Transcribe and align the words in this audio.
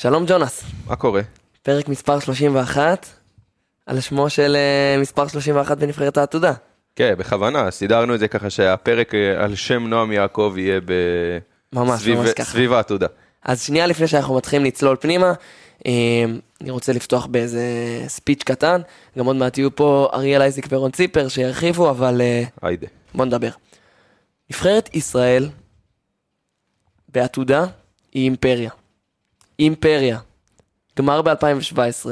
שלום 0.00 0.24
ג'ונס, 0.26 0.62
מה 0.86 0.96
קורה? 0.96 1.22
פרק 1.62 1.88
מספר 1.88 2.20
31, 2.20 3.06
על 3.86 4.00
שמו 4.00 4.30
של 4.30 4.56
אה, 4.56 5.00
מספר 5.00 5.28
31 5.28 5.78
בנבחרת 5.78 6.16
העתודה. 6.16 6.52
כן, 6.96 7.14
בכוונה, 7.18 7.70
סידרנו 7.70 8.14
את 8.14 8.20
זה 8.20 8.28
ככה 8.28 8.50
שהפרק 8.50 9.14
אה, 9.14 9.44
על 9.44 9.54
שם 9.54 9.86
נועם 9.86 10.12
יעקב 10.12 10.54
יהיה 10.56 10.80
ב... 10.80 10.92
ממש, 11.72 12.00
סביב- 12.00 12.18
ממש 12.18 12.30
ככה. 12.30 12.52
סביב 12.52 12.72
העתודה. 12.72 13.06
אז 13.42 13.62
שנייה 13.62 13.86
לפני 13.86 14.06
שאנחנו 14.06 14.36
מתחילים 14.36 14.66
לצלול 14.66 14.96
פנימה, 15.00 15.32
אה, 15.86 15.92
אני 16.60 16.70
רוצה 16.70 16.92
לפתוח 16.92 17.26
באיזה 17.26 17.62
ספיץ' 18.06 18.42
קטן, 18.42 18.80
גם 19.18 19.26
עוד 19.26 19.36
מעט 19.36 19.58
יהיו 19.58 19.76
פה 19.76 20.08
אריאל 20.14 20.42
אייזיק 20.42 20.66
ורון 20.70 20.90
ציפר 20.90 21.28
שירחיבו, 21.28 21.90
אבל 21.90 22.20
היידה. 22.62 22.86
בוא 23.14 23.24
נדבר. 23.24 23.50
נבחרת 24.50 24.94
ישראל 24.94 25.48
בעתודה 27.08 27.64
היא 28.12 28.24
אימפריה. 28.24 28.70
אימפריה. 29.60 30.18
גמר 30.98 31.22
ב-2017, 31.22 32.08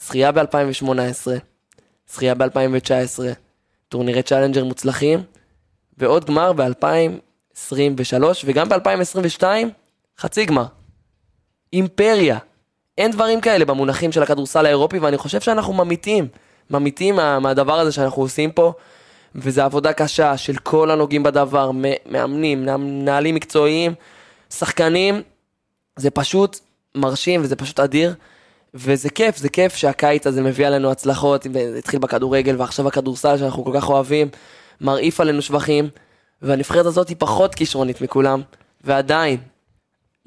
זכייה 0.00 0.32
ב-2018, 0.32 1.28
זכייה 2.08 2.34
ב-2019, 2.34 3.20
טורנירי 3.88 4.22
challenger 4.22 4.64
מוצלחים, 4.64 5.22
ועוד 5.98 6.24
גמר 6.24 6.52
ב-2023, 6.52 8.24
וגם 8.44 8.68
ב-2022, 8.68 9.42
חצי 10.18 10.44
גמר. 10.44 10.64
אימפריה. 11.72 12.38
אין 12.98 13.10
דברים 13.10 13.40
כאלה 13.40 13.64
במונחים 13.64 14.12
של 14.12 14.22
הכדורסל 14.22 14.66
האירופי, 14.66 14.98
ואני 14.98 15.18
חושב 15.18 15.40
שאנחנו 15.40 15.72
ממעיטים, 15.74 16.28
ממעיטים 16.70 17.16
מה, 17.16 17.38
מהדבר 17.38 17.78
הזה 17.78 17.92
שאנחנו 17.92 18.22
עושים 18.22 18.52
פה, 18.52 18.72
וזו 19.34 19.62
עבודה 19.62 19.92
קשה 19.92 20.36
של 20.36 20.56
כל 20.56 20.90
הנוגעים 20.90 21.22
בדבר, 21.22 21.70
מאמנים, 22.06 22.64
מנהלים 22.64 23.34
מקצועיים, 23.34 23.94
שחקנים, 24.50 25.22
זה 25.98 26.10
פשוט 26.10 26.58
מרשים 26.94 27.42
וזה 27.42 27.56
פשוט 27.56 27.80
אדיר. 27.80 28.14
וזה 28.74 29.10
כיף, 29.10 29.36
זה 29.36 29.48
כיף 29.48 29.76
שהקיץ 29.76 30.26
הזה 30.26 30.42
מביא 30.42 30.66
עלינו 30.66 30.90
הצלחות, 30.90 31.46
זה 31.52 31.78
התחיל 31.78 32.00
בכדורגל 32.00 32.56
ועכשיו 32.58 32.88
הכדורסל 32.88 33.38
שאנחנו 33.38 33.64
כל 33.64 33.70
כך 33.74 33.88
אוהבים, 33.88 34.28
מרעיף 34.80 35.20
עלינו 35.20 35.42
שבחים, 35.42 35.88
והנבחרת 36.42 36.86
הזאת 36.86 37.08
היא 37.08 37.16
פחות 37.18 37.54
כישרונית 37.54 38.00
מכולם, 38.00 38.42
ועדיין, 38.84 39.40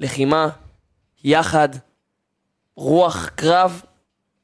לחימה, 0.00 0.48
יחד, 1.24 1.68
רוח, 2.76 3.28
קרב, 3.34 3.82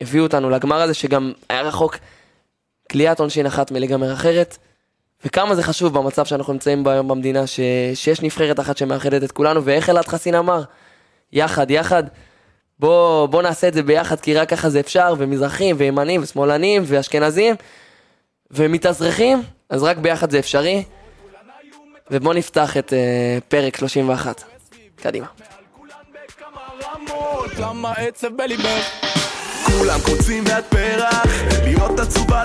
הביאו 0.00 0.24
אותנו 0.24 0.50
לגמר 0.50 0.82
הזה 0.82 0.94
שגם 0.94 1.32
היה 1.48 1.62
רחוק 1.62 1.96
קליעת 2.88 3.20
עונשין 3.20 3.46
אחת 3.46 3.70
מלגמר 3.70 4.12
אחרת. 4.12 4.58
וכמה 5.24 5.54
זה 5.54 5.62
חשוב 5.62 5.98
במצב 5.98 6.24
שאנחנו 6.24 6.52
נמצאים 6.52 6.84
בו 6.84 6.90
היום 6.90 7.08
במדינה, 7.08 7.46
ש... 7.46 7.60
שיש 7.94 8.22
נבחרת 8.22 8.60
אחת 8.60 8.76
שמאחדת 8.76 9.22
את 9.22 9.32
כולנו, 9.32 9.64
ואיך 9.64 9.90
אלעד 9.90 10.06
חסין 10.06 10.34
אמר, 10.34 10.62
יחד, 11.32 11.70
יחד, 11.70 12.04
בוא, 12.78 13.26
בוא 13.26 13.42
נעשה 13.42 13.68
את 13.68 13.74
זה 13.74 13.82
ביחד, 13.82 14.20
כי 14.20 14.34
רק 14.34 14.48
ככה 14.48 14.70
זה 14.70 14.80
אפשר, 14.80 15.14
ומזרחים, 15.18 15.76
וימנים, 15.78 16.22
ושמאלנים, 16.22 16.82
ואשכנזים, 16.86 17.54
ומתאזרחים, 18.50 19.42
אז 19.70 19.82
רק 19.82 19.96
ביחד 19.96 20.30
זה 20.30 20.38
אפשרי. 20.38 20.84
ובוא 22.10 22.34
נפתח 22.34 22.76
את 22.76 22.92
uh, 22.92 22.94
פרק 23.48 23.76
31. 23.76 24.44
קדימה. 24.96 25.26
למה 27.58 27.92
עצב 27.92 28.28
בליבך? 28.36 29.08
כולם 29.66 30.00
קוצים 30.04 30.44
ואת 30.46 30.64
פרח, 30.64 31.26
להיות 31.64 32.00
עצובה 32.00 32.37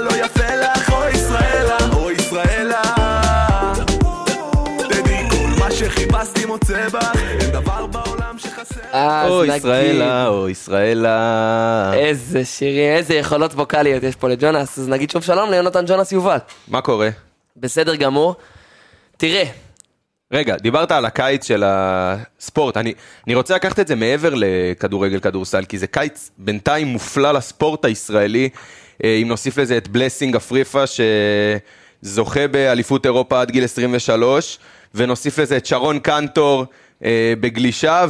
אז 8.93 9.29
או 9.31 9.43
נגיד- 9.43 9.55
ישראלה, 9.55 10.27
או 10.27 10.49
ישראלה. 10.49 11.91
איזה 11.93 12.45
שירים, 12.45 12.91
איזה 12.95 13.13
יכולות 13.13 13.53
ווקאליות 13.53 14.03
יש 14.03 14.15
פה 14.15 14.29
לג'ונס, 14.29 14.79
אז 14.79 14.89
נגיד 14.89 15.09
שוב 15.11 15.23
שלום 15.23 15.51
ליונתן 15.51 15.85
ג'ונס 15.87 16.11
יובל. 16.11 16.37
מה 16.67 16.81
קורה? 16.81 17.09
בסדר 17.57 17.95
גמור. 17.95 18.35
תראה, 19.17 19.43
רגע, 20.33 20.55
דיברת 20.55 20.91
על 20.91 21.05
הקיץ 21.05 21.47
של 21.47 21.63
הספורט, 21.65 22.77
אני, 22.77 22.93
אני 23.27 23.35
רוצה 23.35 23.55
לקחת 23.55 23.79
את 23.79 23.87
זה 23.87 23.95
מעבר 23.95 24.33
לכדורגל 24.35 25.19
כדורסל, 25.19 25.65
כי 25.65 25.77
זה 25.77 25.87
קיץ 25.87 26.31
בינתיים 26.37 26.87
מופלא 26.87 27.31
לספורט 27.31 27.85
הישראלי, 27.85 28.49
אה, 29.03 29.19
אם 29.21 29.27
נוסיף 29.27 29.57
לזה 29.57 29.77
את 29.77 29.87
בלסינג 29.87 30.35
אפריפה 30.35 30.83
שזוכה 32.03 32.47
באליפות 32.47 33.05
אירופה 33.05 33.41
עד 33.41 33.51
גיל 33.51 33.63
23, 33.63 34.59
ונוסיף 34.95 35.39
לזה 35.39 35.57
את 35.57 35.65
שרון 35.65 35.99
קנטור 35.99 36.65
אה, 37.05 37.33
בגלישה, 37.39 38.05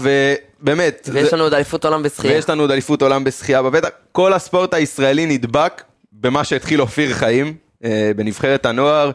ובאמת, 0.63 1.09
ויש 1.13 1.29
זה- 1.29 1.35
לנו 1.35 1.43
עוד 1.43 1.53
אליפות 1.53 1.85
עולם 1.85 2.03
בשחייה. 2.03 2.33
ויש 2.33 2.49
לנו 2.49 2.61
עוד 2.63 2.71
אליפות 2.71 3.01
עולם 3.01 3.23
בשחייה 3.23 3.61
בבטח. 3.61 3.89
כל 4.11 4.33
הספורט 4.33 4.73
הישראלי 4.73 5.25
נדבק 5.25 5.83
במה 6.11 6.43
שהתחיל 6.43 6.81
אופיר 6.81 7.13
חיים 7.13 7.53
אה, 7.83 8.11
בנבחרת 8.15 8.65
הנוער, 8.65 9.11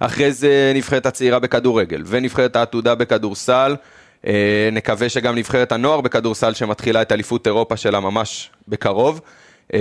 אחרי 0.00 0.32
זה 0.32 0.72
נבחרת 0.74 1.06
הצעירה 1.06 1.38
בכדורגל, 1.38 2.02
ונבחרת 2.06 2.56
העתודה 2.56 2.94
בכדורסל. 2.94 3.76
אה, 4.26 4.32
נקווה 4.72 5.08
שגם 5.08 5.34
נבחרת 5.34 5.72
הנוער 5.72 6.00
בכדורסל 6.00 6.54
שמתחילה 6.54 7.02
את 7.02 7.12
אליפות 7.12 7.46
אירופה 7.46 7.76
שלה 7.76 8.00
ממש 8.00 8.50
בקרוב. 8.68 9.20
אה, 9.74 9.80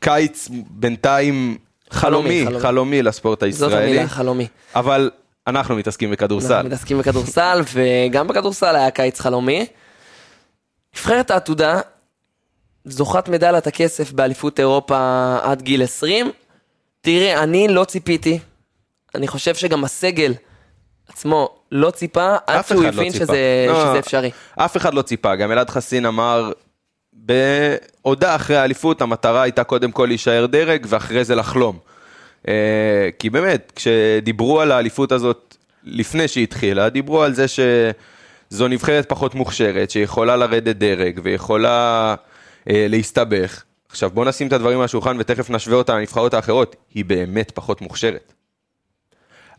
קיץ 0.00 0.48
בינתיים 0.70 1.56
חלומי, 1.90 2.28
חלומי, 2.28 2.44
חלומי. 2.46 2.60
חלומי 2.60 3.02
לספורט 3.02 3.40
זאת 3.40 3.42
הישראלי, 3.72 3.86
המילה 3.90 4.08
חלומי. 4.08 4.46
אבל 4.74 5.10
אנחנו 5.50 5.76
מתעסקים 5.76 6.10
בכדורסל. 6.10 6.54
אנחנו 6.54 6.68
מתעסקים 6.68 6.98
בכדורסל, 6.98 7.60
וגם 7.72 8.28
בכדורסל 8.28 8.76
היה 8.76 8.90
קיץ 8.90 9.20
חלומי. 9.20 9.66
נבחרת 10.94 11.30
העתודה, 11.30 11.80
זוכת 12.84 13.28
מדליית 13.28 13.66
הכסף 13.66 14.12
באליפות 14.12 14.60
אירופה 14.60 15.36
עד 15.42 15.62
גיל 15.62 15.82
20. 15.82 16.30
תראה, 17.00 17.42
אני 17.42 17.68
לא 17.68 17.84
ציפיתי. 17.84 18.38
אני 19.14 19.28
חושב 19.28 19.54
שגם 19.54 19.84
הסגל 19.84 20.34
עצמו 21.08 21.48
לא 21.72 21.90
ציפה, 21.90 22.36
עד 22.46 22.66
שהוא 22.66 22.82
לא 22.82 22.88
הבין 22.88 23.12
ציפה. 23.12 23.24
שזה, 23.24 23.66
לא, 23.68 23.80
שזה 23.80 23.98
אפשרי. 23.98 24.30
אף 24.56 24.76
אחד 24.76 24.94
לא 24.94 25.02
ציפה, 25.02 25.36
גם 25.36 25.52
אלעד 25.52 25.70
חסין 25.70 26.06
אמר 26.06 26.52
בהודעה 27.12 28.36
אחרי 28.36 28.56
האליפות, 28.56 29.02
המטרה 29.02 29.42
הייתה 29.42 29.64
קודם 29.64 29.92
כל 29.92 30.06
להישאר 30.06 30.46
דרג 30.46 30.86
ואחרי 30.88 31.24
זה 31.24 31.34
לחלום. 31.34 31.78
אה, 32.48 33.08
כי 33.18 33.30
באמת, 33.30 33.72
כשדיברו 33.76 34.60
על 34.60 34.72
האליפות 34.72 35.12
הזאת 35.12 35.56
לפני 35.84 36.28
שהיא 36.28 36.44
התחילה, 36.44 36.88
דיברו 36.88 37.22
על 37.22 37.34
זה 37.34 37.46
שזו 37.48 38.68
נבחרת 38.68 39.08
פחות 39.08 39.34
מוכשרת, 39.34 39.90
שיכולה 39.90 40.36
לרדת 40.36 40.76
דרג 40.76 41.20
ויכולה 41.22 42.14
אה, 42.70 42.86
להסתבך. 42.88 43.62
עכשיו 43.88 44.10
בוא 44.10 44.24
נשים 44.24 44.48
את 44.48 44.52
הדברים 44.52 44.78
על 44.78 44.84
השולחן 44.84 45.16
ותכף 45.20 45.50
נשווה 45.50 45.76
אותה 45.76 45.94
לנבחרות 45.94 46.34
האחרות, 46.34 46.76
היא 46.94 47.04
באמת 47.04 47.50
פחות 47.50 47.80
מוכשרת. 47.80 48.32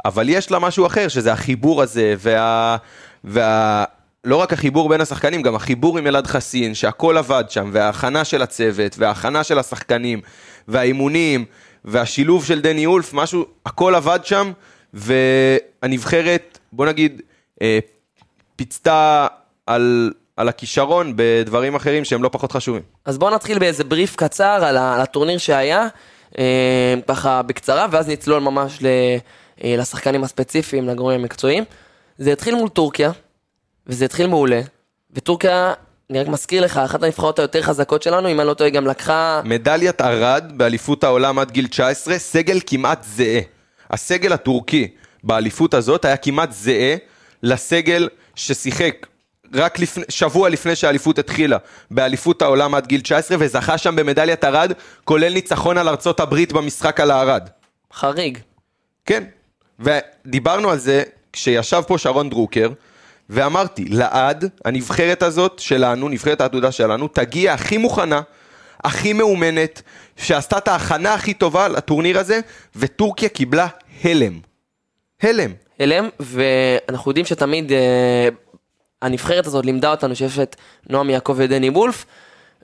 אבל 0.06 0.30
יש 0.30 0.52
לה 0.52 0.60
משהו 0.60 0.86
אחר, 0.86 1.08
שזה 1.08 1.34
החיבור 1.34 1.82
הזה, 1.82 2.16
וה... 2.18 2.78
וה... 3.24 3.84
לא 4.24 4.36
רק 4.36 4.54
החיבור 4.54 4.90
בין 4.90 5.02
השחקנים, 5.02 5.42
גם 5.42 5.56
החיבור 5.56 5.98
עם 5.98 6.08
אלעד 6.08 6.28
חסין, 6.28 6.74
שהכל 6.74 7.18
עבד 7.18 7.44
שם, 7.50 7.70
וההכנה 7.74 8.24
של 8.24 8.42
הצוות, 8.42 8.96
וההכנה 8.98 9.44
של 9.44 9.60
השחקנים, 9.60 10.22
והאימונים, 10.68 11.46
והשילוב 11.86 12.46
של 12.46 12.62
דני 12.62 12.86
אולף, 12.86 13.14
משהו, 13.14 13.46
הכל 13.66 13.96
עבד 13.96 14.20
שם, 14.24 14.52
והנבחרת, 14.94 16.60
בוא 16.72 16.86
נגיד, 16.86 17.22
אה, 17.62 17.80
פיצתה 18.56 19.28
על, 19.66 20.12
על 20.38 20.50
הכישרון 20.50 21.14
בדברים 21.16 21.76
אחרים 21.76 22.06
שהם 22.06 22.24
לא 22.24 22.30
פחות 22.30 22.52
חשובים. 22.52 22.82
אז 23.06 23.18
בואו 23.18 23.36
נתחיל 23.36 23.60
באיזה 23.60 23.84
בריף 23.84 24.16
קצר 24.16 24.66
על, 24.66 24.78
על 24.78 25.02
הטורניר 25.02 25.38
שהיה, 25.38 25.88
אה, 26.40 26.96
ככה 27.08 27.42
בקצרה, 27.42 27.88
ואז 27.92 28.10
נצלול 28.10 28.40
ממש 28.40 28.80
ל, 28.82 28.86
אה, 29.64 29.76
לשחקנים 29.78 30.24
הספציפיים, 30.24 30.88
לגורמים 30.88 31.20
המקצועיים. 31.20 31.64
זה 32.18 32.34
התחיל 32.34 32.56
מול 32.56 32.70
טורקיה, 32.70 33.12
וזה 33.88 34.06
התחיל 34.06 34.28
מעולה, 34.28 34.62
וטורקיה, 35.14 35.74
אני 36.12 36.20
רק 36.20 36.28
מזכיר 36.28 36.64
לך, 36.64 36.78
אחת 36.78 37.04
הנבחרות 37.04 37.40
היותר 37.40 37.62
חזקות 37.62 38.04
שלנו, 38.04 38.30
אם 38.30 38.40
אני 38.40 38.48
לא 38.48 38.54
טועה, 38.54 38.70
גם 38.70 38.88
לקחה... 38.88 39.42
מדליית 39.46 40.02
ארד 40.02 40.52
באליפות 40.56 41.04
העולם 41.04 41.40
עד 41.40 41.52
גיל 41.52 41.68
19, 41.68 42.20
סגל 42.20 42.60
כמעט 42.66 43.04
זהה. 43.04 43.42
הסגל 43.90 44.34
הטורקי 44.34 44.88
באליפות 45.24 45.74
הזאת 45.74 46.06
היה 46.06 46.18
כמעט 46.18 46.52
זהה 46.52 46.96
לסגל 47.44 48.10
ששיחק 48.36 49.08
רק 49.54 49.80
לפני, 49.80 50.04
שבוע 50.10 50.50
לפני 50.50 50.76
שהאליפות 50.76 51.20
התחילה, 51.20 51.58
באליפות 51.92 52.42
העולם 52.42 52.76
עד 52.76 52.88
גיל 52.88 53.02
19, 53.02 53.38
וזכה 53.40 53.78
שם 53.78 53.96
במדליית 53.96 54.44
ארד, 54.44 54.72
כולל 55.04 55.34
ניצחון 55.34 55.78
על 55.78 55.90
ארצות 55.90 56.20
הברית 56.20 56.54
במשחק 56.54 57.00
על 57.00 57.12
הארד. 57.12 57.50
חריג. 57.94 58.38
כן, 59.06 59.24
ודיברנו 59.80 60.70
על 60.70 60.78
זה 60.78 61.04
כשישב 61.34 61.82
פה 61.88 61.98
שרון 61.98 62.30
דרוקר, 62.30 62.70
ואמרתי, 63.30 63.86
לעד, 63.86 64.46
הנבחרת 64.66 65.24
הזאת 65.24 65.60
שלנו, 65.60 66.10
נבחרת 66.10 66.42
העתודה 66.42 66.72
שלנו, 66.72 67.08
תגיע 67.08 67.54
הכי 67.54 67.78
מוכנה, 67.78 68.22
הכי 68.84 69.14
מאומנת, 69.14 69.82
שעשתה 70.18 70.58
את 70.58 70.68
ההכנה 70.68 71.14
הכי 71.14 71.34
טובה 71.34 71.68
לטורניר 71.68 72.20
הזה, 72.20 72.40
וטורקיה 72.76 73.30
קיבלה 73.30 73.68
הלם. 74.04 74.40
הלם. 75.22 75.52
הלם, 75.80 76.10
ואנחנו 76.20 77.12
יודעים 77.12 77.26
שתמיד, 77.26 77.72
אה, 77.72 78.30
הנבחרת 79.02 79.48
הזאת 79.48 79.66
לימדה 79.66 79.92
אותנו 79.92 80.16
שיש 80.16 80.40
את 80.40 80.56
נועם 80.90 81.10
יעקב 81.10 81.34
ודני 81.38 81.70
וולף, 81.70 82.06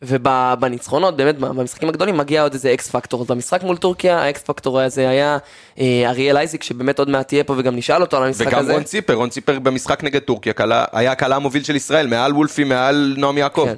ובניצחונות, 0.02 1.18
באמת, 1.18 1.38
במשחקים 1.38 1.90
הגדולים, 1.90 2.18
מגיע 2.18 2.44
עוד 2.44 2.54
איזה 2.54 2.74
X 2.74 2.90
factor. 2.90 3.22
אז 3.22 3.28
במשחק 3.28 3.64
מול 3.64 3.78
טורקיה, 3.78 4.20
ה 4.20 4.31
X 4.31 4.42
factor 4.44 4.80
הזה 4.80 5.10
היה 5.10 5.38
אה, 5.80 6.04
אריאל 6.10 6.38
אייזיק, 6.38 6.64
שבאמת 6.64 7.00
עוד 7.00 7.10
מעט 7.10 7.28
תהיה 7.28 7.44
פה 7.44 7.56
וגם 7.58 7.76
נשאל 7.76 8.02
אותו 8.02 8.18
על 8.18 8.24
המשחק 8.24 8.48
וגם 8.48 8.60
הזה. 8.60 8.74
רון 8.74 8.84
ציפר, 8.84 9.14
רון 9.14 9.30
ציפר 9.30 9.60
במשחק 9.60 10.04
נגד 10.04 10.20
טורקיה, 10.22 10.54
קלע- 10.54 10.86
היה 10.92 11.12
הקלע 11.12 11.36
המוביל 11.36 11.64
של 11.64 11.76
ישראל, 11.76 12.08
מעל 12.08 12.34
וולפי, 12.34 12.64
מעל 12.64 13.16
נועם 13.18 13.38
יעקב. 13.38 13.66
כן, 13.66 13.76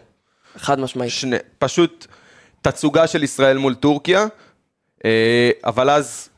חד 0.57 0.79
משמעית. 0.79 1.11
שני, 1.11 1.35
פשוט 1.59 2.07
תצוגה 2.61 3.07
של 3.07 3.23
ישראל 3.23 3.57
מול 3.57 3.75
טורקיה, 3.75 4.25
אה, 5.05 5.49
אבל 5.65 5.89
אז 5.89 6.29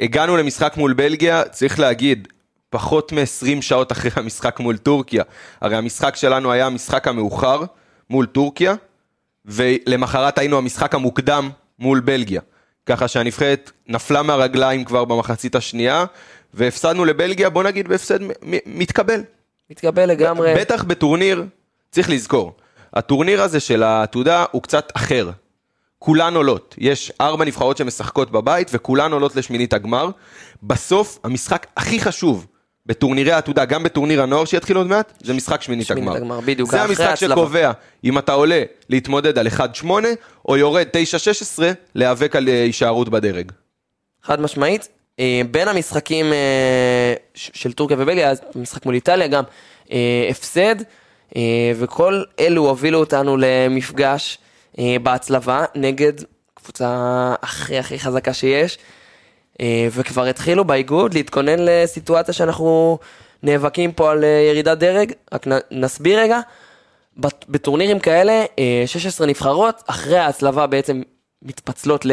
הגענו 0.00 0.36
למשחק 0.36 0.76
מול 0.76 0.92
בלגיה, 0.92 1.44
צריך 1.44 1.78
להגיד, 1.78 2.28
פחות 2.70 3.12
מ-20 3.12 3.62
שעות 3.62 3.92
אחרי 3.92 4.10
המשחק 4.16 4.60
מול 4.60 4.76
טורקיה. 4.76 5.22
הרי 5.60 5.76
המשחק 5.76 6.16
שלנו 6.16 6.52
היה 6.52 6.66
המשחק 6.66 7.08
המאוחר 7.08 7.62
מול 8.10 8.26
טורקיה, 8.26 8.74
ולמחרת 9.46 10.38
היינו 10.38 10.58
המשחק 10.58 10.94
המוקדם 10.94 11.50
מול 11.78 12.00
בלגיה. 12.00 12.40
ככה 12.86 13.08
שהנבחרת 13.08 13.70
נפלה 13.88 14.22
מהרגליים 14.22 14.84
כבר 14.84 15.04
במחצית 15.04 15.54
השנייה, 15.54 16.04
והפסדנו 16.54 17.04
לבלגיה, 17.04 17.50
בוא 17.50 17.62
נגיד 17.62 17.88
בהפסד 17.88 18.18
מתקבל. 18.66 19.20
מתקבל 19.70 20.06
לגמרי. 20.06 20.54
בטח 20.56 20.84
בטורניר, 20.84 21.44
צריך 21.90 22.10
לזכור, 22.10 22.52
הטורניר 22.94 23.42
הזה 23.42 23.60
של 23.60 23.82
העתודה 23.82 24.44
הוא 24.50 24.62
קצת 24.62 24.92
אחר. 24.94 25.30
כולן 25.98 26.34
עולות, 26.34 26.74
יש 26.78 27.12
ארבע 27.20 27.44
נבחרות 27.44 27.76
שמשחקות 27.76 28.30
בבית 28.30 28.70
וכולן 28.72 29.12
עולות 29.12 29.36
לשמינית 29.36 29.72
הגמר. 29.72 30.10
בסוף, 30.62 31.18
המשחק 31.24 31.66
הכי 31.76 32.00
חשוב 32.00 32.46
בטורנירי 32.86 33.32
העתודה, 33.32 33.64
גם 33.64 33.82
בטורניר 33.82 34.22
הנוער 34.22 34.44
שיתחיל 34.44 34.76
עוד 34.76 34.86
מעט, 34.86 35.12
זה 35.22 35.34
משחק 35.34 35.62
שמינית 35.62 35.86
שמינית 35.86 36.08
הגמר. 36.08 36.16
הגמר, 36.16 36.40
בדיוק, 36.40 36.70
זה 36.70 36.82
המשחק 36.82 37.06
ההצלבה. 37.06 37.34
שקובע 37.34 37.72
אם 38.04 38.18
אתה 38.18 38.32
עולה 38.32 38.62
להתמודד 38.88 39.38
על 39.38 39.46
1-8 39.46 39.86
או 40.48 40.56
יורד 40.56 40.86
9-16 41.58 41.62
להיאבק 41.94 42.36
על 42.36 42.48
אה, 42.48 42.62
הישארות 42.62 43.08
בדרג. 43.08 43.52
חד 44.22 44.40
משמעית. 44.40 44.88
אה, 45.20 45.40
בין 45.50 45.68
המשחקים 45.68 46.32
אה, 46.32 47.14
של 47.34 47.72
טורקיה 47.72 47.96
ובלגיה, 48.00 48.30
אז 48.30 48.40
משחק 48.54 48.86
מול 48.86 48.94
איטליה 48.94 49.26
גם, 49.26 49.44
הפסד, 50.30 50.76
וכל 51.76 52.22
אלו 52.40 52.68
הובילו 52.68 52.98
אותנו 52.98 53.36
למפגש 53.36 54.38
בהצלבה 55.02 55.64
נגד 55.74 56.12
קבוצה 56.54 56.88
הכי 57.42 57.78
הכי 57.78 57.98
חזקה 57.98 58.32
שיש, 58.32 58.78
וכבר 59.90 60.24
התחילו 60.26 60.64
באיגוד 60.64 61.14
להתכונן 61.14 61.58
לסיטואציה 61.58 62.34
שאנחנו 62.34 62.98
נאבקים 63.42 63.92
פה 63.92 64.10
על 64.10 64.24
אה, 64.24 64.28
ירידת 64.50 64.78
דרג, 64.78 65.12
רק 65.32 65.46
נסביר 65.70 66.20
רגע. 66.20 66.40
בטורנירים 67.48 67.98
כאלה, 67.98 68.44
אה, 68.58 68.82
16 68.86 69.26
נבחרות, 69.26 69.82
אחרי 69.86 70.18
ההצלבה 70.18 70.66
בעצם 70.66 71.02
מתפצלות 71.42 72.06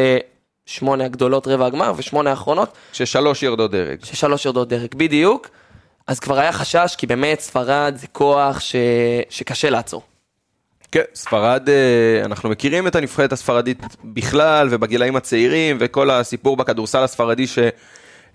לשמונה 0.67 1.05
הגדולות 1.05 1.47
רבע 1.47 1.65
הגמר 1.65 1.93
ושמונה 1.97 2.29
האחרונות, 2.29 2.69
כששלוש 2.91 3.43
יורדות 3.43 3.71
דרג. 3.71 4.05
ששלוש 4.05 4.45
יורדות 4.45 4.69
דרג 4.69 4.95
בדיוק. 4.95 5.49
אז 6.07 6.19
כבר 6.19 6.39
היה 6.39 6.51
חשש, 6.51 6.95
כי 6.97 7.07
באמת 7.07 7.39
ספרד 7.39 7.93
זה 7.95 8.07
כוח 8.07 8.59
ש... 8.59 8.75
שקשה 9.29 9.69
לעצור. 9.69 10.01
כן, 10.97 11.15
ספרד, 11.15 11.69
אה, 11.69 12.25
אנחנו 12.25 12.49
מכירים 12.49 12.87
את 12.87 12.95
הנבחרת 12.95 13.33
הספרדית 13.33 13.81
בכלל, 14.03 14.67
ובגילאים 14.71 15.15
הצעירים, 15.15 15.77
וכל 15.79 16.09
הסיפור 16.09 16.57
בכדורסל 16.57 17.03
הספרדי 17.03 17.45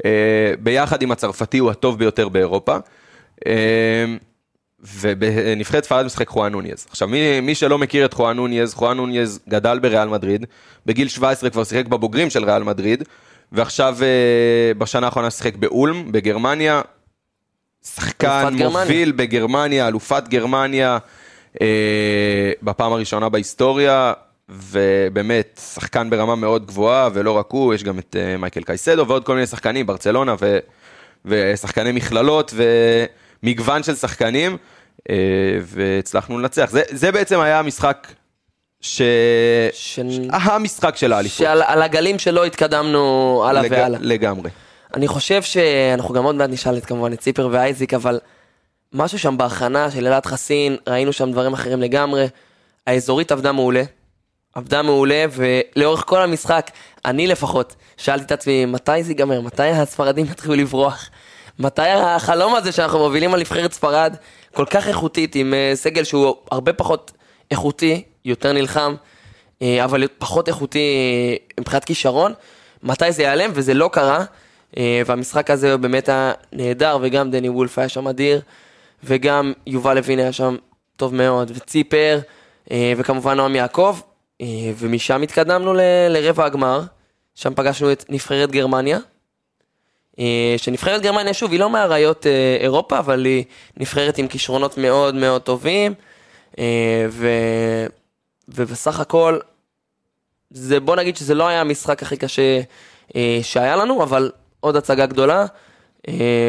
שביחד 0.02 1.02
עם 1.02 1.12
הצרפתי 1.12 1.58
הוא 1.58 1.70
הטוב 1.70 1.98
ביותר 1.98 2.28
באירופה. 2.28 2.76
אה, 3.46 4.04
ובנבחרת 4.80 5.84
ספרד 5.84 6.06
משחק 6.06 6.28
חואן 6.28 6.52
נוניז. 6.52 6.86
עכשיו, 6.90 7.08
מי, 7.08 7.40
מי 7.40 7.54
שלא 7.54 7.78
מכיר 7.78 8.04
את 8.04 8.14
חואן 8.14 8.36
נוניז, 8.36 8.74
חואן 8.74 8.96
נוניז 8.96 9.40
גדל 9.48 9.78
בריאל 9.78 10.08
מדריד, 10.08 10.46
בגיל 10.86 11.08
17 11.08 11.50
כבר 11.50 11.64
שיחק 11.64 11.86
בבוגרים 11.86 12.30
של 12.30 12.44
ריאל 12.44 12.62
מדריד, 12.62 13.04
ועכשיו 13.52 13.96
אה, 14.02 14.74
בשנה 14.78 15.06
האחרונה 15.06 15.30
שיחק 15.30 15.56
באולם, 15.56 16.12
בגרמניה, 16.12 16.80
שחקן 17.94 18.28
אלופת 18.28 18.58
גרמניה. 18.58 18.84
מוביל 18.84 19.12
בגרמניה, 19.12 19.88
אלופת 19.88 20.28
גרמניה, 20.28 20.92
אה, 20.92 20.98
בפעם 22.62 22.92
הראשונה 22.92 23.28
בהיסטוריה, 23.28 24.12
ובאמת, 24.48 25.60
שחקן 25.74 26.10
ברמה 26.10 26.34
מאוד 26.34 26.66
גבוהה, 26.66 27.08
ולא 27.12 27.30
רק 27.32 27.46
הוא, 27.50 27.74
יש 27.74 27.84
גם 27.84 27.98
את 27.98 28.16
אה, 28.18 28.36
מייקל 28.36 28.62
קייסדו 28.62 29.06
ועוד 29.08 29.24
כל 29.24 29.34
מיני 29.34 29.46
שחקנים, 29.46 29.86
ברצלונה, 29.86 30.34
ו, 30.40 30.58
ושחקני 31.24 31.92
מכללות, 31.92 32.54
ומגוון 33.42 33.82
של 33.82 33.94
שחקנים, 33.94 34.56
אה, 35.10 35.14
והצלחנו 35.62 36.38
לנצח. 36.38 36.70
זה, 36.70 36.82
זה 36.90 37.12
בעצם 37.12 37.40
היה 37.40 37.58
המשחק 37.58 38.06
ש... 38.80 39.02
של- 39.72 40.28
המשחק 40.32 40.96
של 40.96 41.12
האליפות. 41.12 41.38
שעל 41.38 41.62
על 41.66 41.82
הגלים 41.82 42.18
שלו 42.18 42.44
התקדמנו 42.44 43.44
הלאה 43.48 43.62
לג- 43.62 43.70
והלאה. 43.72 43.98
לגמרי. 44.02 44.50
אני 44.94 45.08
חושב 45.08 45.42
שאנחנו 45.42 46.14
גם 46.14 46.24
עוד 46.24 46.34
מעט 46.34 46.50
נשאל 46.50 46.76
את 46.76 46.84
כמובן 46.86 47.12
את 47.12 47.20
ציפר 47.20 47.48
ואייזיק, 47.52 47.94
אבל 47.94 48.18
משהו 48.92 49.18
שם 49.18 49.36
בהכנה 49.38 49.90
של 49.90 50.06
אלעד 50.06 50.26
חסין, 50.26 50.76
ראינו 50.86 51.12
שם 51.12 51.32
דברים 51.32 51.52
אחרים 51.52 51.80
לגמרי. 51.82 52.26
האזורית 52.86 53.32
עבדה 53.32 53.52
מעולה, 53.52 53.82
עבדה 54.54 54.82
מעולה, 54.82 55.24
ולאורך 55.30 56.04
כל 56.06 56.22
המשחק, 56.22 56.70
אני 57.04 57.26
לפחות, 57.26 57.76
שאלתי 57.96 58.24
את 58.24 58.32
עצמי, 58.32 58.64
מתי 58.64 59.02
זה 59.02 59.10
ייגמר? 59.10 59.40
מתי 59.40 59.62
הספרדים 59.62 60.24
יתחילו 60.24 60.54
לברוח? 60.54 61.10
מתי 61.58 61.88
החלום 61.88 62.54
הזה 62.54 62.72
שאנחנו 62.72 62.98
מובילים 62.98 63.34
על 63.34 63.40
נבחרת 63.40 63.72
ספרד 63.72 64.16
כל 64.54 64.64
כך 64.70 64.88
איכותית, 64.88 65.34
עם 65.34 65.54
אה, 65.54 65.72
סגל 65.74 66.04
שהוא 66.04 66.34
הרבה 66.50 66.72
פחות 66.72 67.12
איכותי, 67.50 68.02
יותר 68.24 68.52
נלחם, 68.52 68.94
אה, 69.62 69.84
אבל 69.84 70.06
פחות 70.18 70.48
איכותי 70.48 70.78
אה, 70.78 71.36
מבחינת 71.60 71.84
כישרון, 71.84 72.32
מתי 72.82 73.12
זה 73.12 73.22
ייעלם, 73.22 73.50
וזה 73.54 73.74
לא 73.74 73.90
קרה. 73.92 74.24
והמשחק 75.06 75.50
הזה 75.50 75.76
באמת 75.76 76.08
היה 76.08 76.32
נהדר, 76.52 76.98
וגם 77.02 77.30
דני 77.30 77.48
וולף 77.48 77.78
היה 77.78 77.88
שם 77.88 78.08
אדיר, 78.08 78.40
וגם 79.04 79.52
יובל 79.66 79.94
לוין 79.94 80.18
היה 80.18 80.32
שם 80.32 80.56
טוב 80.96 81.14
מאוד, 81.14 81.52
וציפר, 81.54 82.20
אה, 82.70 82.92
וכמובן 82.96 83.36
נועם 83.36 83.54
יעקב, 83.54 83.98
אה, 84.40 84.46
ומשם 84.76 85.22
התקדמנו 85.22 85.74
ל- 85.74 86.08
לרבע 86.08 86.44
הגמר, 86.44 86.82
שם 87.34 87.54
פגשנו 87.54 87.92
את 87.92 88.04
נבחרת 88.08 88.50
גרמניה. 88.50 88.98
אה, 90.18 90.54
שנבחרת 90.56 91.02
גרמניה, 91.02 91.34
שוב, 91.34 91.50
היא 91.52 91.60
לא 91.60 91.70
מאריות 91.70 92.26
אירופה, 92.60 92.98
אבל 92.98 93.24
היא 93.24 93.44
נבחרת 93.76 94.18
עם 94.18 94.28
כישרונות 94.28 94.78
מאוד 94.78 95.14
מאוד 95.14 95.42
טובים, 95.42 95.94
ו... 97.08 97.28
ובסך 98.48 99.00
הכל, 99.00 99.38
זה, 100.50 100.80
בוא 100.80 100.96
נגיד 100.96 101.16
שזה 101.16 101.34
לא 101.34 101.48
היה 101.48 101.60
המשחק 101.60 102.02
הכי 102.02 102.16
קשה 102.16 102.60
שהיה 103.42 103.76
לנו, 103.76 104.02
אבל 104.02 104.30
עוד 104.60 104.76
הצגה 104.76 105.06
גדולה 105.06 105.46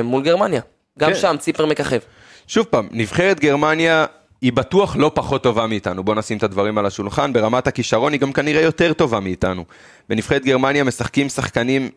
מול 0.04 0.24
גרמניה. 0.24 0.62
גם 1.00 1.10
כן. 1.10 1.16
שם 1.16 1.36
ציפר 1.40 1.66
מככב. 1.66 2.00
שוב 2.48 2.66
פעם, 2.66 2.88
נבחרת 2.92 3.40
גרמניה 3.40 4.06
היא 4.42 4.54
בטוח 4.54 4.96
לא 4.96 5.12
פחות 5.14 5.44
טובה 5.44 5.68
מאיתנו, 5.68 6.04
בוא 6.04 6.16
נשים 6.16 6.38
את 6.38 6.44
הדברים 6.44 6.78
על 6.78 6.86
השולחן, 6.86 7.34
ברמת 7.34 7.68
הכישרון 7.68 8.14
היא 8.14 8.22
גם 8.22 8.34
כנראה 8.34 8.62
יותר 8.62 8.94
טובה 8.94 9.20
מאיתנו. 9.20 9.66
בנבחרת 10.10 10.46
גרמניה 10.46 10.84
משחקים 10.84 11.30
שחקנים 11.30 11.90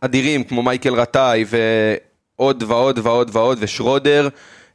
אדירים 0.00 0.44
כמו 0.44 0.62
מייקל 0.62 0.94
רטאי 0.94 1.44
ועוד 2.38 2.62
ועוד 2.62 2.98
ועוד 3.02 3.30
ועוד 3.32 3.58
ושרודר, 3.60 4.28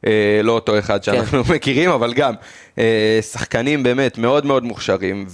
אה, 0.06 0.40
לא 0.42 0.52
אותו 0.52 0.78
אחד 0.78 1.02
שאנחנו 1.02 1.42
מכירים, 1.54 1.90
אבל 1.90 2.14
גם 2.14 2.34
אה, 2.78 3.18
שחקנים 3.32 3.82
באמת 3.82 4.18
מאוד 4.18 4.46
מאוד 4.46 4.64
מוכשרים. 4.64 5.26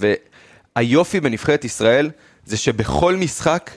והיופי 0.75 1.19
בנבחרת 1.19 1.65
ישראל 1.65 2.09
זה 2.45 2.57
שבכל 2.57 3.15
משחק 3.15 3.71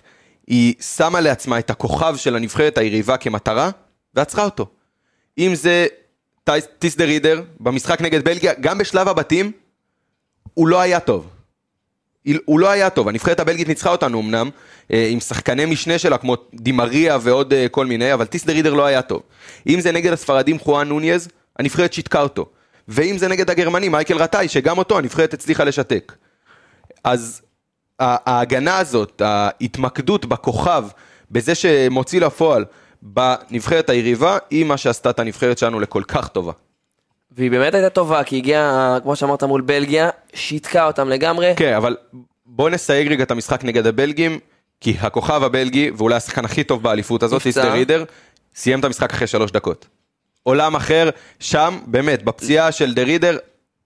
היא 0.47 0.75
שמה 0.97 1.21
לעצמה 1.21 1.59
את 1.59 1.71
הכוכב 1.71 2.17
של 2.17 2.37
הנבחרת 2.37 2.79
היריבה 2.79 3.17
כמטרה 3.17 3.71
ועצרה 4.14 4.45
אותו. 4.45 4.67
אם 5.38 5.55
זה 5.55 5.87
טיס 6.78 6.97
דה 6.97 7.04
רידר 7.04 7.42
במשחק 7.61 8.00
נגד 8.00 8.25
בלגיה, 8.25 8.52
גם 8.61 8.78
בשלב 8.78 9.09
הבתים, 9.09 9.52
הוא 10.54 10.68
לא 10.68 10.80
היה 10.80 11.00
טוב. 11.00 11.28
הוא 12.44 12.61
לא 12.61 12.70
היה 12.70 12.90
טוב, 12.90 13.09
הנבחרת 13.09 13.40
הבלגית 13.40 13.68
ניצחה 13.68 13.90
אותנו 13.90 14.20
אמנם, 14.20 14.50
אה, 14.92 15.09
עם 15.11 15.20
שחקני 15.20 15.66
משנה 15.66 15.99
שלה 15.99 16.18
כמו 16.18 16.37
דימריה 16.54 17.18
ועוד 17.20 17.52
אה, 17.52 17.66
כל 17.68 17.87
מיני, 17.87 18.14
אבל 18.14 18.25
טיס 18.25 18.44
דה 18.44 18.52
רידר 18.52 18.75
לא 18.75 18.87
היה 18.87 19.02
טוב. 19.02 19.23
אם 19.66 19.80
זה 19.80 19.92
נגד 19.92 20.12
הספרדים 20.12 20.59
חואן 20.59 20.88
נוניז, 20.88 21.28
הנבחרת 21.59 21.92
שיתקה 21.92 22.23
אותו. 22.23 22.47
ואם 22.88 23.18
זה 23.18 23.28
נגד 23.28 23.50
הגרמנים, 23.50 23.92
מייקל 23.92 24.16
רטאי, 24.16 24.49
שגם 24.49 24.78
אותו 24.78 24.99
הנבחרת 24.99 25.35
הצליחה 25.35 25.64
לשתק. 25.64 26.12
אז 27.04 27.42
ההגנה 27.99 28.78
הזאת, 28.78 29.23
ההתמקדות 29.25 30.26
בכוכב, 30.26 30.85
בזה 31.30 31.54
שמוציא 31.54 32.20
לפועל 32.20 32.64
בנבחרת 33.02 33.90
היריבה, 33.90 34.38
היא 34.50 34.64
מה 34.64 34.76
שעשתה 34.76 35.11
את 35.11 35.19
הנבחרת 35.19 35.59
שלנו 35.59 35.80
לכל 35.80 36.02
כך 36.09 36.28
טובה. 36.28 36.52
והיא 37.30 37.50
באמת 37.50 37.75
הייתה 37.75 37.90
טובה, 37.90 38.25
כי 38.25 38.37
הגיעה, 38.37 38.99
כמו 39.02 39.16
שאמרת, 39.16 39.42
מול 39.42 39.61
בלגיה, 39.61 40.11
שיתקה 40.35 40.87
אותם 40.87 41.09
לגמרי. 41.09 41.52
כן, 41.57 41.75
אבל 41.75 41.97
בוא 42.47 42.71
נסייג 42.71 43.09
רגע 43.09 43.25
את 43.25 43.30
המשחק 43.30 43.64
נגד 43.64 43.87
הבלגים, 43.87 44.38
כי 44.80 44.97
הכוכב 45.00 45.42
הבלגי, 45.42 45.90
ואולי 45.97 46.14
השחקן 46.14 46.45
הכי 46.45 46.64
טוב 46.64 46.83
באליפות 46.83 47.23
הזאת. 47.23 47.47
איסטר 47.47 47.73
רידר, 47.73 48.04
סיים 48.54 48.80
את 48.80 48.85
המשחק 48.85 49.12
אחרי 49.12 49.26
שלוש 49.26 49.50
דקות. 49.50 49.87
עולם 50.42 50.76
אחר, 50.76 51.11
שם, 51.40 51.78
באמת, 51.87 52.23
בפציעה 52.23 52.73
של 52.73 52.95
דה 52.95 53.02
רידר, 53.02 53.37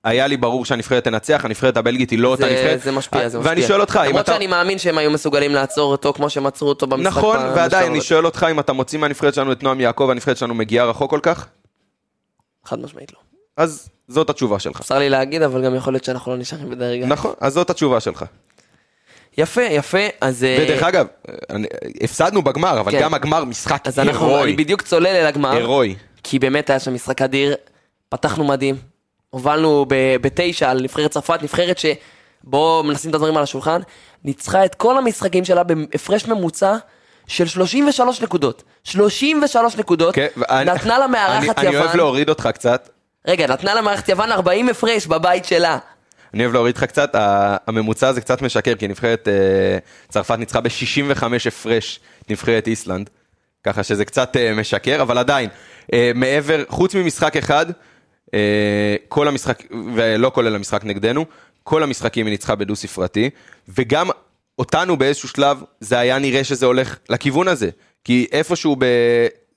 היה 0.05 0.27
לי 0.27 0.37
ברור 0.37 0.65
שהנבחרת 0.65 1.05
תנצח, 1.05 1.45
הנבחרת 1.45 1.77
הבלגית 1.77 2.11
היא 2.11 2.19
לא 2.19 2.29
אותה 2.29 2.47
נבחרת. 2.47 2.81
זה 2.83 2.93
משפיע, 2.93 3.29
זה 3.29 3.39
משפיע. 3.39 3.51
ואני 3.51 3.63
שואל 3.63 3.81
אותך, 3.81 4.01
אם 4.05 4.09
למרות 4.09 4.25
אתה... 4.25 4.33
שאני 4.33 4.47
מאמין 4.47 4.79
שהם 4.79 4.99
היו 4.99 5.11
מסוגלים 5.11 5.55
לעצור 5.55 5.93
אותו 5.93 6.13
כמו 6.13 6.31
שהם 6.31 6.47
עצרו 6.47 6.69
אותו 6.69 6.87
במשחק. 6.87 7.07
נכון, 7.19 7.37
ועדיין, 7.37 7.91
אני 7.91 8.01
שואל 8.01 8.27
אותך 8.27 8.47
אם 8.51 8.61
אתה 8.61 8.73
מוציא 8.73 8.99
מהנבחרת 8.99 9.35
שלנו 9.35 9.53
את 9.53 9.63
נועם 9.63 9.81
יעקב, 9.81 10.09
הנבחרת 10.11 10.37
שלנו 10.37 10.55
מגיעה 10.55 10.87
רחוק 10.87 11.11
כל 11.11 11.21
כך? 11.23 11.47
חד 12.65 12.79
משמעית 12.79 13.13
לא. 13.13 13.19
אז 13.57 13.89
זאת 14.09 14.31
התשובה 14.31 14.59
שלך. 14.59 14.81
צר 14.83 14.99
לי 14.99 15.11
להגיד, 15.11 15.43
אבל 15.43 15.65
גם 15.65 15.75
יכול 15.75 15.93
להיות 15.93 16.05
שאנחנו 16.05 16.33
לא 16.33 16.39
נשארים 16.39 16.71
בדרג. 16.71 17.03
ה- 17.03 17.07
נכון, 17.07 17.33
אז 17.41 17.53
זאת 17.53 17.71
התשובה 17.71 18.01
שלך. 18.01 18.25
יפה, 19.39 19.63
יפה, 19.63 19.99
אז... 20.21 20.45
אה, 20.45 20.59
ודרך 20.61 20.83
אגב, 20.83 21.07
הפסדנו 22.03 22.43
בגמר, 22.43 22.81
אבל 22.81 22.93
כן. 22.93 23.01
גם 23.01 23.15
הגמר 23.15 23.45
משחק 23.45 23.83
אז 23.87 23.99
אנחנו, 23.99 24.27
אני 24.27 24.35
הירואי. 24.35 24.53
בדיוק 24.57 24.83
צולל 24.83 25.07
אל 25.07 25.27
הגמר. 25.27 25.51
הירואי. 25.51 25.95
כי 26.23 26.39
באמת 26.39 26.71
היה 26.71 26.79
שם 26.81 26.95
משחק 26.95 27.23
אדיר, 27.23 27.55
פתחנו 28.09 28.45
מדהים, 28.45 28.77
הובלנו 29.35 29.87
בתשע 30.21 30.71
על 30.71 30.83
נבחרת 30.83 31.11
צרפת, 31.11 31.43
נבחרת 31.43 31.79
שבואו 31.79 32.83
נשים 32.93 33.11
את 33.11 33.15
הדברים 33.15 33.37
על 33.37 33.43
השולחן, 33.43 33.81
ניצחה 34.25 34.65
את 34.65 34.75
כל 34.75 34.99
המשחקים 34.99 35.45
שלה 35.45 35.63
בהפרש 35.63 36.27
ממוצע 36.27 36.77
של 37.27 37.47
33 37.47 38.21
נקודות. 38.23 38.63
33 38.85 39.77
נקודות, 39.77 40.15
כן, 40.15 40.27
ואני- 40.37 40.71
נתנה 40.71 40.99
לה 40.99 41.07
מארחת 41.07 41.59
אני- 41.59 41.69
אני 41.69 41.77
אוהב 41.77 41.85
יוון, 41.87 41.97
להוריד 41.97 42.29
אותך 42.29 42.49
קצת. 42.55 42.89
רגע, 43.29 43.47
נתנה 43.47 43.75
לה 43.75 43.83
מארחת 43.83 44.09
יוון 44.09 44.33
40 44.33 44.69
הפרש 44.69 45.07
בבית 45.07 45.45
שלה. 45.45 45.79
אני 46.35 46.43
אוהב 46.43 46.53
להוריד 46.55 46.75
אותך 46.75 46.85
קצת, 46.85 47.11
הממוצע 47.67 48.09
הזה 48.09 48.21
קצת 48.21 48.43
משקר, 48.43 48.75
כי 48.75 48.89
נבחרת 48.89 49.29
אה, 49.29 49.79
צרפת 50.09 50.35
ניצחה 50.39 50.61
ב-65 50.61 51.23
הפרש 51.49 52.01
נבחרת 52.31 52.67
איסלנד, 52.67 53.11
ככה 53.65 53.83
שזה 53.83 54.05
קצת 54.05 54.37
אה, 54.37 54.55
משקר, 54.55 55.03
אבל 55.03 55.19
עדיין, 55.19 55.49
אה, 55.93 56.11
מעבר, 56.15 56.63
חוץ 56.69 56.95
ממשחק 56.95 57.37
אחד, 57.37 57.67
כל 59.09 59.29
המשחק, 59.29 59.63
ולא 59.95 60.31
כולל 60.35 60.55
המשחק 60.55 60.85
נגדנו, 60.85 61.25
כל 61.63 61.83
המשחקים 61.83 62.27
היא 62.27 62.33
ניצחה 62.33 62.55
בדו 62.55 62.77
ספרתי, 62.77 63.31
וגם 63.69 64.11
אותנו 64.59 64.97
באיזשהו 64.97 65.29
שלב, 65.29 65.63
זה 65.81 65.99
היה 65.99 66.19
נראה 66.19 66.45
שזה 66.45 66.67
הולך 66.67 66.97
לכיוון 67.09 67.49
הזה, 67.49 67.71
כי 68.05 68.27
איפשהו 68.33 68.77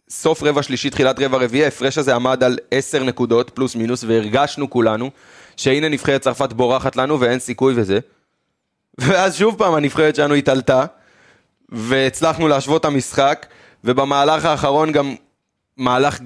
בסוף 0.07 0.43
רבע 0.43 0.63
שלישי, 0.63 0.89
תחילת 0.89 1.19
רבע 1.19 1.37
רביעי, 1.37 1.63
ההפרש 1.65 1.97
הזה 1.97 2.15
עמד 2.15 2.43
על 2.43 2.57
10 2.71 3.03
נקודות 3.03 3.49
פלוס 3.49 3.75
מינוס, 3.75 4.03
והרגשנו 4.03 4.69
כולנו, 4.69 5.11
שהנה 5.57 5.89
נבחרת 5.89 6.21
צרפת 6.21 6.53
בורחת 6.53 6.95
לנו 6.95 7.19
ואין 7.19 7.39
סיכוי 7.39 7.73
וזה. 7.77 7.99
ואז 8.97 9.35
שוב 9.35 9.57
פעם 9.57 9.73
הנבחרת 9.73 10.15
שלנו 10.15 10.33
התעלתה, 10.33 10.85
והצלחנו 11.69 12.47
להשוות 12.47 12.81
את 12.81 12.85
המשחק, 12.85 13.45
ובמהלך 13.83 14.45
האחרון 14.45 14.91
גם 14.91 15.15
מהלך 15.77 16.19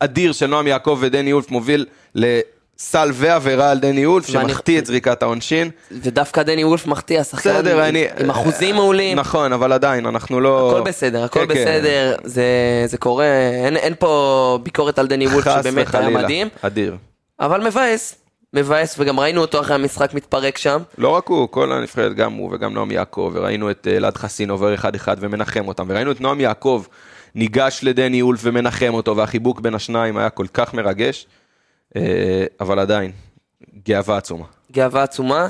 אדיר 0.00 0.32
של 0.32 0.46
נועם 0.46 0.66
יעקב 0.66 0.98
ודני 1.00 1.32
אולף 1.32 1.50
מוביל 1.50 1.86
לסל 2.14 3.10
ועבירה 3.14 3.70
על 3.70 3.78
דני 3.78 4.04
אולף, 4.04 4.26
שמחטיא 4.26 4.78
את 4.78 4.86
זריקת 4.86 5.22
העונשין. 5.22 5.70
ודווקא 5.90 6.42
דני 6.42 6.64
וולף 6.64 6.86
מחטיא, 6.86 7.20
השחקן 7.20 7.50
בסדר, 7.50 7.80
עם- 7.80 7.88
אני... 7.88 8.04
עם 8.20 8.30
אחוזים 8.30 8.74
מעולים. 8.74 9.18
נכון, 9.18 9.52
אבל 9.52 9.72
עדיין, 9.72 10.06
אנחנו 10.06 10.40
לא... 10.40 10.70
הכל 10.70 10.90
בסדר, 10.90 11.24
הכל 11.24 11.40
כן, 11.40 11.54
כן. 11.54 11.60
בסדר, 11.62 12.16
זה, 12.24 12.44
זה 12.86 12.98
קורה, 12.98 13.24
אין, 13.64 13.76
אין 13.76 13.94
פה 13.98 14.58
ביקורת 14.62 14.98
על 14.98 15.06
דני 15.06 15.26
וולף 15.26 15.44
חס 15.48 15.64
שבאמת 15.64 15.94
היה. 15.94 16.08
מדהים, 16.10 16.48
אדיר. 16.62 16.96
אבל 17.40 17.66
מבאס, 17.66 18.14
מבאס, 18.54 18.96
וגם 18.98 19.20
ראינו 19.20 19.40
אותו 19.40 19.60
אחרי 19.60 19.74
המשחק 19.74 20.14
מתפרק 20.14 20.58
שם. 20.58 20.82
לא 20.98 21.08
רק 21.08 21.26
הוא, 21.28 21.48
כל 21.50 21.72
הנבחרת, 21.72 22.14
גם 22.14 22.32
הוא 22.32 22.50
וגם 22.54 22.74
נועם 22.74 22.90
יעקב, 22.90 23.30
וראינו 23.34 23.70
את 23.70 23.86
אה, 23.90 23.96
אלעד 23.96 24.16
חסין 24.16 24.50
עובר 24.50 24.74
אחד-אחד 24.74 25.16
ומנחם 25.20 25.68
אותם, 25.68 25.84
וראינו 25.88 26.10
את 26.10 26.20
נועם 26.20 26.40
יעקב 26.40 26.82
ניגש 27.36 27.80
לדני 27.82 28.22
אולף 28.22 28.40
ומנחם 28.42 28.94
אותו, 28.94 29.16
והחיבוק 29.16 29.60
בין 29.60 29.74
השניים 29.74 30.16
היה 30.16 30.30
כל 30.30 30.46
כך 30.54 30.74
מרגש, 30.74 31.26
אה, 31.96 32.44
אבל 32.60 32.78
עדיין, 32.78 33.12
גאווה 33.88 34.16
עצומה. 34.16 34.44
גאווה 34.72 35.02
עצומה. 35.02 35.48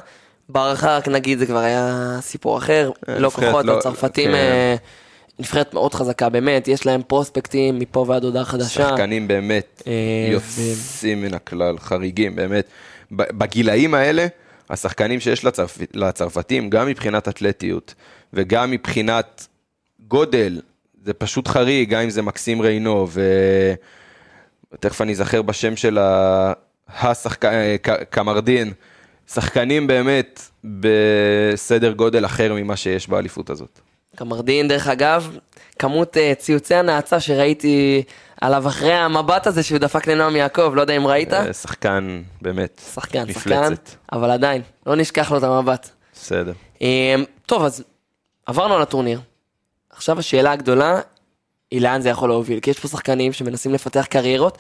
בהערכה 0.49 0.97
רק 0.97 1.09
נגיד 1.09 1.39
זה 1.39 1.47
כבר 1.47 1.59
היה 1.59 2.19
סיפור 2.21 2.59
אחר, 2.59 2.91
אה, 3.09 3.19
לא 3.19 3.31
כוחות, 3.31 3.65
לא- 3.65 3.79
הצרפתים, 3.79 4.31
כן. 4.31 4.35
אה, 4.35 4.77
נבחרת 5.39 5.75
מאוד 5.75 5.95
חזקה 5.95 6.29
באמת, 6.29 6.69
יש 6.69 6.87
להם 6.87 7.03
פרוספקטים 7.03 7.79
מפה 7.79 8.05
ועד 8.09 8.25
הודעה 8.25 8.45
חדשה. 8.45 8.89
שחקנים 8.89 9.29
באמת 9.29 9.83
יוצאים 10.33 11.23
מן 11.23 11.35
הכלל, 11.35 11.79
חריגים, 11.79 12.37
באמת. 12.37 12.69
בגילאים 13.11 13.95
האלה, 13.95 14.27
השחקנים 14.71 15.21
שיש 15.21 15.45
לצרפ... 15.45 15.79
לצרפתים, 15.95 16.71
גם 16.71 16.87
מבחינת 16.87 17.29
אתלטיות 17.29 17.95
וגם 18.33 18.71
מבחינת 18.71 19.47
גודל, 20.09 20.61
זה 21.07 21.15
פשוט 21.15 21.49
חריג, 21.49 21.91
גם 21.91 22.01
אם 22.01 22.11
זה 22.11 22.23
מקסים 22.23 22.63
ריינו, 22.63 23.09
ותכף 24.73 25.01
אני 25.01 25.13
אזכר 25.13 25.43
בשם 25.43 25.77
של 25.77 25.99
ה... 25.99 26.53
השחקן, 26.89 27.53
אה, 27.53 27.77
קמרדין, 28.11 28.73
שחקנים 29.33 29.87
באמת 29.87 30.41
בסדר 30.65 31.93
גודל 31.93 32.25
אחר 32.25 32.55
ממה 32.55 32.77
שיש 32.77 33.09
באליפות 33.09 33.51
הזאת. 33.51 33.81
קמרדין, 34.17 34.69
דרך 34.69 34.89
אגב, 34.89 35.37
כמות 35.79 36.17
אה, 36.17 36.33
ציוצי 36.39 36.75
הנאצה 36.75 37.21
שראיתי 37.21 38.03
עליו 38.41 38.69
אחרי 38.69 38.93
המבט 38.93 39.47
הזה 39.47 39.63
שהוא 39.63 39.79
דפק 39.79 40.07
לנועם 40.07 40.37
יעקב, 40.37 40.73
לא 40.75 40.81
יודע 40.81 40.97
אם 40.97 41.07
ראית? 41.07 41.33
אה, 41.33 41.53
שחקן, 41.53 42.23
באמת, 42.43 42.81
שחקן, 42.95 43.33
שחקן, 43.33 43.61
מפלצת. 43.63 43.91
אבל 44.13 44.31
עדיין, 44.31 44.63
לא 44.87 44.97
נשכח 44.97 45.33
לו 45.33 45.39
את 45.39 45.43
המבט. 45.43 45.91
בסדר. 46.15 46.53
טוב, 47.47 47.65
אז 47.65 47.85
עברנו 48.47 48.75
על 48.75 48.83
הטורניר. 48.83 49.21
עכשיו 49.97 50.19
השאלה 50.19 50.53
הגדולה 50.53 51.01
היא 51.71 51.81
לאן 51.81 52.01
זה 52.01 52.09
יכול 52.09 52.29
להוביל, 52.29 52.61
כי 52.61 52.71
יש 52.71 52.79
פה 52.79 52.89
שחקנים 52.89 53.33
שמנסים 53.33 53.75
לפתח 53.75 54.07
קריירות, 54.11 54.59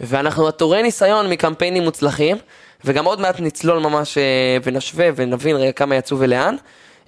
ואנחנו 0.00 0.48
עטורי 0.48 0.82
ניסיון 0.82 1.30
מקמפיינים 1.30 1.82
מוצלחים, 1.82 2.36
וגם 2.84 3.04
עוד 3.04 3.20
מעט 3.20 3.40
נצלול 3.40 3.78
ממש 3.78 4.18
אה, 4.18 4.56
ונשווה 4.62 5.08
ונבין 5.16 5.56
רגע 5.56 5.72
כמה 5.72 5.96
יצאו 5.96 6.18
ולאן. 6.18 6.56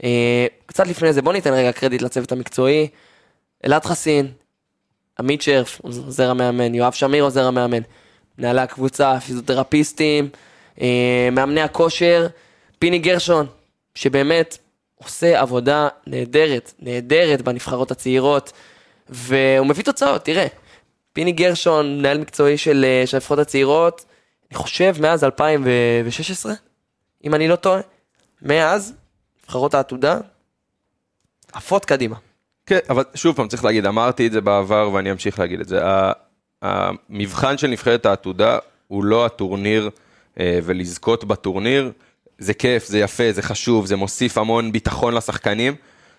אה, 0.05 0.47
קצת 0.67 0.87
לפני 0.87 1.13
זה 1.13 1.23
בוא 1.23 1.33
ניתן 1.33 1.53
רגע 1.53 1.73
קרדיט 1.73 2.03
לצוות 2.03 2.33
המקצועי, 2.33 2.89
אלעד 3.65 3.85
חסין, 3.85 4.27
עמית 5.19 5.43
שרף, 5.43 5.81
עוזר 5.83 6.31
המאמן, 6.31 6.75
יואב 6.75 6.93
שמיר 6.93 7.25
עוזר 7.25 7.47
המאמן, 7.47 7.83
מנהלי 8.39 8.61
הקבוצה, 8.61 9.21
פיזיותרפיסטים, 9.21 10.29
אה, 10.81 11.29
מאמני 11.33 11.61
הכושר, 11.61 12.27
פיני 12.79 12.99
גרשון, 12.99 13.47
שבאמת 13.95 14.59
עושה 14.99 15.41
עבודה 15.41 15.89
נהדרת, 16.07 16.73
נהדרת 16.79 17.43
בנבחרות 17.43 17.91
הצעירות, 17.91 18.53
והוא 19.09 19.67
מביא 19.67 19.85
תוצאות, 19.85 20.25
תראה. 20.25 20.47
פיני 21.13 21.33
גרשון, 21.33 21.99
מנהל 21.99 22.19
מקצועי 22.19 22.59
של 22.59 22.85
אה, 22.85 23.05
הנבחרות 23.13 23.39
הצעירות, 23.39 24.05
אני 24.51 24.59
חושב 24.59 24.95
מאז 25.01 25.25
2016, 25.25 26.53
אם 27.25 27.35
אני 27.35 27.49
לא 27.49 27.57
טועה, 27.57 27.81
מאז, 28.43 28.95
נבחרות 29.45 29.75
העתודה, 29.75 30.19
עפות 31.53 31.85
קדימה. 31.85 32.17
כן, 32.67 32.79
אבל 32.89 33.03
שוב 33.15 33.37
פעם, 33.37 33.49
צריך 33.49 33.65
להגיד, 33.65 33.87
אמרתי 33.87 34.27
את 34.27 34.33
זה 34.33 34.41
בעבר 34.41 34.91
ואני 34.93 35.13
אמשיך 35.13 35.39
להגיד 35.39 35.61
את 35.61 35.69
זה. 35.69 35.81
המבחן 36.63 37.59
של 37.59 37.67
נבחרת 37.67 38.07
העתודה 38.07 38.59
הוא 38.89 39.05
לא 39.05 39.27
הטורניר 39.27 39.91
אה, 40.41 40.59
ולזכות 40.65 41.25
בטורניר. 41.25 41.93
זה 42.39 42.55
כיף, 42.55 42.87
זה 42.87 42.99
יפה, 42.99 43.33
זה 43.33 43.43
חשוב, 43.43 43.87
זה 43.87 43.97
מוסיף 43.97 44.39
המון 44.39 44.73
ביטחון 44.73 45.15
לשחקנים, 45.15 45.75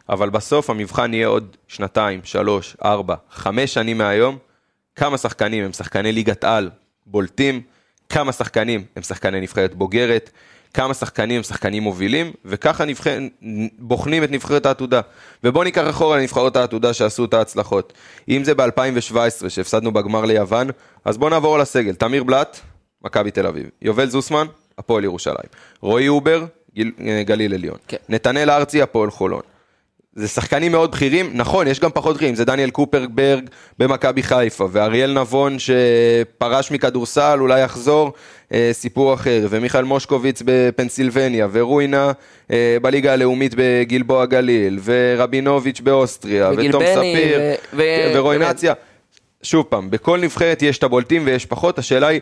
אבל 0.10 0.30
בסוף 0.30 0.70
המבחן 0.70 1.14
יהיה 1.14 1.28
עוד 1.28 1.56
שנתיים, 1.68 2.20
שלוש, 2.24 2.78
ארבע, 2.86 3.16
חמש 3.32 3.74
שנים 3.74 3.98
מהיום. 3.98 4.38
כמה 4.96 5.18
שחקנים 5.18 5.66
הם 5.66 5.74
שחקני 5.74 6.12
ליגת 6.12 6.44
על 6.44 6.70
בולטים, 7.06 7.62
כמה 8.10 8.32
שחקנים 8.32 8.84
הם 8.96 9.04
שחקני 9.04 9.42
נבחרת 9.42 9.76
בוגרת, 9.76 10.30
כמה 10.74 10.94
שחקנים 10.94 11.38
הם 11.38 11.44
שחקנים 11.44 11.84
מובילים, 11.84 12.32
וככה 12.46 12.86
נבח... 12.86 13.04
בוחנים 13.80 14.24
את 14.24 14.32
נבחרת 14.32 14.66
העתודה. 14.66 15.02
ובואו 15.44 15.64
ניקח 15.64 15.90
אחורה 15.90 16.18
לנבחרות 16.18 16.56
העתודה 16.56 16.94
שעשו 16.94 17.26
את 17.26 17.34
ההצלחות. 17.34 17.94
אם 18.30 18.44
זה 18.44 18.56
ב-2017 18.56 19.50
שהפסדנו 19.50 19.92
בגמר 19.92 20.26
ליוון, 20.26 20.68
אז 21.06 21.18
בואו 21.18 21.30
נעבור 21.30 21.56
על 21.56 21.62
הסגל. 21.62 21.94
תמיר 21.96 22.24
בלאט, 22.24 22.60
מכבי 23.04 23.32
תל 23.32 23.48
אביב. 23.48 23.70
יובל 23.82 24.10
זוסמן, 24.10 24.48
הפועל 24.80 25.04
ירושלים. 25.04 25.50
רועי 25.82 26.08
אובר, 26.08 26.46
גיל... 26.76 26.92
גליל 27.22 27.54
עליון. 27.54 27.78
כן. 27.88 27.98
נתנאל 28.10 28.50
ארצי, 28.50 28.82
הפועל 28.82 29.12
חולון. 29.12 29.42
זה 30.16 30.28
שחקנים 30.28 30.72
מאוד 30.72 30.92
בכירים, 30.92 31.30
נכון, 31.34 31.68
יש 31.68 31.80
גם 31.80 31.90
פחות 31.94 32.16
בכירים, 32.16 32.36
זה 32.36 32.46
דניאל 32.46 32.70
קופרברג 32.70 33.50
במכבי 33.80 34.24
חיפה, 34.24 34.68
ואריאל 34.72 35.20
נבון 35.20 35.58
שפרש 35.60 36.72
מכדורסל, 36.72 37.38
אולי 37.40 37.62
יחזור, 37.62 38.14
אה, 38.54 38.70
סיפור 38.74 39.14
אחר, 39.14 39.48
ומיכאל 39.50 39.84
מושקוביץ 39.84 40.42
בפנסילבניה, 40.46 41.48
ורuyנה 41.52 42.12
אה, 42.52 42.78
בליגה 42.82 43.14
הלאומית 43.14 43.54
בגלבוע 43.58 44.26
גליל, 44.26 44.80
ורבינוביץ' 44.84 45.82
באוסטריה, 45.82 46.52
ותום 46.58 46.82
בני, 46.82 46.96
ספיר, 46.96 47.40
ו- 47.40 47.78
ו- 47.78 48.12
ורוי 48.16 48.38
באמת. 48.38 48.56
שוב 49.44 49.66
פעם, 49.70 49.90
בכל 49.90 50.20
נבחרת 50.20 50.62
יש 50.62 50.78
את 50.78 50.84
הבולטים 50.84 51.26
ויש 51.26 51.46
פחות, 51.46 51.80
השאלה 51.80 52.08
היא, 52.08 52.22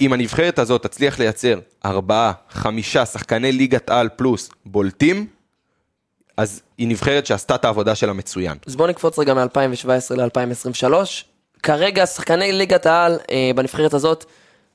אם 0.00 0.12
הנבחרת 0.12 0.58
הזאת 0.58 0.82
תצליח 0.82 1.18
לייצר 1.18 1.58
ארבעה, 1.84 2.32
חמישה 2.50 3.06
שחקני 3.06 3.52
ליגת 3.52 3.90
על 3.90 4.08
פלוס 4.16 4.50
בולטים, 4.66 5.26
אז 6.36 6.62
היא 6.78 6.88
נבחרת 6.88 7.26
שעשתה 7.26 7.54
את 7.54 7.64
העבודה 7.64 7.94
שלה 7.94 8.12
מצוין. 8.12 8.56
אז 8.66 8.76
בואו 8.76 8.88
נקפוץ 8.88 9.18
רגע 9.18 9.34
מ-2017 9.34 10.14
ל-2023. 10.16 10.94
כרגע 11.62 12.06
שחקני 12.06 12.52
ליגת 12.52 12.86
העל 12.86 13.18
אה, 13.30 13.50
בנבחרת 13.56 13.94
הזאת, 13.94 14.24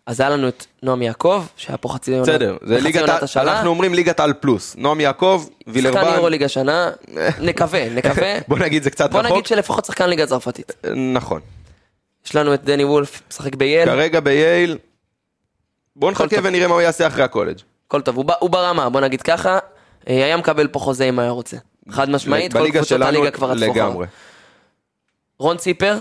אז 0.05 0.19
היה 0.19 0.29
לנו 0.29 0.47
את 0.47 0.65
נועם 0.83 1.01
יעקב, 1.01 1.43
שהיה 1.57 1.77
פה 1.77 1.89
חצי 1.89 2.11
עונה, 2.11 2.23
בסדר, 2.23 2.57
זה 2.65 2.79
ליגת 2.79 3.01
עונת 3.01 3.09
על, 3.09 3.23
השנה. 3.23 3.43
אנחנו 3.43 3.69
אומרים 3.69 3.93
ליגת 3.93 4.19
על 4.19 4.33
פלוס. 4.33 4.75
נועם 4.77 4.99
יעקב, 4.99 5.43
שחקן 5.59 5.71
וילרבן, 5.71 6.13
יורו 6.15 6.29
ליגה 6.29 6.47
שנה, 6.47 6.91
נקווה, 7.39 7.89
נקווה. 7.89 8.33
בוא 8.47 8.59
נגיד 8.59 8.83
זה 8.83 8.89
קצת 8.89 9.11
בוא 9.11 9.19
רחוק. 9.19 9.31
נגיד 9.31 9.45
שלפחות 9.45 9.85
שחקן 9.85 10.09
ליגה 10.09 10.25
צרפתית. 10.25 10.71
נכון. 11.13 11.41
יש 12.25 12.35
לנו 12.35 12.53
את 12.53 12.63
דני 12.63 12.83
וולף, 12.83 13.21
משחק 13.31 13.55
בייל, 13.55 13.85
כרגע 13.85 14.19
בייל, 14.19 14.77
בוא 15.95 16.11
נחכה. 16.11 16.35
ונראה 16.43 16.67
מה 16.67 16.73
הוא 16.73 16.81
יעשה 16.81 17.07
אחרי 17.07 17.23
הקולג'. 17.23 17.57
הכל 17.87 18.01
טוב, 18.01 18.15
הוא 18.39 18.49
ברמה, 18.49 18.89
בוא 18.89 19.01
נגיד 19.01 19.21
ככה, 19.21 19.59
אה, 20.09 20.25
היה 20.25 20.37
מקבל 20.37 20.67
פה 20.67 20.79
חוזה 20.79 21.03
אם 21.09 21.19
היה 21.19 21.29
רוצה. 21.29 21.57
חד 21.89 22.09
משמעית, 22.09 22.53
כל 22.53 22.71
קבוצות 22.71 23.01
הליגה 23.01 23.31
כבר 23.31 23.51
עטפו. 23.51 23.65
לגמרי. 23.65 24.07
רון 25.39 25.57
ציפר, 25.57 25.97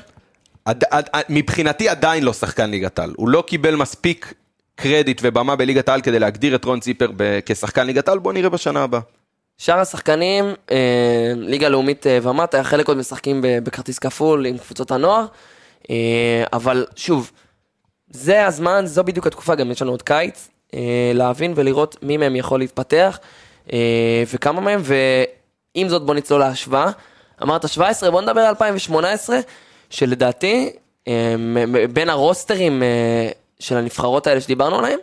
עד, 0.64 0.84
עד, 0.90 1.08
עד, 1.12 1.24
מבחינתי 1.28 1.88
עדיין 1.88 2.24
לא 2.24 2.32
שחקן 2.32 2.70
ליגת 2.70 2.98
על. 2.98 3.14
הוא 3.16 3.28
לא 3.28 3.44
קיבל 3.46 3.74
מספיק 3.74 4.34
קרדיט 4.74 5.20
ובמה 5.24 5.56
בליגת 5.56 5.88
העל 5.88 6.00
כדי 6.00 6.18
להגדיר 6.18 6.54
את 6.54 6.64
רון 6.64 6.80
ציפר 6.80 7.10
ב- 7.16 7.38
כשחקן 7.46 7.86
ליגת 7.86 8.08
העל, 8.08 8.18
בוא 8.18 8.32
נראה 8.32 8.48
בשנה 8.48 8.82
הבאה. 8.82 9.00
שאר 9.58 9.78
השחקנים, 9.78 10.44
אה, 10.70 11.32
ליגה 11.36 11.68
לאומית 11.68 12.06
אה, 12.06 12.18
ומטה, 12.22 12.64
חלק 12.64 12.88
עוד 12.88 12.96
משחקים 12.96 13.42
ב- 13.42 13.58
בכרטיס 13.64 13.98
כפול 13.98 14.46
עם 14.46 14.58
קבוצות 14.58 14.90
הנוער, 14.90 15.26
אבל 16.52 16.86
שוב, 16.96 17.30
זה 18.10 18.46
הזמן, 18.46 18.82
זו 18.86 19.04
בדיוק 19.04 19.26
התקופה, 19.26 19.54
גם 19.54 19.70
יש 19.70 19.82
לנו 19.82 19.90
עוד 19.90 20.02
קיץ, 20.02 20.48
אה, 20.74 21.12
להבין 21.14 21.52
ולראות 21.56 21.96
מי 22.02 22.16
מהם 22.16 22.36
יכול 22.36 22.60
להתפתח, 22.60 23.18
אה, 23.72 24.22
וכמה 24.34 24.60
מהם, 24.60 24.80
ועם 24.84 25.88
זאת 25.88 26.06
בוא 26.06 26.14
נצלול 26.14 26.40
להשוואה. 26.40 26.90
אמרת 27.42 27.68
17, 27.68 28.10
בוא 28.10 28.20
נדבר 28.20 28.40
על 28.40 28.46
2018, 28.46 29.38
שלדעתי, 29.90 30.70
אה, 31.08 31.34
בין 31.92 32.10
הרוסטרים 32.10 32.82
אה, 32.82 33.28
של 33.58 33.76
הנבחרות 33.76 34.26
האלה 34.26 34.40
שדיברנו 34.40 34.78
עליהם, 34.78 34.98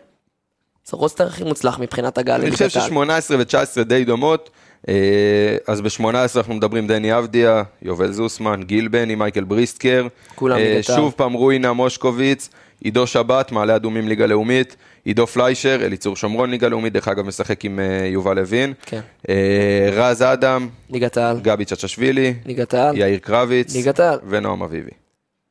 זה 0.85 0.91
הרוסטר 0.93 1.27
הכי 1.27 1.43
מוצלח 1.43 1.79
מבחינת 1.79 2.17
הגל. 2.17 2.41
אני 2.41 2.51
חושב 2.51 2.69
ש-18 2.69 3.35
ו-19 3.37 3.83
די 3.83 4.05
דומות. 4.05 4.49
אה, 4.87 5.57
אז 5.67 5.81
ב-18 5.81 6.05
אנחנו 6.35 6.53
מדברים 6.53 6.87
דני 6.87 7.17
אבדיה, 7.17 7.63
יובל 7.81 8.11
זוסמן, 8.11 8.61
גיל 8.63 8.87
בני, 8.87 9.15
מייקל 9.15 9.43
בריסטקר. 9.43 10.07
כולם 10.35 10.57
אה, 10.57 10.63
ליגת 10.63 10.89
העל. 10.89 10.99
שוב 10.99 11.13
פעם 11.17 11.33
רוינה 11.33 11.73
מושקוביץ, 11.73 12.49
עידו 12.81 13.07
שבת, 13.07 13.51
מעלה 13.51 13.75
אדומים 13.75 14.07
ליגה 14.07 14.25
לאומית, 14.25 14.75
עידו 15.05 15.27
פליישר, 15.27 15.79
אליצור 15.81 16.15
שומרון 16.15 16.51
ליגה 16.51 16.67
לאומית, 16.67 16.93
דרך 16.93 17.07
אגב 17.07 17.25
משחק 17.25 17.65
עם 17.65 17.79
אה, 17.79 18.05
יובל 18.05 18.35
לוין. 18.35 18.73
כן. 18.85 19.01
אה, 19.29 19.89
רז 19.91 20.21
אדם, 20.21 20.69
ליגת 20.89 21.17
העל, 21.17 21.39
גבי 21.39 21.65
צ'צ'שווילי, 21.65 22.33
ליגת 22.45 22.73
העל, 22.73 22.97
יאיר 22.97 23.19
קרביץ, 23.19 23.75
ליגת 23.75 23.99
העל. 23.99 24.19
ונועם 24.29 24.63
אביבי. 24.63 24.91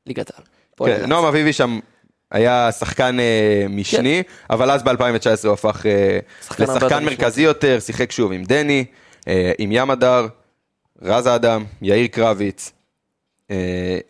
ליגת 0.06 0.30
העל. 0.34 0.44
כן. 0.88 1.06
נועם 1.08 1.24
אביבי 1.24 1.52
שם 1.52 1.78
היה 2.32 2.72
שחקן 2.72 3.20
אה, 3.20 3.66
משני, 3.68 4.22
אבל 4.50 4.70
אז 4.70 4.82
ב-2019 4.82 5.44
הוא 5.44 5.52
הפך 5.52 5.86
אה, 5.86 6.18
יותר 6.60 6.72
לשחקן 6.72 7.04
מרכזי 7.04 7.42
יותר, 7.42 7.80
שיחק 7.80 8.12
שוב 8.12 8.32
עם 8.32 8.44
דני, 8.44 8.84
אה, 8.88 9.05
עם 9.58 9.68
ים 9.72 9.90
הדר, 9.90 10.26
רז 11.02 11.26
אדם, 11.26 11.64
יאיר 11.82 12.06
קרביץ, 12.06 12.72
אה, 13.50 13.56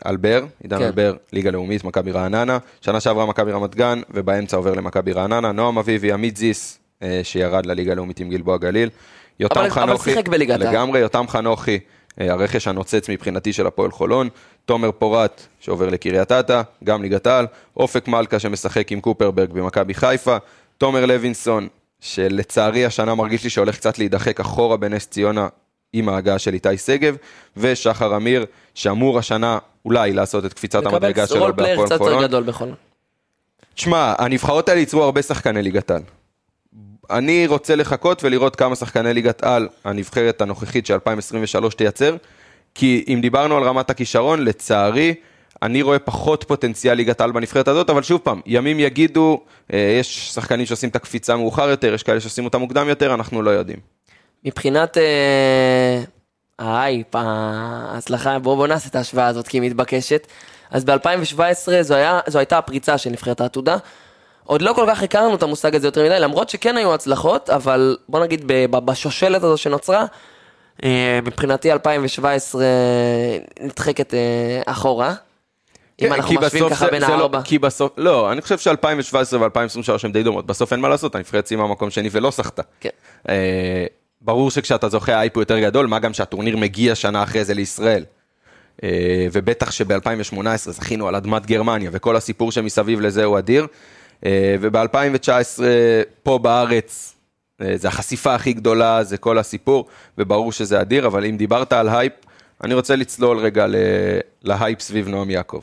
אלבר, 0.06 0.44
עידן 0.62 0.78
כן. 0.78 0.84
אלבר, 0.84 1.14
ליגה 1.32 1.50
לאומית, 1.50 1.84
מכבי 1.84 2.10
רעננה, 2.12 2.58
שנה 2.80 3.00
שעברה 3.00 3.26
מכבי 3.26 3.52
רמת 3.52 3.74
גן, 3.74 4.00
ובאמצע 4.10 4.56
עובר 4.56 4.72
למכבי 4.74 5.12
רעננה, 5.12 5.52
נועם 5.52 5.78
אביבי, 5.78 6.12
עמית 6.12 6.36
זיס, 6.36 6.78
אה, 7.02 7.20
שירד 7.22 7.66
לליגה 7.66 7.92
הלאומית 7.92 8.20
עם 8.20 8.30
גלבוע 8.30 8.56
גליל, 8.56 8.90
יותם 9.40 9.60
אבל- 9.60 9.70
אבל 9.70 9.74
חנוכי, 9.86 10.10
שיחק 10.10 10.28
בליגת. 10.28 10.60
לגמרי, 10.60 11.00
יותם 11.00 11.24
חנוכי, 11.28 11.78
אה, 12.20 12.32
הרכש 12.32 12.68
הנוצץ 12.68 13.08
מבחינתי 13.10 13.52
של 13.52 13.66
הפועל 13.66 13.90
חולון, 13.90 14.28
תומר 14.64 14.90
פורט 14.92 15.42
שעובר 15.60 15.88
לקריית 15.88 16.32
אתא, 16.32 16.62
גם 16.84 17.02
ליגת 17.02 17.26
העל, 17.26 17.46
אופק 17.76 18.08
מלכה 18.08 18.38
שמשחק 18.38 18.92
עם 18.92 19.00
קופרברג 19.00 19.50
במכבי 19.52 19.94
חיפה, 19.94 20.36
תומר 20.78 21.06
לוינסון, 21.06 21.68
שלצערי 22.00 22.84
השנה 22.84 23.14
מרגיש 23.14 23.44
לי 23.44 23.50
שהולך 23.50 23.76
קצת 23.76 23.98
להידחק 23.98 24.40
אחורה 24.40 24.76
בנס 24.76 25.06
ציונה 25.06 25.48
עם 25.92 26.08
ההגעה 26.08 26.38
של 26.38 26.54
איתי 26.54 26.78
שגב, 26.78 27.16
ושחר 27.56 28.16
אמיר, 28.16 28.46
שאמור 28.74 29.18
השנה 29.18 29.58
אולי 29.84 30.12
לעשות 30.12 30.44
את 30.44 30.52
קפיצת 30.52 30.86
המדרגה 30.86 31.26
שלו 31.26 31.56
בהפועל 31.56 31.86
קצת 31.86 31.92
יותר 31.92 32.04
חולון. 32.04 32.22
גדול. 32.22 32.44
תשמע, 33.74 34.14
הנבחרות 34.18 34.68
האלה 34.68 34.80
ייצרו 34.80 35.02
הרבה 35.02 35.22
שחקני 35.22 35.62
ליגת 35.62 35.90
על. 35.90 36.02
אני 37.10 37.46
רוצה 37.46 37.76
לחכות 37.76 38.24
ולראות 38.24 38.56
כמה 38.56 38.76
שחקני 38.76 39.14
ליגת 39.14 39.44
על 39.44 39.68
הנבחרת 39.84 40.40
הנוכחית 40.40 40.86
של 40.86 40.94
2023 40.94 41.74
תייצר, 41.74 42.16
כי 42.74 43.04
אם 43.08 43.18
דיברנו 43.22 43.56
על 43.56 43.62
רמת 43.62 43.90
הכישרון, 43.90 44.44
לצערי, 44.44 45.14
אני 45.62 45.82
רואה 45.82 45.98
פחות 45.98 46.44
פוטנציאל 46.48 46.94
ליגת 46.94 47.20
על 47.20 47.32
בנבחרת 47.32 47.68
הזאת, 47.68 47.90
אבל 47.90 48.02
שוב 48.02 48.20
פעם, 48.24 48.40
ימים 48.46 48.80
יגידו, 48.80 49.40
אה, 49.72 49.96
יש 50.00 50.30
שחקנים 50.30 50.66
שעושים 50.66 50.90
את 50.90 50.96
הקפיצה 50.96 51.36
מאוחר 51.36 51.68
יותר, 51.68 51.94
יש 51.94 52.02
כאלה 52.02 52.20
שעושים 52.20 52.44
אותה 52.44 52.58
מוקדם 52.58 52.88
יותר, 52.88 53.14
אנחנו 53.14 53.42
לא 53.42 53.50
יודעים. 53.50 53.78
מבחינת 54.44 54.98
אה, 54.98 56.02
ההייפ, 56.58 57.06
ההצלחה, 57.14 58.38
בואו 58.38 58.56
בוא 58.56 58.66
נעשה 58.66 58.88
את 58.88 58.96
ההשוואה 58.96 59.26
הזאת 59.26 59.48
כי 59.48 59.56
היא 59.56 59.62
מתבקשת. 59.62 60.26
אז 60.70 60.84
ב-2017 60.84 61.82
זו, 61.82 61.94
זו 62.26 62.38
הייתה 62.38 62.58
הפריצה 62.58 62.98
של 62.98 63.10
נבחרת 63.10 63.40
העתודה. 63.40 63.76
עוד 64.44 64.62
לא 64.62 64.72
כל 64.72 64.86
כך 64.88 65.02
הכרנו 65.02 65.34
את 65.34 65.42
המושג 65.42 65.74
הזה 65.74 65.86
יותר 65.86 66.04
מדי, 66.04 66.20
למרות 66.20 66.48
שכן 66.48 66.76
היו 66.76 66.94
הצלחות, 66.94 67.50
אבל 67.50 67.96
בוא 68.08 68.20
נגיד 68.20 68.44
בשושלת 68.70 69.42
הזו 69.42 69.56
שנוצרה, 69.56 70.06
אה, 70.84 71.20
מבחינתי 71.24 71.72
2017 71.72 72.64
נדחקת 73.60 74.14
אה, 74.14 74.62
אחורה. 74.66 75.14
אם 76.02 76.06
כן, 76.06 76.12
אנחנו 76.12 76.34
משווים 76.34 76.68
ככה 76.70 76.90
בין 76.90 77.02
לא- 77.02 77.06
הארבע. 77.06 77.42
כי 77.42 77.58
בסוף, 77.58 77.92
לא, 77.96 78.32
אני 78.32 78.42
חושב 78.42 78.58
ש-2017 78.58 79.36
ו-2023 79.36 80.04
הן 80.04 80.12
די 80.12 80.22
דומות, 80.22 80.46
בסוף 80.46 80.72
אין 80.72 80.80
מה 80.80 80.88
לעשות, 80.88 81.14
הנבחרת 81.14 81.46
סיימה 81.46 81.66
מקום 81.66 81.90
שני 81.90 82.08
ולא 82.12 82.30
סחטה. 82.30 82.62
כן. 82.80 82.90
אה, 83.28 83.86
ברור 84.20 84.50
שכשאתה 84.50 84.88
זוכה 84.88 85.14
האייפ 85.14 85.34
הוא 85.34 85.42
יותר 85.42 85.60
גדול, 85.60 85.86
מה 85.86 85.98
גם 85.98 86.12
שהטורניר 86.12 86.56
מגיע 86.56 86.94
שנה 86.94 87.22
אחרי 87.22 87.44
זה 87.44 87.54
לישראל. 87.54 88.04
אה, 88.82 89.26
ובטח 89.32 89.70
שב-2018 89.70 90.56
זכינו 90.56 91.08
על 91.08 91.14
אדמת 91.14 91.46
גרמניה, 91.46 91.90
וכל 91.92 92.16
הסיפור 92.16 92.52
שמסביב 92.52 93.00
לזה 93.00 93.24
הוא 93.24 93.38
אדיר. 93.38 93.66
וב-2019 94.60 95.62
פה 96.22 96.38
בארץ, 96.38 97.14
אה, 97.60 97.72
זה 97.76 97.88
החשיפה 97.88 98.34
הכי 98.34 98.52
גדולה, 98.52 99.04
זה 99.04 99.16
כל 99.16 99.38
הסיפור, 99.38 99.86
וברור 100.18 100.52
שזה 100.52 100.80
אדיר, 100.80 101.06
אבל 101.06 101.24
אם 101.24 101.36
דיברת 101.36 101.72
על 101.72 101.88
הייפ, 101.88 102.12
אני 102.64 102.74
רוצה 102.74 102.96
לצלול 102.96 103.38
רגע 103.38 103.66
להייפ 104.42 104.80
סביב 104.80 105.08
נועם 105.08 105.30
יעקב. 105.30 105.60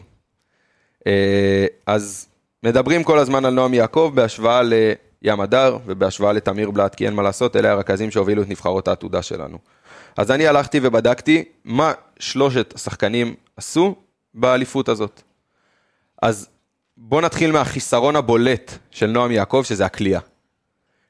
אה, 1.08 1.66
אז 1.86 2.28
מדברים 2.64 3.04
כל 3.04 3.20
הזמן 3.20 3.46
על 3.46 3.54
נועם 3.54 3.74
יעקב 3.74 4.12
בהשוואה 4.16 4.62
לים 4.64 5.40
הדר 5.42 5.78
ובהשוואה 5.86 6.34
לתמיר 6.34 6.72
בלאט, 6.72 6.96
כי 6.96 7.06
אין 7.06 7.14
מה 7.14 7.22
לעשות, 7.22 7.56
אלה 7.56 7.72
הרכזים 7.72 8.12
שהובילו 8.12 8.42
את 8.42 8.50
נבחרות 8.50 8.88
העתודה 8.88 9.22
שלנו. 9.22 9.58
אז 10.18 10.32
אני 10.32 10.48
הלכתי 10.48 10.80
ובדקתי 10.84 11.44
מה 11.66 11.92
שלושת 12.20 12.74
השחקנים 12.76 13.36
עשו 13.58 13.96
באליפות 14.34 14.90
הזאת. 14.90 15.22
אז 16.22 16.50
בואו 16.98 17.22
נתחיל 17.22 17.52
מהחיסרון 17.52 18.16
הבולט 18.16 18.72
של 18.92 19.08
נועם 19.08 19.32
יעקב, 19.32 19.64
שזה 19.66 19.86
הכלייה. 19.86 20.20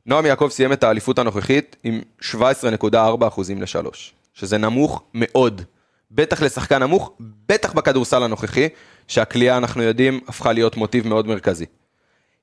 נועם 0.05 0.25
יעקב 0.25 0.49
סיים 0.51 0.73
את 0.73 0.83
האליפות 0.83 1.19
הנוכחית 1.19 1.75
עם 1.83 2.01
17.4 2.21 3.27
אחוזים 3.27 3.61
לשלוש, 3.61 4.13
שזה 4.33 4.57
נמוך 4.57 5.03
מאוד. 5.13 5.61
בטח 6.15 6.41
לשחקן 6.41 6.83
נמוך, 6.83 7.11
בטח 7.49 7.73
בכדורסל 7.73 8.23
הנוכחי, 8.23 8.69
שהכלייה, 9.07 9.57
אנחנו 9.57 9.83
יודעים, 9.83 10.19
הפכה 10.27 10.53
להיות 10.53 10.77
מוטיב 10.77 11.07
מאוד 11.07 11.27
מרכזי. 11.27 11.65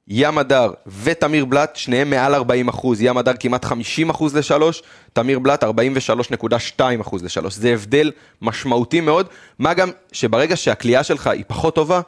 ים 0.08 0.38
הדר 0.38 0.70
ותמיר 1.02 1.44
בלאט, 1.44 1.76
שניהם 1.76 2.10
מעל 2.10 2.34
40 2.34 2.68
אחוז, 2.68 3.02
ים 3.02 3.18
הדר 3.18 3.32
כמעט 3.40 3.64
50 3.64 4.10
אחוז 4.10 4.36
לשלוש, 4.36 4.82
תמיר 5.12 5.38
בלאט 5.38 5.64
43.2 5.64 6.80
אחוז 7.00 7.24
לשלוש. 7.24 7.54
זה 7.54 7.72
הבדל 7.72 8.10
משמעותי 8.42 9.00
מאוד, 9.00 9.26
מה 9.58 9.74
גם 9.74 9.90
שברגע 10.12 10.56
שהכלייה 10.56 11.04
שלך 11.04 11.26
היא 11.26 11.44
פחות 11.46 11.74
טובה, 11.74 12.00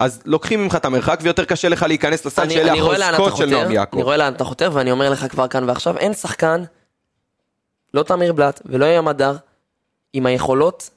אז 0.00 0.22
לוקחים 0.24 0.62
ממך 0.62 0.76
את 0.76 0.84
המרחק 0.84 1.18
ויותר 1.22 1.44
קשה 1.44 1.68
לך 1.68 1.82
להיכנס 1.82 2.26
לסל 2.26 2.42
אני, 2.42 2.54
שאלה 2.54 2.72
אתה 2.74 3.16
החוזקות 3.16 3.36
של 3.36 3.50
נועם 3.50 3.70
יעקב. 3.70 3.96
אני 3.96 4.04
רואה 4.04 4.16
לאן 4.16 4.32
אתה 4.32 4.44
חותר, 4.44 4.70
ואני 4.72 4.90
אומר 4.90 5.10
לך 5.10 5.26
כבר 5.30 5.48
כאן 5.48 5.68
ועכשיו, 5.68 5.98
אין 5.98 6.14
שחקן, 6.14 6.62
לא 7.94 8.02
תמיר 8.02 8.32
בלאט 8.32 8.60
ולא 8.64 8.86
ים 8.86 9.08
הדר, 9.08 9.36
עם 10.12 10.26
היכולות 10.26 10.90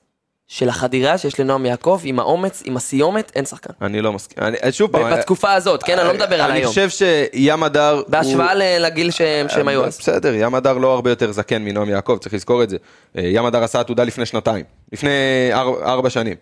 של 0.48 0.70
החדירה 0.70 1.18
שיש 1.18 1.40
לנועם 1.40 1.66
יעקב, 1.66 2.00
עם 2.04 2.20
האומץ, 2.20 2.62
עם 2.66 2.78
הסיומת, 2.78 3.32
אין 3.36 3.46
שחקן. 3.46 3.74
אני 3.82 4.02
לא 4.02 4.14
מסכים, 4.14 4.44
אני, 4.44 4.72
שוב 4.72 4.92
פעם, 4.92 5.14
בתקופה 5.14 5.54
הזאת, 5.54 5.84
כן, 5.84 6.00
אני 6.00 6.08
לא 6.08 6.14
מדבר 6.14 6.42
על 6.42 6.52
אני 6.52 6.60
היום. 6.60 6.70
חושב 6.70 6.90
שים 6.90 7.64
הדר... 7.64 7.92
הוא- 7.92 8.04
בהשוואה 8.08 8.54
ל- 8.56 8.86
לגיל 8.86 9.12
שהם 9.12 9.50
שהם 9.50 9.68
היו 9.68 9.86
אז. 9.86 9.98
בסדר, 10.00 10.34
ים 10.34 10.56
הדר 10.56 10.78
לא 10.78 10.94
הרבה 10.94 11.10
יותר 11.10 11.32
זקן 11.32 11.62
מנועם 11.62 11.90
יעקב, 11.90 12.18
צריך 12.22 12.34
לזכור 12.34 12.64
את 12.64 12.70
זה. 12.70 12.78
אה, 13.18 13.22
ים 13.26 13.46
הדר 13.46 13.64
עשה 13.64 13.80
עתודה 13.80 14.04
לפני 14.04 14.26
שנתיים, 14.26 14.66
לפני 14.94 15.10
אר- 15.54 15.84
ארבע 15.86 16.10
שנים. 16.10 16.36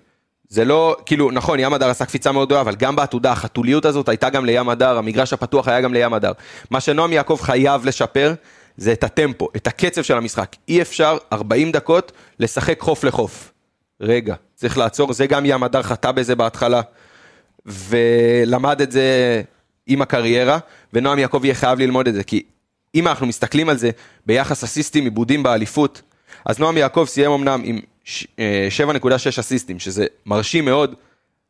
זה 0.49 0.65
לא, 0.65 0.95
כאילו, 1.05 1.31
נכון, 1.31 1.59
ים 1.59 1.73
הדר 1.73 1.89
עשה 1.89 2.05
קפיצה 2.05 2.31
מאוד 2.31 2.47
גדולה, 2.47 2.61
אבל 2.61 2.75
גם 2.75 2.95
בעתודה, 2.95 3.31
החתוליות 3.31 3.85
הזאת 3.85 4.09
הייתה 4.09 4.29
גם 4.29 4.45
לים 4.45 4.69
הדר, 4.69 4.97
המגרש 4.97 5.33
הפתוח 5.33 5.67
היה 5.67 5.81
גם 5.81 5.93
לים 5.93 6.13
הדר. 6.13 6.31
מה 6.71 6.79
שנועם 6.79 7.13
יעקב 7.13 7.39
חייב 7.41 7.85
לשפר, 7.85 8.33
זה 8.77 8.91
את 8.91 9.03
הטמפו, 9.03 9.47
את 9.55 9.67
הקצב 9.67 10.01
של 10.01 10.17
המשחק. 10.17 10.55
אי 10.67 10.81
אפשר 10.81 11.17
40 11.33 11.71
דקות 11.71 12.11
לשחק 12.39 12.79
חוף 12.79 13.03
לחוף. 13.03 13.50
רגע, 14.01 14.35
צריך 14.55 14.77
לעצור, 14.77 15.13
זה 15.13 15.27
גם 15.27 15.45
ים 15.45 15.63
הדר 15.63 15.81
חטא 15.81 16.11
בזה 16.11 16.35
בהתחלה. 16.35 16.81
ולמד 17.65 18.81
את 18.81 18.91
זה 18.91 19.41
עם 19.87 20.01
הקריירה, 20.01 20.57
ונועם 20.93 21.19
יעקב 21.19 21.41
יהיה 21.43 21.55
חייב 21.55 21.79
ללמוד 21.79 22.07
את 22.07 22.13
זה, 22.13 22.23
כי 22.23 22.43
אם 22.95 23.07
אנחנו 23.07 23.27
מסתכלים 23.27 23.69
על 23.69 23.77
זה 23.77 23.91
ביחס 24.25 24.63
אסיסטים 24.63 25.03
עיבודים 25.03 25.43
באליפות, 25.43 26.01
אז 26.45 26.59
נועם 26.59 26.77
יעקב 26.77 27.05
סיים 27.09 27.31
אמנם 27.31 27.61
עם 27.63 27.79
ש- 28.03 28.27
אה, 28.39 28.67
7.6 28.77 29.39
אסיסטים, 29.39 29.79
שזה 29.79 30.05
מרשים 30.25 30.65
מאוד, 30.65 30.95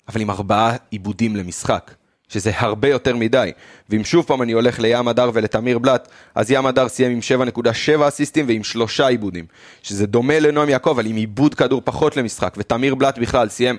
אבל 0.07 0.21
עם 0.21 0.29
ארבעה 0.29 0.75
עיבודים 0.91 1.35
למשחק, 1.35 1.91
שזה 2.31 2.51
הרבה 2.55 2.87
יותר 2.87 3.15
מדי. 3.15 3.51
ואם 3.89 4.03
שוב 4.03 4.25
פעם 4.25 4.41
אני 4.41 4.51
הולך 4.51 4.79
לים 4.79 5.07
הדר 5.07 5.31
ולתמיר 5.33 5.79
בלאט, 5.79 6.07
אז 6.35 6.51
ים 6.51 6.65
הדר 6.65 6.89
סיים 6.89 7.11
עם 7.11 7.19
7.7 7.55 8.07
אסיסטים 8.07 8.45
ועם 8.47 8.63
שלושה 8.63 9.07
עיבודים, 9.07 9.45
שזה 9.81 10.07
דומה 10.07 10.39
לנועם 10.39 10.69
יעקב, 10.69 10.89
אבל 10.89 11.05
עם 11.05 11.15
עיבוד 11.15 11.55
כדור 11.55 11.81
פחות 11.85 12.17
למשחק, 12.17 12.53
ותמיר 12.57 12.95
בלאט 12.95 13.17
בכלל 13.17 13.49
סיים 13.49 13.77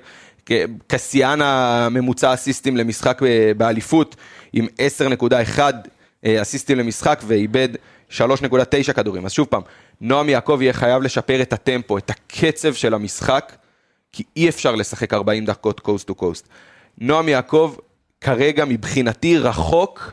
כשיאן 0.88 1.42
הממוצע 1.42 2.34
אסיסטים 2.34 2.76
למשחק 2.76 3.22
ב- 3.22 3.52
באליפות, 3.56 4.16
עם 4.52 4.66
10.1 5.58 5.60
אה, 6.26 6.42
אסיסטים 6.42 6.78
למשחק 6.78 7.22
ואיבד 7.26 7.68
3.9 8.10 8.92
כדורים. 8.92 9.26
אז 9.26 9.32
שוב 9.32 9.46
פעם, 9.46 9.62
נועם 10.00 10.28
יעקב 10.28 10.58
יהיה 10.62 10.72
חייב 10.72 11.02
לשפר 11.02 11.42
את 11.42 11.52
הטמפו, 11.52 11.98
את 11.98 12.10
הקצב 12.10 12.74
של 12.74 12.94
המשחק, 12.94 13.52
כי 14.12 14.22
אי 14.36 14.48
אפשר 14.48 14.74
לשחק 14.74 15.14
40 15.14 15.44
דקות 15.44 15.80
coast 15.80 16.06
to 16.06 16.14
coast. 16.14 16.48
נועם 16.98 17.28
יעקב 17.28 17.74
כרגע 18.22 18.64
מבחינתי 18.64 19.38
רחוק 19.38 20.12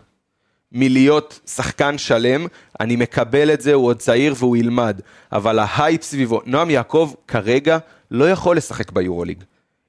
מלהיות 0.71 1.39
שחקן 1.47 1.97
שלם, 1.97 2.47
אני 2.79 2.95
מקבל 2.95 3.53
את 3.53 3.61
זה, 3.61 3.73
הוא 3.73 3.85
עוד 3.85 3.99
צעיר 3.99 4.33
והוא 4.37 4.57
ילמד, 4.57 5.01
אבל 5.31 5.59
ההייפ 5.59 6.03
סביבו, 6.03 6.41
נועם 6.45 6.69
יעקב 6.69 7.13
כרגע 7.27 7.77
לא 8.11 8.29
יכול 8.31 8.57
לשחק 8.57 8.91
ביורוליג. 8.91 9.43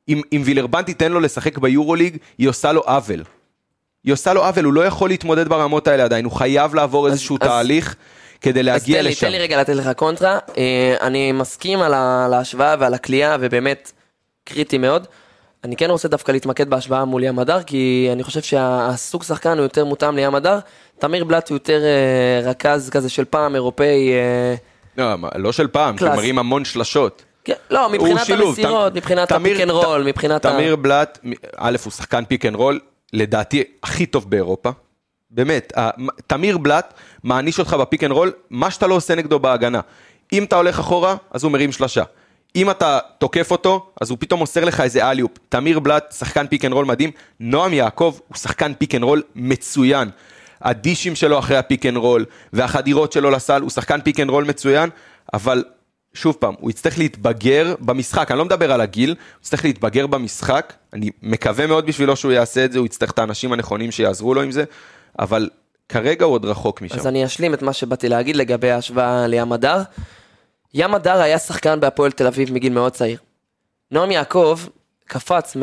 אם, 0.08 0.20
אם 0.32 0.42
וילרבן 0.44 0.82
תיתן 0.82 1.12
לו 1.12 1.20
לשחק 1.20 1.58
ביורוליג, 1.58 2.16
היא 2.38 2.48
עושה 2.48 2.72
לו 2.72 2.80
עוול. 2.80 3.22
היא 4.04 4.12
עושה 4.12 4.32
לו 4.32 4.44
עוול, 4.44 4.64
הוא 4.64 4.72
לא 4.72 4.86
יכול 4.86 5.08
להתמודד 5.08 5.48
ברמות 5.48 5.88
האלה 5.88 6.04
עדיין, 6.04 6.24
הוא 6.24 6.32
חייב 6.32 6.74
לעבור 6.74 7.06
איזשהו 7.08 7.36
אז- 7.40 7.48
תהליך 7.48 7.96
כדי 8.40 8.60
אז 8.60 8.66
להגיע 8.66 8.96
תן 8.98 9.04
לי, 9.04 9.10
לשם. 9.10 9.26
תן 9.26 9.32
לי 9.32 9.38
רגע 9.38 9.60
לתת 9.60 9.74
לך 9.74 9.88
קונטרה. 9.96 10.38
אה, 10.58 10.96
אני 11.00 11.32
מסכים 11.32 11.78
על 11.78 11.94
ההשוואה 11.94 12.74
ועל 12.78 12.94
הכלייה, 12.94 13.36
ובאמת 13.40 13.92
קריטי 14.44 14.78
מאוד. 14.78 15.06
אני 15.64 15.76
כן 15.76 15.90
רוצה 15.90 16.08
דווקא 16.08 16.32
להתמקד 16.32 16.70
בהשוואה 16.70 17.04
מול 17.04 17.24
ים 17.24 17.38
הדר, 17.38 17.62
כי 17.62 18.08
אני 18.12 18.22
חושב 18.22 18.40
שהסוג 18.42 19.22
שחקן 19.22 19.50
הוא 19.58 19.62
יותר 19.62 19.84
מותאם 19.84 20.16
לים 20.16 20.34
הדר. 20.34 20.58
תמיר 20.98 21.24
בלאט 21.24 21.48
הוא 21.48 21.56
יותר 21.56 21.80
אה, 21.84 22.50
רכז 22.50 22.90
כזה 22.90 23.08
של 23.08 23.24
פעם, 23.24 23.54
אירופאי. 23.54 24.12
אה, 24.12 24.54
לא, 24.98 25.04
לא 25.36 25.52
של 25.52 25.68
פעם, 25.68 25.96
class. 25.96 26.16
מרים 26.16 26.38
המון 26.38 26.64
שלשות. 26.64 27.22
כן, 27.44 27.54
לא, 27.70 27.88
מבחינת 27.90 28.24
שילוב, 28.26 28.48
המסירות, 28.48 28.92
ת- 28.92 28.96
מבחינת 28.96 29.28
תמיר- 29.28 29.52
ה 29.52 29.54
pick 29.54 29.62
and 29.62 29.70
roll, 29.70 30.02
מבחינת 30.02 30.44
ה... 30.44 30.52
תמיר 30.52 30.76
בלאט, 30.76 31.18
א', 31.56 31.76
הוא 31.84 31.92
שחקן 31.92 32.24
pick 32.24 32.46
and 32.46 32.54
roll, 32.56 32.80
לדעתי 33.12 33.62
הכי 33.82 34.06
טוב 34.06 34.30
באירופה. 34.30 34.70
באמת, 35.30 35.72
תמיר 36.26 36.58
בלאט 36.58 36.94
מעניש 37.24 37.58
אותך 37.58 37.74
ב 37.74 37.80
pick 37.80 38.04
and 38.04 38.12
roll, 38.12 38.32
מה 38.50 38.70
שאתה 38.70 38.86
לא 38.86 38.94
עושה 38.94 39.14
נגדו 39.14 39.38
בהגנה. 39.38 39.80
אם 40.32 40.44
אתה 40.44 40.56
הולך 40.56 40.78
אחורה, 40.78 41.16
אז 41.30 41.44
הוא 41.44 41.52
מרים 41.52 41.72
שלשה. 41.72 42.02
אם 42.56 42.70
אתה 42.70 42.98
תוקף 43.18 43.50
אותו, 43.50 43.92
אז 44.00 44.10
הוא 44.10 44.18
פתאום 44.20 44.40
מוסר 44.40 44.64
לך 44.64 44.80
איזה 44.80 45.10
alley-oop. 45.10 45.30
תמיר 45.48 45.78
בלאט, 45.78 46.14
שחקן 46.18 46.46
pick 46.46 46.64
and 46.64 46.72
roll 46.72 46.84
מדהים. 46.84 47.10
נועם 47.40 47.72
יעקב 47.72 48.18
הוא 48.28 48.36
שחקן 48.36 48.74
pick 48.74 48.94
and 48.94 49.02
roll 49.02 49.22
מצוין. 49.34 50.10
הדישים 50.62 51.14
שלו 51.14 51.38
אחרי 51.38 51.56
ה 51.56 51.62
pick 51.62 51.86
and 51.86 51.96
roll, 51.96 52.24
והחדירות 52.52 53.12
שלו 53.12 53.30
לסל, 53.30 53.62
הוא 53.62 53.70
שחקן 53.70 54.00
pick 54.00 54.20
and 54.20 54.30
roll 54.30 54.44
מצוין, 54.44 54.90
אבל 55.34 55.64
שוב 56.14 56.36
פעם, 56.38 56.54
הוא 56.60 56.70
יצטרך 56.70 56.98
להתבגר 56.98 57.74
במשחק, 57.80 58.30
אני 58.30 58.38
לא 58.38 58.44
מדבר 58.44 58.72
על 58.72 58.80
הגיל, 58.80 59.10
הוא 59.10 59.40
יצטרך 59.40 59.64
להתבגר 59.64 60.06
במשחק, 60.06 60.72
אני 60.92 61.10
מקווה 61.22 61.66
מאוד 61.66 61.86
בשבילו 61.86 62.16
שהוא 62.16 62.32
יעשה 62.32 62.64
את 62.64 62.72
זה, 62.72 62.78
הוא 62.78 62.86
יצטרך 62.86 63.10
את 63.10 63.18
האנשים 63.18 63.52
הנכונים 63.52 63.90
שיעזרו 63.90 64.34
לו 64.34 64.42
עם 64.42 64.50
זה, 64.50 64.64
אבל 65.18 65.48
כרגע 65.88 66.24
הוא 66.24 66.34
עוד 66.34 66.44
רחוק 66.44 66.82
משם. 66.82 66.94
אז 66.94 67.06
אני 67.06 67.24
אשלים 67.24 67.54
את 67.54 67.62
מה 67.62 67.72
שבאתי 67.72 68.08
להגיד 68.08 68.36
לגבי 68.36 68.70
ההשוואה 68.70 69.26
לים 69.26 69.52
מדר. 69.52 69.82
ים 70.74 70.94
מדר 70.94 71.20
היה 71.20 71.38
שחקן 71.38 71.80
בהפועל 71.80 72.12
תל 72.12 72.26
אביב 72.26 72.52
מגיל 72.52 72.72
מאוד 72.72 72.92
צעיר. 72.92 73.18
נועם 73.90 74.10
יעקב 74.10 74.60
קפץ 75.06 75.56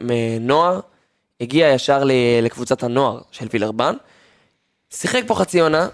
מנוער, 0.00 0.80
הגיע 1.40 1.68
ישר 1.68 2.02
לקבוצת 2.42 2.82
הנוער 2.82 3.20
של 3.30 3.46
וילרבן, 3.52 3.94
שיחק 4.90 5.22
פה 5.26 5.34
חצי 5.34 5.60
עונה, 5.60 5.88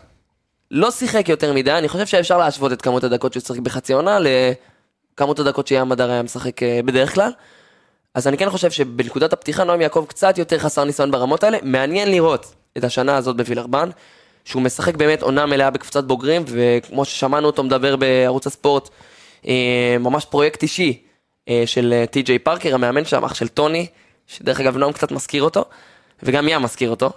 לא 0.70 0.90
שיחק 0.90 1.28
יותר 1.28 1.52
מדי, 1.52 1.72
אני 1.72 1.88
חושב 1.88 2.06
שאפשר 2.06 2.38
להשוות 2.38 2.72
את 2.72 2.82
כמות 2.82 3.04
הדקות 3.04 3.32
שהוא 3.32 3.42
שיחק 3.42 3.58
בחצי 3.58 3.92
עונה 3.92 4.18
לכמות 4.20 5.38
הדקות 5.38 5.70
ים 5.70 5.92
הדר 5.92 6.10
היה 6.10 6.22
משחק 6.22 6.62
אה, 6.62 6.80
בדרך 6.84 7.14
כלל. 7.14 7.30
אז 8.14 8.26
אני 8.26 8.38
כן 8.38 8.50
חושב 8.50 8.70
שבנקודת 8.70 9.32
הפתיחה 9.32 9.64
נועם 9.64 9.80
יעקב 9.80 10.04
קצת 10.08 10.38
יותר 10.38 10.58
חסר 10.58 10.84
ניסיון 10.84 11.10
ברמות 11.10 11.44
האלה, 11.44 11.58
מעניין 11.62 12.10
לראות 12.10 12.54
את 12.78 12.84
השנה 12.84 13.16
הזאת 13.16 13.36
בווילרבן, 13.36 13.90
שהוא 14.46 14.62
משחק 14.62 14.96
באמת 14.96 15.22
עונה 15.22 15.46
מלאה 15.46 15.70
בקבוצת 15.70 16.04
בוגרים, 16.04 16.44
וכמו 16.46 17.04
ששמענו 17.04 17.46
אותו 17.46 17.62
מדבר 17.62 17.96
בערוץ 17.96 18.46
הספורט, 18.46 18.88
אה, 19.46 19.96
ממש 20.00 20.24
פרויקט 20.24 20.62
אישי 20.62 21.02
אה, 21.48 21.62
של 21.66 21.92
אה, 21.92 22.06
טי.ג'יי 22.06 22.38
פארקר, 22.38 22.74
המאמן 22.74 23.04
שם, 23.04 23.24
אח 23.24 23.34
של 23.34 23.48
טוני, 23.48 23.86
שדרך 24.26 24.60
אגב 24.60 24.76
נועם 24.76 24.92
קצת 24.92 25.12
מזכיר 25.12 25.42
אותו, 25.42 25.64
וגם 26.22 26.48
ים 26.48 26.62
מזכיר 26.62 26.90
אותו. 26.90 27.10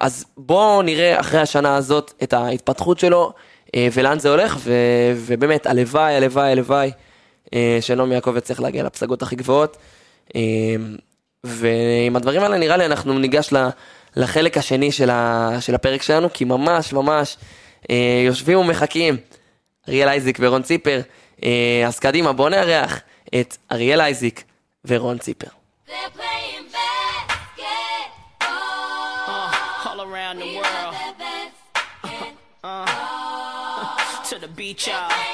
אז 0.00 0.24
בואו 0.36 0.82
נראה 0.82 1.20
אחרי 1.20 1.40
השנה 1.40 1.76
הזאת 1.76 2.12
את 2.22 2.32
ההתפתחות 2.32 2.98
שלו, 2.98 3.32
ולאן 3.76 4.18
זה 4.18 4.30
הולך, 4.30 4.56
ו, 4.58 4.72
ובאמת, 5.16 5.66
הלוואי, 5.66 6.14
הלוואי, 6.14 6.52
הלוואי, 6.52 6.90
שנעמי 7.80 8.14
יעקב 8.14 8.36
יצליח 8.36 8.60
להגיע 8.60 8.84
לפסגות 8.84 9.22
הכי 9.22 9.36
גבוהות. 9.36 9.76
ועם 11.44 12.16
הדברים 12.16 12.42
האלה 12.42 12.58
נראה 12.58 12.76
לי 12.76 12.86
אנחנו 12.86 13.18
ניגש 13.18 13.52
לחלק 14.16 14.58
השני 14.58 14.92
של, 14.92 15.10
ה, 15.10 15.50
של 15.60 15.74
הפרק 15.74 16.02
שלנו, 16.02 16.32
כי 16.32 16.44
ממש 16.44 16.92
ממש 16.92 17.36
אה, 17.90 18.22
יושבים 18.26 18.58
ומחכים 18.58 19.16
אריאל 19.88 20.08
אייזיק 20.08 20.38
ורון 20.40 20.62
ציפר. 20.62 21.00
אה, 21.44 21.82
אז 21.86 21.98
קדימה, 21.98 22.32
בואו 22.32 22.48
נארח 22.48 23.00
את 23.40 23.56
אריאל 23.72 24.00
אייזיק 24.00 24.44
ורון 24.84 25.18
ציפר. 25.18 25.48
Around 30.08 30.38
the 30.38 30.50
world. 30.58 30.94
To 34.28 34.38
the 34.38 34.48
beach, 34.48 34.88
y'all. 34.88 35.25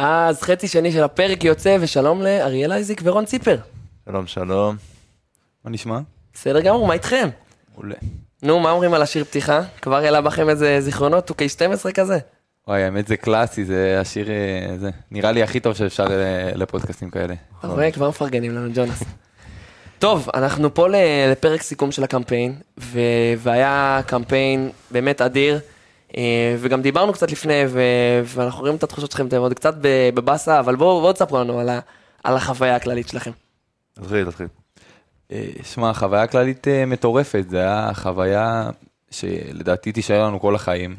אז 0.00 0.42
חצי 0.42 0.68
שני 0.68 0.92
של 0.92 1.02
הפרק 1.02 1.44
יוצא, 1.44 1.76
ושלום 1.80 2.22
לאריאל 2.22 2.72
אייזיק 2.72 3.00
ורון 3.04 3.24
ציפר. 3.24 3.56
שלום, 4.08 4.26
שלום. 4.26 4.76
מה 5.64 5.70
נשמע? 5.70 5.98
בסדר 6.34 6.60
גמור, 6.60 6.86
מה 6.86 6.94
איתכם? 6.94 7.28
מעולה. 7.74 7.94
נו, 8.42 8.60
מה 8.60 8.70
אומרים 8.70 8.94
על 8.94 9.02
השיר 9.02 9.24
פתיחה? 9.24 9.60
כבר 9.82 9.96
העלה 9.96 10.20
בכם 10.20 10.48
איזה 10.48 10.80
זיכרונות, 10.80 11.30
2K12 11.30 11.92
כזה? 11.92 12.18
וואי, 12.68 12.82
האמת 12.82 13.06
זה 13.08 13.16
קלאסי, 13.16 13.64
זה 13.64 13.98
השיר, 14.00 14.30
אה, 14.30 14.78
זה 14.78 14.90
נראה 15.10 15.32
לי 15.32 15.42
הכי 15.42 15.60
טוב 15.60 15.74
שאפשר 15.74 16.06
אה, 16.10 16.50
לפודקאסטים 16.54 17.10
כאלה. 17.10 17.34
אתה 17.58 17.66
רואה, 17.68 17.90
כבר 17.90 18.08
מפרגנים 18.08 18.54
לנו, 18.54 18.70
ג'ונס. 18.74 19.02
טוב, 19.98 20.28
אנחנו 20.34 20.74
פה 20.74 20.86
לפרק 21.32 21.62
סיכום 21.62 21.92
של 21.92 22.04
הקמפיין, 22.04 22.54
ו- 22.80 23.00
והיה 23.38 24.00
קמפיין 24.06 24.70
באמת 24.90 25.20
אדיר, 25.20 25.60
וגם 26.58 26.82
דיברנו 26.82 27.12
קצת 27.12 27.32
לפני, 27.32 27.62
ו- 27.68 28.22
ואנחנו 28.24 28.60
רואים 28.60 28.74
את 28.76 28.82
התחושות 28.82 29.10
שלכם, 29.10 29.26
אתם 29.26 29.36
עוד 29.36 29.54
קצת 29.54 29.74
בבאסה, 30.14 30.60
אבל 30.60 30.76
בואו 30.76 31.00
בואו 31.00 31.12
תספרו 31.12 31.38
לנו 31.38 31.60
על, 31.60 31.68
ה- 31.68 31.80
על 32.24 32.36
החוויה 32.36 32.76
הכללית 32.76 33.08
שלכם. 33.08 33.30
תתחיל, 33.94 34.30
תתחיל. 34.30 34.46
אה, 35.32 35.44
שמע, 35.62 35.92
חוויה 35.92 36.26
כללית 36.26 36.68
אה, 36.68 36.86
מטורפת, 36.86 37.44
זה 37.48 37.58
היה 37.58 37.90
חוויה 37.94 38.70
שלדעתי 39.10 39.92
תישאר 39.92 40.24
לנו 40.24 40.40
כל 40.40 40.54
החיים. 40.54 40.96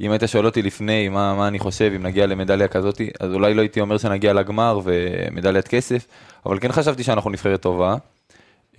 אם 0.00 0.10
היית 0.10 0.22
שואל 0.26 0.46
אותי 0.46 0.62
לפני 0.62 1.08
מה, 1.08 1.34
מה 1.34 1.48
אני 1.48 1.58
חושב 1.58 1.92
אם 1.96 2.02
נגיע 2.02 2.26
למדליה 2.26 2.68
כזאת, 2.68 3.00
אז 3.20 3.32
אולי 3.32 3.54
לא 3.54 3.60
הייתי 3.60 3.80
אומר 3.80 3.98
שנגיע 3.98 4.32
לגמר 4.32 4.80
ומדליית 4.84 5.68
כסף, 5.68 6.06
אבל 6.46 6.58
כן 6.60 6.72
חשבתי 6.72 7.02
שאנחנו 7.02 7.30
נבחרת 7.30 7.60
טובה. 7.60 7.96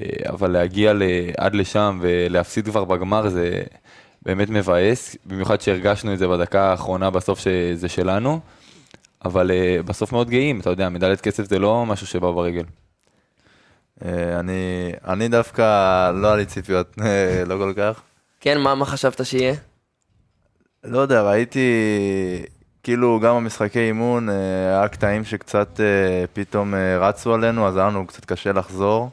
אה, 0.02 0.06
אבל 0.30 0.52
להגיע 0.52 0.94
עד 1.38 1.56
לשם 1.56 2.00
ולהפסיד 2.02 2.66
כבר 2.66 2.84
בגמר 2.84 3.30
זה 3.30 3.62
באמת 4.22 4.50
מבאס, 4.50 5.16
במיוחד 5.26 5.62
שהרגשנו 5.62 6.14
את 6.14 6.20
זה 6.20 6.28
בדקה 6.28 6.72
האחרונה 6.72 7.10
בסוף 7.10 7.40
שזה 7.40 7.90
שלנו, 7.90 8.40
אבל 9.26 9.52
אה, 9.52 9.84
בסוף 9.86 10.12
מאוד 10.12 10.30
גאים, 10.30 10.60
אתה 10.60 10.70
יודע, 10.70 10.90
מדליית 10.90 11.22
כסף 11.22 11.44
זה 11.44 11.60
לא 11.60 11.86
משהו 11.86 12.08
שבא 12.08 12.32
ברגל. 12.32 12.64
אה, 14.06 14.40
אני, 14.40 14.92
אני 15.08 15.28
דווקא 15.28 16.12
לא 16.12 16.28
היה 16.28 16.36
לי 16.36 16.46
ציפיות, 16.46 16.96
אה, 17.02 17.44
לא 17.46 17.56
כל 17.58 17.74
כך. 17.78 18.02
כן, 18.40 18.62
מה, 18.62 18.76
מה 18.76 18.86
חשבת 18.86 19.26
שיהיה? 19.26 19.54
לא 20.84 21.00
יודע, 21.00 21.22
ראיתי, 21.22 21.70
כאילו 22.84 23.20
גם 23.20 23.36
במשחקי 23.36 23.80
אימון, 23.80 24.30
היה 24.30 24.88
קטעים 24.88 25.26
שקצת 25.26 25.80
פתאום 26.34 26.74
רצו 27.00 27.34
עלינו, 27.34 27.68
אז 27.68 27.78
היה 27.78 27.88
לנו 27.88 28.08
קצת 28.08 28.26
קשה 28.26 28.52
לחזור, 28.52 29.10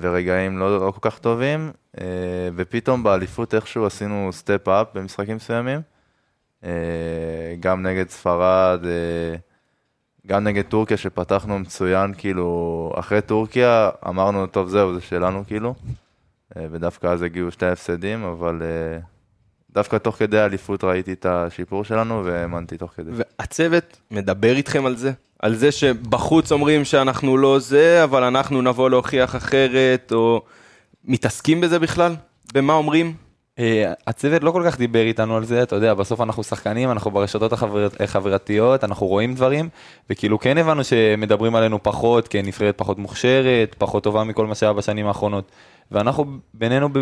ורגעים 0.00 0.58
לא, 0.58 0.86
לא 0.86 0.90
כל 0.90 1.10
כך 1.10 1.18
טובים. 1.18 1.72
אה, 2.00 2.04
ופתאום 2.56 3.02
באליפות 3.02 3.54
איכשהו 3.54 3.86
עשינו 3.86 4.28
סטפ 4.32 4.68
אפ 4.68 4.86
במשחקים 4.94 5.36
מסוימים. 5.36 5.80
אה, 6.64 6.70
גם 7.60 7.82
נגד 7.86 8.08
ספרד, 8.08 8.80
אה, 8.84 9.36
גם 10.26 10.44
נגד 10.44 10.64
טורקיה 10.64 10.96
שפתחנו 10.96 11.58
מצוין, 11.58 12.14
כאילו, 12.18 12.92
אחרי 12.98 13.20
טורקיה 13.20 13.90
אמרנו, 14.08 14.46
טוב 14.46 14.68
זהו, 14.68 14.94
זה 14.94 15.00
שלנו 15.00 15.44
כאילו. 15.46 15.74
ודווקא 16.56 17.06
אז 17.06 17.22
הגיעו 17.22 17.50
שתי 17.50 17.66
הפסדים, 17.66 18.24
אבל 18.24 18.62
דווקא 19.70 19.96
תוך 19.96 20.16
כדי 20.16 20.38
האליפות 20.38 20.84
ראיתי 20.84 21.12
את 21.12 21.26
השיפור 21.26 21.84
שלנו 21.84 22.24
והאמנתי 22.24 22.76
תוך 22.78 22.92
כדי. 22.96 23.10
והצוות 23.12 24.00
מדבר 24.10 24.56
איתכם 24.56 24.86
על 24.86 24.96
זה? 24.96 25.12
על 25.38 25.54
זה 25.54 25.72
שבחוץ 25.72 26.52
אומרים 26.52 26.84
שאנחנו 26.84 27.36
לא 27.36 27.58
זה, 27.58 28.04
אבל 28.04 28.22
אנחנו 28.22 28.62
נבוא 28.62 28.90
להוכיח 28.90 29.36
אחרת, 29.36 30.12
או 30.12 30.42
מתעסקים 31.04 31.60
בזה 31.60 31.78
בכלל? 31.78 32.16
במה 32.54 32.72
אומרים? 32.72 33.14
אה, 33.58 33.92
הצוות 34.06 34.42
לא 34.42 34.50
כל 34.50 34.62
כך 34.66 34.78
דיבר 34.78 35.02
איתנו 35.02 35.36
על 35.36 35.44
זה, 35.44 35.62
אתה 35.62 35.76
יודע, 35.76 35.94
בסוף 35.94 36.20
אנחנו 36.20 36.42
שחקנים, 36.44 36.90
אנחנו 36.90 37.10
ברשתות 37.10 37.52
החבר- 37.52 37.88
החברתיות, 38.00 38.84
אנחנו 38.84 39.06
רואים 39.06 39.34
דברים, 39.34 39.68
וכאילו 40.10 40.38
כן 40.38 40.58
הבנו 40.58 40.84
שמדברים 40.84 41.54
עלינו 41.54 41.82
פחות, 41.82 42.28
כנבחרת 42.28 42.78
פחות 42.78 42.98
מוכשרת, 42.98 43.74
פחות 43.78 44.02
טובה 44.04 44.24
מכל 44.24 44.46
מה 44.46 44.54
שהיה 44.54 44.72
בשנים 44.72 45.06
האחרונות. 45.06 45.50
ואנחנו 45.92 46.24
בינינו 46.54 46.88
ב- 46.92 46.98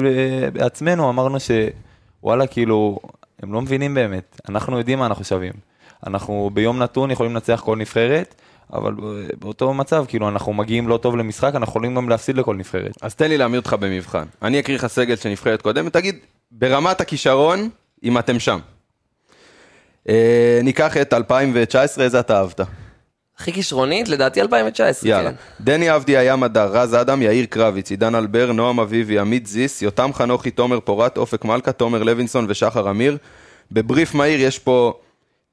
בעצמנו 0.52 1.08
אמרנו 1.10 1.38
שוואלה, 1.40 2.46
כאילו, 2.46 2.98
הם 3.42 3.52
לא 3.52 3.60
מבינים 3.60 3.94
באמת, 3.94 4.40
אנחנו 4.48 4.78
יודעים 4.78 4.98
מה 4.98 5.06
אנחנו 5.06 5.24
שווים. 5.24 5.52
אנחנו 6.06 6.50
ביום 6.54 6.78
נתון 6.78 7.10
יכולים 7.10 7.32
לנצח 7.34 7.62
כל 7.64 7.76
נבחרת, 7.76 8.34
אבל 8.72 8.94
באותו 9.38 9.74
מצב, 9.74 10.04
כאילו, 10.08 10.28
אנחנו 10.28 10.52
מגיעים 10.52 10.88
לא 10.88 10.96
טוב 10.96 11.16
למשחק, 11.16 11.54
אנחנו 11.54 11.70
יכולים 11.70 11.94
גם 11.94 12.08
להפסיד 12.08 12.36
לכל 12.36 12.56
נבחרת. 12.56 12.92
אז 13.02 13.14
תן 13.14 13.28
לי 13.28 13.38
להעמיד 13.38 13.56
אותך 13.56 13.76
במבחן. 13.80 14.24
אני 14.42 14.60
אקריא 14.60 14.76
לך 14.76 14.86
סגל 14.86 15.16
של 15.16 15.28
נבחרת 15.28 15.62
קודמת, 15.62 15.92
תגיד, 15.92 16.18
ברמת 16.50 17.00
הכישרון, 17.00 17.68
אם 18.04 18.18
אתם 18.18 18.38
שם. 18.38 18.58
אה, 20.08 20.60
ניקח 20.62 20.96
את 20.96 21.12
2019, 21.12 22.04
איזה 22.04 22.20
אתה 22.20 22.38
אהבת? 22.38 22.60
הכי 23.38 23.52
כישרונית, 23.52 24.08
לדעתי 24.08 24.40
2019, 24.40 25.10
יאללה. 25.10 25.30
כן. 25.30 25.36
דני 25.60 25.88
עבדי, 25.88 26.16
היה 26.16 26.36
מדר, 26.36 26.70
רז 26.72 26.94
אדם, 26.94 27.22
יאיר 27.22 27.46
קרביץ, 27.46 27.90
עידן 27.90 28.14
אלבר, 28.14 28.52
נועם 28.52 28.80
אביבי, 28.80 29.18
עמית 29.18 29.46
זיס, 29.46 29.82
יותם 29.82 30.10
חנוכי, 30.12 30.50
תומר 30.50 30.80
פורת, 30.80 31.18
אופק 31.18 31.44
מלכה, 31.44 31.72
תומר 31.72 32.02
לוינסון 32.02 32.46
ושחר 32.48 32.90
אמיר. 32.90 33.16
בבריף 33.72 34.14
מהיר 34.14 34.40
יש 34.40 34.58
פה 34.58 34.94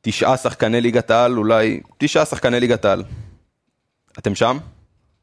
תשעה 0.09 0.37
שחקני 0.37 0.81
ליגת 0.81 1.11
העל, 1.11 1.37
אולי 1.37 1.79
תשעה 1.97 2.25
שחקני 2.25 2.59
ליגת 2.59 2.85
העל. 2.85 3.03
אתם 4.19 4.35
שם? 4.35 4.57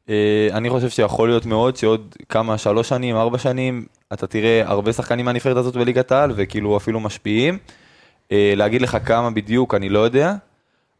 אה, 0.09 0.47
אני 0.51 0.69
חושב 0.69 0.89
שיכול 0.89 1.29
להיות 1.29 1.45
מאוד 1.45 1.75
שעוד 1.75 2.15
כמה, 2.29 2.57
שלוש 2.57 2.89
שנים, 2.89 3.15
ארבע 3.15 3.37
שנים, 3.37 3.85
אתה 4.13 4.27
תראה 4.27 4.61
הרבה 4.65 4.93
שחקנים 4.93 5.25
מהנבחרת 5.25 5.57
הזאת 5.57 5.75
בליגת 5.75 6.11
העל, 6.11 6.31
וכאילו 6.35 6.77
אפילו 6.77 6.99
משפיעים. 6.99 7.57
אה, 8.31 8.53
להגיד 8.55 8.81
לך 8.81 8.97
כמה 9.05 9.31
בדיוק, 9.31 9.73
אני 9.75 9.89
לא 9.89 9.99
יודע, 9.99 10.33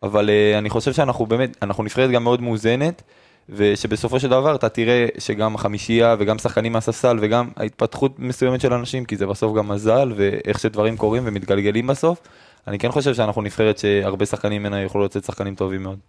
אבל 0.04 0.30
אה, 0.30 0.58
אני 0.58 0.70
חושב 0.70 0.94
שאנחנו 0.94 1.26
באמת, 1.26 1.58
אנחנו 1.62 1.84
נבחרת 1.84 2.12
גם 2.12 2.24
מאוד 2.24 2.42
מאוזנת, 2.42 3.02
ושבסופו 3.50 4.20
של 4.20 4.30
דבר 4.30 4.56
אתה 4.56 4.70
תראה 4.70 5.08
שגם 5.18 5.56
החמישייה 5.56 6.16
וגם 6.20 6.38
שחקנים 6.38 6.72
מהספסל 6.74 7.18
וגם 7.22 7.50
ההתפתחות 7.56 8.20
מסוימת 8.20 8.62
של 8.62 8.74
אנשים, 8.74 9.06
כי 9.06 9.16
זה 9.16 9.28
בסוף 9.28 9.58
גם 9.58 9.68
מזל 9.68 10.14
ואיך 10.16 10.60
שדברים 10.60 10.98
קורים 10.98 11.24
ומתגלגלים 11.26 11.88
בסוף. 11.88 12.20
אני 12.68 12.80
כן 12.80 12.92
חושב 12.92 13.14
שאנחנו 13.14 13.42
נבחרת 13.42 13.78
שהרבה 13.78 14.26
שחקנים 14.26 14.62
ממנה 14.64 14.82
יוכלו 14.82 15.06
לצאת 15.06 15.24
שחקנים 15.24 15.56
טובים 15.56 15.84
מאוד. 15.84 16.00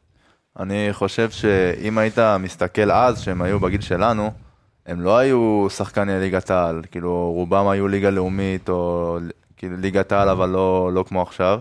אני 0.59 0.88
חושב 0.92 1.31
שאם 1.31 1.99
היית 1.99 2.19
מסתכל 2.19 2.90
אז, 2.90 3.21
שהם 3.21 3.42
היו 3.42 3.61
בגיל 3.61 3.81
שלנו, 3.81 4.31
הם 4.87 5.01
לא 5.01 5.19
היו 5.19 5.66
שחקני 5.71 6.21
ליגת 6.21 6.51
העל, 6.51 6.83
כאילו 6.90 7.33
רובם 7.35 7.69
היו 7.69 7.88
ליגה 7.88 8.11
לאומית 8.11 8.69
או 8.69 9.19
כאילו 9.57 9.77
ליגת 9.77 10.12
העל 10.12 10.29
אבל 10.29 10.49
לא, 10.49 10.90
לא 10.92 11.05
כמו 11.09 11.23
עכשיו. 11.23 11.59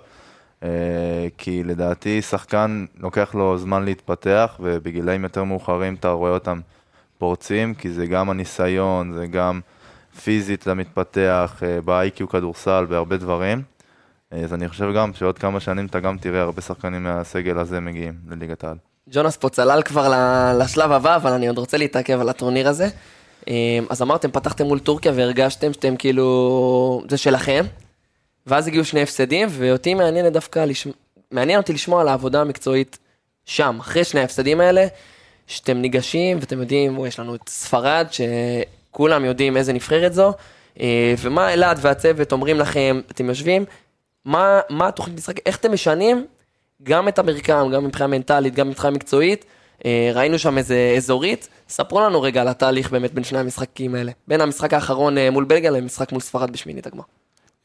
אה, 0.63 1.27
כי 1.37 1.63
לדעתי 1.63 2.21
שחקן 2.21 2.85
לוקח 2.99 3.35
לו 3.35 3.57
זמן 3.57 3.85
להתפתח 3.85 4.57
ובגילאים 4.59 5.23
יותר 5.23 5.43
מאוחרים 5.43 5.95
אתה 5.95 6.09
רואה 6.09 6.31
אותם 6.31 6.59
פורצים, 7.17 7.73
כי 7.73 7.89
זה 7.89 8.07
גם 8.07 8.29
הניסיון, 8.29 9.13
זה 9.13 9.27
גם 9.27 9.59
פיזית 10.23 10.61
אתה 10.61 10.73
מתפתח, 10.73 11.63
אה, 11.63 11.81
ב-IQ 11.85 12.27
כדורסל, 12.27 12.85
בהרבה 12.89 13.17
דברים. 13.17 13.74
אז 14.31 14.53
אני 14.53 14.69
חושב 14.69 14.85
גם 14.95 15.13
שעוד 15.13 15.39
כמה 15.39 15.59
שנים 15.59 15.85
אתה 15.85 15.99
גם 15.99 16.17
תראה 16.17 16.41
הרבה 16.41 16.61
שחקנים 16.61 17.03
מהסגל 17.03 17.57
הזה 17.59 17.79
מגיעים 17.79 18.13
לליגת 18.29 18.63
העל. 18.63 18.77
ג'ונס 19.09 19.37
פה 19.37 19.49
צלל 19.49 19.81
כבר 19.81 20.13
לשלב 20.59 20.91
הבא, 20.91 21.15
אבל 21.15 21.31
אני 21.31 21.47
עוד 21.47 21.57
רוצה 21.57 21.77
להתעכב 21.77 22.21
על 22.21 22.29
הטורניר 22.29 22.69
הזה. 22.69 22.87
אה, 23.47 23.79
אז 23.89 24.01
אמרתם, 24.01 24.31
פתחתם 24.31 24.65
מול 24.65 24.79
טורקיה 24.79 25.11
והרגשתם 25.15 25.73
שאתם 25.73 25.95
כאילו, 25.95 27.03
זה 27.09 27.17
שלכם. 27.17 27.65
ואז 28.47 28.67
הגיעו 28.67 28.85
שני 28.85 29.01
הפסדים, 29.01 29.47
ואותי 29.51 29.93
מעניין 29.93 30.29
דווקא, 30.29 30.59
לשמ... 30.59 30.89
מעניין 31.31 31.59
אותי 31.59 31.73
לשמוע 31.73 32.01
על 32.01 32.07
העבודה 32.07 32.41
המקצועית 32.41 32.99
שם, 33.45 33.77
אחרי 33.79 34.03
שני 34.03 34.19
ההפסדים 34.19 34.59
האלה, 34.59 34.87
שאתם 35.47 35.77
ניגשים 35.77 36.37
ואתם 36.39 36.59
יודעים, 36.59 36.97
"או, 36.97 37.07
יש 37.07 37.19
לנו 37.19 37.35
את 37.35 37.49
ספרד, 37.49 38.07
שכולם 38.11 39.25
יודעים 39.25 39.57
איזה 39.57 39.73
נבחרת 39.73 40.13
זו, 40.13 40.33
אה, 40.79 41.13
ומה 41.21 41.53
אלעד 41.53 41.79
והצוות 41.81 42.31
אומרים 42.31 42.59
לכם, 42.59 43.01
אתם 43.11 43.25
יושבים, 43.29 43.65
מה, 44.25 44.59
מה 44.69 44.87
התוכנית 44.87 45.17
משחק, 45.17 45.35
איך 45.45 45.57
אתם 45.57 45.73
משנים 45.73 46.25
גם 46.83 47.07
את 47.07 47.19
המרקם, 47.19 47.69
גם 47.73 47.85
מבחינה 47.85 48.07
מנטלית, 48.07 48.55
גם 48.55 48.69
מבחינה 48.69 48.91
מקצועית. 48.91 49.45
אה, 49.85 50.11
ראינו 50.13 50.39
שם 50.39 50.57
איזה 50.57 50.93
אזורית, 50.97 51.49
ספרו 51.69 52.01
לנו 52.01 52.21
רגע 52.21 52.41
על 52.41 52.47
התהליך 52.47 52.91
באמת 52.91 53.13
בין 53.13 53.23
שני 53.23 53.39
המשחקים 53.39 53.95
האלה. 53.95 54.11
בין 54.27 54.41
המשחק 54.41 54.73
האחרון 54.73 55.17
אה, 55.17 55.31
מול 55.31 55.43
בלגיה 55.43 55.71
למשחק 55.71 56.11
מול 56.11 56.21
ספרד 56.21 56.51
בשמינית 56.51 56.87
הגמר. 56.87 57.03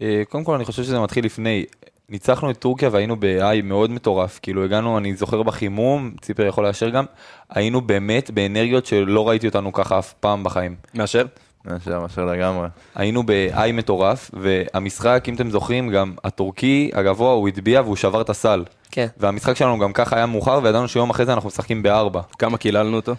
אה, 0.03 0.23
קודם 0.29 0.45
כל 0.45 0.55
אני 0.55 0.65
חושב 0.65 0.83
שזה 0.83 1.01
מתחיל 1.01 1.25
לפני. 1.25 1.65
ניצחנו 2.09 2.51
את 2.51 2.59
טורקיה 2.59 2.89
והיינו 2.93 3.17
ב-I 3.21 3.63
מאוד 3.63 3.91
מטורף, 3.91 4.39
כאילו 4.43 4.65
הגענו, 4.65 4.99
אני 4.99 5.15
זוכר 5.15 5.43
בחימום, 5.43 6.11
ציפר 6.21 6.47
יכול 6.47 6.67
לאשר 6.67 6.89
גם, 6.89 7.05
היינו 7.51 7.81
באמת 7.81 8.31
באנרגיות 8.31 8.87
שלא 8.87 9.29
ראיתי 9.29 9.47
אותנו 9.47 9.73
ככה 9.73 9.99
אף 9.99 10.13
פעם 10.13 10.45
בחיים. 10.45 10.77
מאשר? 10.95 11.25
מאשר, 11.65 12.01
מאשר 12.01 12.25
לגמרי. 12.25 12.69
היינו 12.95 13.23
ב-I 13.27 13.73
מטורף, 13.73 14.31
והמשחק, 14.33 15.25
אם 15.29 15.35
אתם 15.35 15.51
זוכרים, 15.51 15.89
גם 15.89 16.15
הטורקי 16.25 16.91
הגבוה, 16.95 17.33
הוא 17.33 17.49
הטביע 17.49 17.81
והוא 17.81 17.97
שבר 17.97 18.21
את 18.21 18.31
הסל. 18.31 18.65
כן. 18.91 19.07
והמשחק 19.17 19.57
שלנו 19.57 19.79
גם 19.79 19.93
ככה 19.93 20.17
היה 20.17 20.27
מאוחר, 20.27 20.61
וידענו 20.63 20.89
שיום 20.89 21.11
אחרי 21.11 21.27
זה 21.27 21.33
אנחנו 21.33 21.49
משחקים 21.49 21.83
בארבע. 21.83 22.21
כמה 22.39 22.59
קיללנו 22.59 22.97
אותו? 22.97 23.15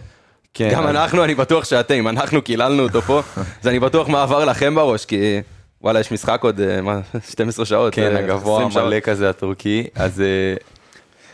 כן, 0.54 0.70
גם 0.72 0.86
אנחנו, 0.86 1.24
אני 1.24 1.34
בטוח 1.34 1.64
שאתם, 1.64 2.08
אנחנו 2.08 2.42
קיללנו 2.42 2.82
אותו 2.82 3.02
פה, 3.02 3.22
אז 3.62 3.68
אני 3.68 3.80
בטוח 3.80 4.08
מה 4.08 4.22
עבר 4.22 4.44
לכם 4.44 4.74
בראש, 4.74 5.04
כי 5.04 5.40
וואלה, 5.82 6.00
יש 6.00 6.12
משחק 6.12 6.40
עוד, 6.42 6.60
אה, 6.60 6.80
מה, 6.80 7.00
12 7.30 7.66
שעות. 7.66 7.94
כן, 7.94 8.16
אה, 8.16 8.18
הגבוה 8.18 8.56
20 8.56 8.70
שעות. 8.70 8.84
המלא 8.84 9.00
כזה 9.00 9.30
הטורקי, 9.30 9.86
אז 9.94 10.20
אה, 10.20 10.54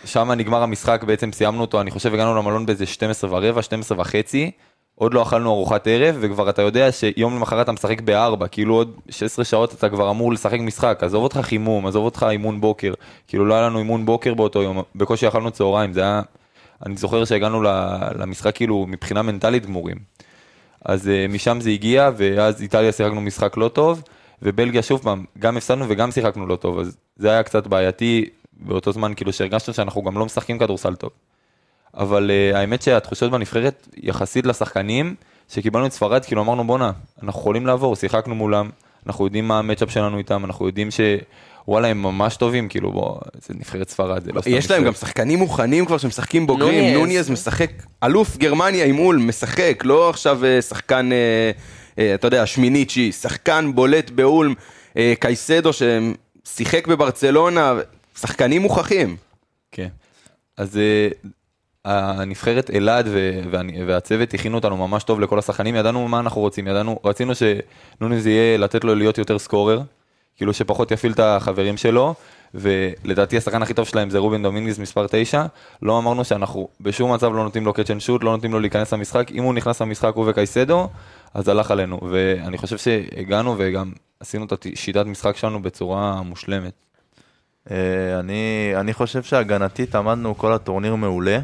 שם 0.05 0.33
נגמר 0.33 0.63
המשחק, 0.63 1.05
בעצם 1.05 1.33
סיימנו 1.33 1.61
אותו, 1.61 1.81
אני 1.81 1.91
חושב 1.91 2.15
הגענו 2.15 2.35
למלון 2.35 2.67
באיזה 2.67 2.87
12 2.87 3.31
ורבע, 3.33 3.63
12 3.63 4.01
וחצי, 4.01 4.51
עוד 4.99 5.15
לא 5.15 5.23
אכלנו 5.23 5.51
ארוחת 5.51 5.87
ערב, 5.87 6.17
וכבר 6.21 6.51
אתה 6.51 6.63
יודע 6.63 6.93
שיום 6.93 7.37
למחרת 7.37 7.65
אתה 7.65 7.73
משחק 7.73 8.01
בארבע, 8.01 8.49
כאילו 8.49 8.75
עוד 8.75 8.95
16 9.11 9.45
שעות 9.45 9.75
אתה 9.75 9.89
כבר 9.89 10.11
אמור 10.11 10.33
לשחק 10.33 10.61
משחק, 10.61 10.99
עזוב 11.03 11.23
אותך 11.23 11.41
חימום, 11.43 11.87
עזוב 11.87 12.05
אותך 12.05 12.27
אימון 12.31 12.61
בוקר, 12.61 12.93
כאילו 13.29 13.45
לא 13.45 13.55
היה 13.55 13.63
לנו 13.63 13.79
אימון 13.79 14.07
בוקר 14.07 14.35
באותו 14.35 14.63
יום, 14.63 14.83
בקושי 14.95 15.29
אכלנו 15.29 15.51
צהריים, 15.51 15.93
זה 15.93 16.01
היה, 16.01 16.23
אני 16.87 16.97
זוכר 16.97 17.25
שהגענו 17.25 17.63
למשחק 18.19 18.55
כאילו 18.55 18.87
מבחינה 18.89 19.23
מנטלית 19.23 19.67
גמורים. 19.67 19.97
אז 20.85 21.07
uh, 21.07 21.33
משם 21.33 21.61
זה 21.61 21.71
הגיע, 21.71 22.11
ואז 22.17 22.63
איטליה 22.63 22.93
שיחקנו 22.93 23.21
משחק 23.21 23.57
לא 23.57 23.69
טוב, 23.69 24.03
ובלגיה 24.43 24.83
שוב 24.83 25.01
פעם, 25.03 25.25
גם 25.39 25.57
הפסדנו 25.57 25.85
וגם 25.89 26.11
שיחקנו 26.11 26.47
לא 26.47 26.57
טוב, 26.57 26.79
אז 26.79 26.97
זה 27.17 27.31
היה 27.31 27.43
קצת 27.43 27.67
בעייתי 27.67 28.29
באותו 28.53 28.93
זמן, 28.93 29.15
כאילו 29.15 29.33
שהרגשנו 29.33 29.75
שאנחנו 29.75 30.03
גם 30.03 30.19
לא 30.19 30.27
משחקים 30.27 30.59
כדורסל 30.59 30.95
טוב. 30.95 31.11
אבל 31.99 32.31
uh, 32.31 32.57
האמת 32.57 32.83
שהתחושות 32.83 33.31
בנבחרת, 33.31 33.89
יחסית 33.97 34.47
לשחקנים, 34.47 35.15
שקיבלנו 35.49 35.87
את 35.87 35.93
ספרד, 35.93 36.25
כאילו 36.25 36.43
אמרנו 36.43 36.67
בואנה, 36.67 36.93
אנחנו 37.23 37.41
יכולים 37.41 37.67
לעבור, 37.67 37.97
שיחקנו 37.97 38.35
מולם, 38.35 38.71
אנחנו 39.07 39.25
יודעים 39.25 39.49
מה 39.49 39.59
המצ'אפ 39.59 39.91
שלנו 39.91 40.19
איתם, 40.19 40.45
אנחנו 40.45 40.67
יודעים 40.67 40.91
ש... 40.91 41.01
וואלה, 41.69 41.89
הם 41.89 42.03
ממש 42.03 42.37
טובים, 42.37 42.69
כאילו, 42.69 42.93
בוא, 42.93 43.19
זה 43.47 43.55
נבחרת 43.55 43.89
ספרד, 43.89 44.25
זה 44.25 44.33
לא 44.33 44.41
סתם 44.41 44.51
יש 44.51 44.71
להם. 44.71 44.85
גם 44.85 44.93
שחקנים 44.93 45.39
מוכנים 45.39 45.87
כבר 45.87 45.99
שמשחקים 45.99 46.47
בוגרים. 46.47 46.95
נוניז 46.95 47.31
משחק, 47.31 47.71
אלוף 48.05 48.37
גרמניה 48.37 48.85
עם 48.85 48.99
אול 48.99 49.17
משחק, 49.17 49.83
לא 49.85 50.11
עכשיו 50.11 50.45
אה, 50.45 50.63
שחקן, 50.63 51.11
אה, 51.99 52.15
אתה 52.15 52.27
יודע, 52.27 52.47
שמיניצ'י, 52.47 53.13
שחקן 53.13 53.71
בולט 53.75 54.11
באולם, 54.11 54.55
קייסדו 55.21 55.71
ששיחק 55.73 56.87
בברצלונה, 56.87 57.75
שחקנים 58.21 58.63
מוכחים. 58.63 59.17
כן. 59.73 59.89
אז 60.57 60.79
הנבחרת 61.85 62.71
אלעד 62.71 63.09
והצוות 63.87 64.35
הכינו 64.35 64.57
אותנו 64.57 64.77
ממש 64.77 65.05
טוב 65.05 65.21
לכל 65.21 65.39
השחקנים, 65.39 65.75
ידענו 65.75 66.09
מה 66.09 66.21
אנחנו 66.21 66.41
רוצים, 66.41 66.67
ידענו, 66.67 66.99
רצינו 67.05 67.33
שנוניז 67.35 68.27
יהיה 68.27 68.59
לתת 68.59 68.85
לו 68.85 68.95
להיות 68.95 69.19
יותר 69.19 69.39
scorer, 69.39 69.83
כאילו 70.37 70.53
שפחות 70.53 70.91
יפעיל 70.91 71.13
את 71.13 71.21
החברים 71.21 71.77
שלו, 71.77 72.15
ולדעתי 72.55 73.37
השחקן 73.37 73.63
הכי 73.63 73.75
טוב 73.75 73.87
שלהם 73.87 74.11
זה 74.11 74.19
רובין 74.19 74.43
דומינגיס 74.43 74.79
מספר 74.79 75.07
9, 75.11 75.45
לא 75.83 75.99
אמרנו 75.99 76.25
שאנחנו 76.25 76.69
בשום 76.81 77.13
מצב 77.13 77.33
לא 77.33 77.45
נותנים 77.45 77.65
לו 77.65 77.73
catch 77.73 77.91
and 77.91 78.01
shoot, 78.01 78.25
לא 78.25 78.31
נותנים 78.31 78.53
לו 78.53 78.61
להיכנס 78.61 78.93
למשחק, 78.93 79.31
אם 79.31 79.43
הוא 79.43 79.55
נכנס 79.55 79.83
למשחק 79.83 80.13
הוא 80.15 80.31
וקייסדו, 80.31 80.89
אז 81.35 81.49
הלך 81.49 81.71
עלינו, 81.71 82.01
ואני 82.11 82.59
חושב 82.59 82.79
שהגענו 82.79 83.55
וגם 83.59 83.93
עשינו 84.21 84.45
את 84.45 84.67
השיטת 84.75 85.07
משחק 85.07 85.37
שלנו 85.37 85.63
בצורה 85.63 86.23
מושלמת. 86.23 86.73
אה, 87.71 88.19
אני, 88.21 88.73
אני 88.75 88.93
חושב 88.93 89.23
שהגנתית 89.23 89.95
עמדנו 89.95 90.39
כל 90.39 90.53
הטורניר 90.53 90.95
מעולה, 90.95 91.39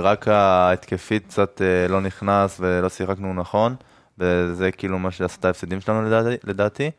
רק 0.00 0.28
ההתקפית 0.28 1.26
קצת 1.26 1.62
אה, 1.62 1.88
לא 1.88 2.00
נכנס 2.00 2.56
ולא 2.60 2.88
שיחקנו 2.88 3.34
נכון, 3.34 3.74
וזה 4.18 4.70
כאילו 4.72 4.98
מה 4.98 5.10
שעשה 5.10 5.36
את 5.40 5.44
ההפסדים 5.44 5.80
שלנו 5.80 6.02
לדעתי. 6.02 6.36
לדעתי. 6.44 6.90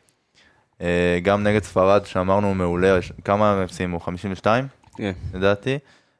אה, 0.80 1.18
גם 1.22 1.42
נגד 1.42 1.62
ספרד 1.62 2.06
שאמרנו 2.06 2.54
מעולה, 2.54 2.98
כמה 3.24 3.52
הם 3.52 3.68
סיימו? 3.68 4.00
52 4.00 4.66
כן, 4.96 5.12
לדעתי. 5.34 5.78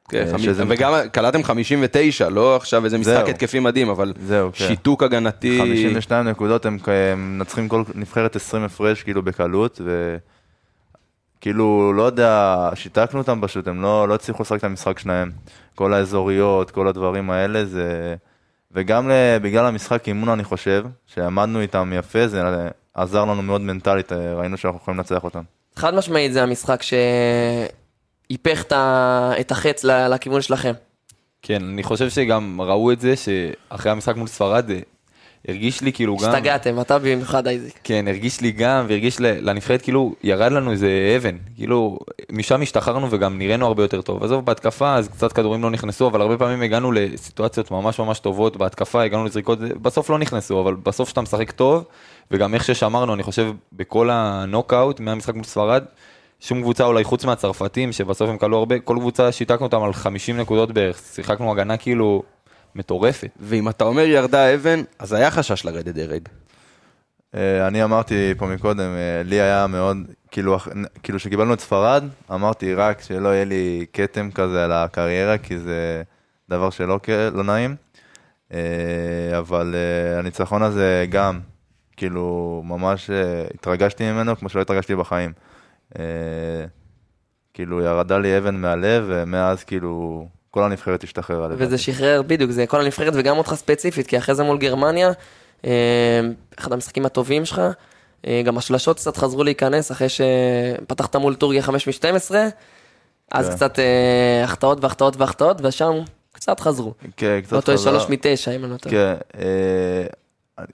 כן, 0.09 0.25
אה, 0.33 0.39
שזה- 0.39 0.63
וגם 0.67 0.93
קלטתם 1.11 1.43
59, 1.43 2.29
לא 2.29 2.55
עכשיו 2.55 2.85
איזה 2.85 2.97
משחק. 2.97 3.29
התקפי 3.29 3.59
מדהים, 3.59 3.89
אבל 3.89 4.13
זהו, 4.19 4.49
כן. 4.53 4.67
שיתוק 4.67 5.03
הגנתי. 5.03 5.59
52 5.61 6.27
נקודות, 6.27 6.65
הם 6.65 6.77
הם 6.87 7.37
מנצחים 7.37 7.67
כל 7.69 7.83
נבחרת 7.95 8.35
20 8.35 8.63
הפרש 8.63 9.03
כאילו 9.03 9.21
בקלות, 9.23 9.81
וכאילו, 11.39 11.93
לא 11.93 12.03
יודע, 12.03 12.69
שיתקנו 12.75 13.19
אותם 13.19 13.39
פשוט, 13.41 13.67
הם 13.67 13.81
לא, 13.81 14.07
לא 14.07 14.13
הצליחו 14.15 14.43
לשחק 14.43 14.59
את 14.59 14.63
המשחק 14.63 14.99
שלהם. 14.99 15.31
כל 15.75 15.93
האזוריות, 15.93 16.71
כל 16.71 16.87
הדברים 16.87 17.29
האלה, 17.31 17.65
זה... 17.65 18.15
וגם 18.71 19.09
ל- 19.09 19.37
בגלל 19.41 19.65
המשחק 19.65 20.07
אימון, 20.07 20.29
אני 20.29 20.43
חושב, 20.43 20.85
שעמדנו 21.07 21.61
איתם 21.61 21.91
יפה, 21.95 22.27
זה 22.27 22.41
עזר 22.93 23.25
לנו 23.25 23.41
מאוד 23.41 23.61
מנטלית, 23.61 24.11
ראינו 24.11 24.57
שאנחנו 24.57 24.79
יכולים 24.81 24.97
לנצח 24.97 25.23
אותם. 25.23 25.41
חד 25.75 25.93
משמעית 25.95 26.33
זה 26.33 26.43
המשחק 26.43 26.81
שהיפך 28.29 28.63
את 29.39 29.51
החץ 29.51 29.83
ל- 29.83 30.07
לכיוון 30.07 30.41
שלכם. 30.41 30.73
כן, 31.41 31.63
אני 31.63 31.83
חושב 31.83 32.09
שגם 32.09 32.61
ראו 32.61 32.91
את 32.91 33.01
זה, 33.01 33.13
שאחרי 33.15 33.91
המשחק 33.91 34.15
מול 34.15 34.27
ספרד, 34.27 34.69
אה, 34.71 34.79
הרגיש 35.47 35.81
לי 35.81 35.93
כאילו 35.93 36.17
גם... 36.17 36.29
השתגעתם, 36.29 36.81
אתה 36.81 36.99
במיוחד 36.99 37.47
אייזיק. 37.47 37.79
כן, 37.83 38.07
הרגיש 38.07 38.41
לי 38.41 38.51
גם, 38.51 38.85
והרגיש 38.87 39.19
לנבחרת 39.19 39.81
כאילו 39.81 40.15
ירד 40.23 40.51
לנו 40.51 40.71
איזה 40.71 41.13
אבן, 41.17 41.37
כאילו 41.55 41.99
משם 42.31 42.61
השתחררנו 42.61 43.07
וגם 43.11 43.37
נראינו 43.37 43.65
הרבה 43.65 43.83
יותר 43.83 44.01
טוב. 44.01 44.23
עזוב, 44.23 44.45
בהתקפה 44.45 44.95
אז 44.95 45.07
קצת 45.07 45.31
כדורים 45.31 45.63
לא 45.63 45.69
נכנסו, 45.69 46.07
אבל 46.07 46.21
הרבה 46.21 46.37
פעמים 46.37 46.61
הגענו 46.61 46.91
לסיטואציות 46.91 47.71
ממש 47.71 47.99
ממש 47.99 48.19
טובות 48.19 48.57
בהתקפה, 48.57 49.03
הגענו 49.03 49.25
לזריקות, 49.25 49.59
בסוף 49.59 50.09
לא 50.09 50.19
נכנסו, 50.19 50.61
אבל 50.61 50.75
בסוף 50.75 51.09
שאתה 51.09 51.21
משחק 51.21 51.51
טוב, 51.51 51.83
וגם 52.31 52.53
איך 52.53 52.63
ששמרנו, 52.63 53.13
אני 53.13 53.23
חושב, 53.23 53.51
בכל 53.73 54.09
הנוקאוט 54.11 54.99
מהמשחק 54.99 55.35
מול 55.35 55.43
ספרד, 55.43 55.83
שום 56.39 56.61
קבוצה 56.61 56.85
אולי 56.85 57.03
חוץ 57.03 57.25
מהצרפתים, 57.25 57.91
שבסוף 57.91 58.29
הם 58.29 58.37
כלו 58.37 58.57
הרבה, 58.57 58.79
כל 58.79 58.97
קבוצה 58.99 59.31
שיתקנו 59.31 59.65
אותם 59.65 59.83
על 59.83 59.93
50 59.93 60.37
נקודות 60.37 60.71
בערך, 60.71 61.01
שיחקנו 61.13 61.51
הגנה 61.51 61.77
כאילו 61.77 62.23
מטורפת. 62.75 63.29
ואם 63.39 63.69
אתה 63.69 63.83
אומר 63.83 64.01
ירדה 64.01 64.45
האבן, 64.45 64.81
אז 64.99 65.13
היה 65.13 65.31
חשש 65.31 65.65
לרדת 65.65 65.95
דרג. 65.95 66.21
אה, 67.35 67.67
אני 67.67 67.83
אמרתי 67.83 68.33
פה 68.37 68.47
מקודם, 68.47 68.79
אה, 68.79 69.21
לי 69.23 69.41
היה 69.41 69.67
מאוד, 69.67 69.97
כאילו, 70.31 70.57
כאילו 71.03 71.19
שקיבלנו 71.19 71.53
את 71.53 71.59
ספרד, 71.59 72.03
אמרתי 72.31 72.73
רק 72.73 73.01
שלא 73.01 73.29
יהיה 73.29 73.45
לי 73.45 73.85
כתם 73.93 74.31
כזה 74.31 74.65
על 74.65 74.71
הקריירה, 74.71 75.37
כי 75.37 75.59
זה 75.59 76.03
דבר 76.49 76.69
שלא 76.69 76.99
לא 77.33 77.43
נעים. 77.43 77.75
אה, 78.53 78.59
אבל 79.37 79.75
הניצחון 80.19 80.63
הזה 80.63 81.05
גם, 81.09 81.39
כאילו, 81.97 82.61
ממש 82.65 83.09
התרגשתי 83.53 84.11
ממנו 84.11 84.35
כמו 84.37 84.49
שלא 84.49 84.61
התרגשתי 84.61 84.95
בחיים. 84.95 85.31
כאילו, 87.53 87.81
ירדה 87.81 88.17
לי 88.17 88.37
אבן 88.37 88.55
מהלב, 88.55 89.03
ומאז 89.07 89.63
כאילו, 89.63 90.27
כל 90.55 90.63
הנבחרת 90.63 91.03
השתחררה. 91.03 91.47
וזה. 91.51 91.77
שחרר 91.77 92.21
בדיוק, 92.21 92.51
זה 92.51 92.65
כל 92.67 92.81
הנבחרת 92.81 93.13
וגם 93.15 93.37
אותך 93.37 93.53
ספציפית, 93.55 94.07
כי 94.07 94.17
אחרי 94.17 94.35
זה 94.35 94.43
מול 94.43 94.57
גרמניה, 94.57 95.11
אה, 95.65 95.71
אחד 96.59 96.73
המשחקים 96.73 97.05
הטובים 97.05 97.45
שלך, 97.45 97.61
אה, 98.27 98.41
גם 98.45 98.57
השלשות 98.57 98.97
קצת 98.97 99.17
חזרו 99.17 99.43
להיכנס 99.43 99.91
אחרי 99.91 100.07
שפתחת 100.09 101.15
מול 101.15 101.35
טורקיה 101.35 101.61
5 101.61 101.87
מ-12, 101.87 102.35
אז 103.31 103.49
כן. 103.49 103.55
קצת 103.55 103.79
אה, 103.79 104.43
החטאות 104.43 104.83
והחטאות 104.83 105.17
והחטאות, 105.17 105.57
ושם 105.63 105.93
קצת 106.31 106.59
חזרו. 106.59 106.93
כן, 107.17 107.39
קצת 107.43 107.53
לא 107.53 107.61
טועה 107.61 107.77
חזרה. 107.77 107.99
3 107.99 108.09
מ-9, 108.09 108.55
אם 108.55 108.63
אני 108.63 108.71
לא 108.71 108.77
טועה. 108.77 108.95
כן, 108.95 109.15
אה, 109.39 110.65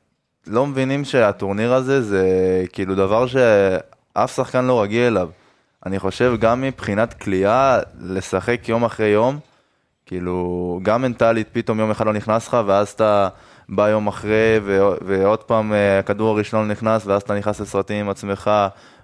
לא 0.48 0.68
מבינים 0.68 1.06
שהטורניר 1.06 1.74
הזה 1.74 2.02
זה 2.02 2.26
כאילו 2.74 2.96
דבר 2.96 3.28
שאף 3.28 4.36
שחקן 4.36 4.66
לא 4.66 4.82
רגיל 4.82 5.04
אליו. 5.04 5.30
אני 5.86 6.00
חושב 6.00 6.34
גם 6.40 6.62
מבחינת 6.62 7.14
קליעה, 7.14 7.80
לשחק 8.00 8.70
יום 8.70 8.84
אחרי 8.84 9.08
יום, 9.08 9.40
כאילו, 10.16 10.80
גם 10.84 11.02
מנטלית, 11.02 11.48
פתאום 11.52 11.80
יום 11.80 11.92
אחד 11.92 12.06
לא 12.06 12.14
נכנס 12.14 12.48
לך, 12.48 12.58
ואז 12.66 12.88
אתה 12.90 13.28
בא 13.70 13.90
יום 13.90 14.08
אחרי, 14.08 14.60
ו- 14.64 14.80
ועוד 15.06 15.44
פעם 15.44 15.74
אה, 15.74 16.00
הכדור 16.00 16.30
הראשון 16.30 16.68
נכנס, 16.72 17.06
ואז 17.06 17.22
אתה 17.22 17.34
נכנס 17.34 17.60
לסרטים 17.60 17.98
עם 18.06 18.10
עצמך, 18.10 18.52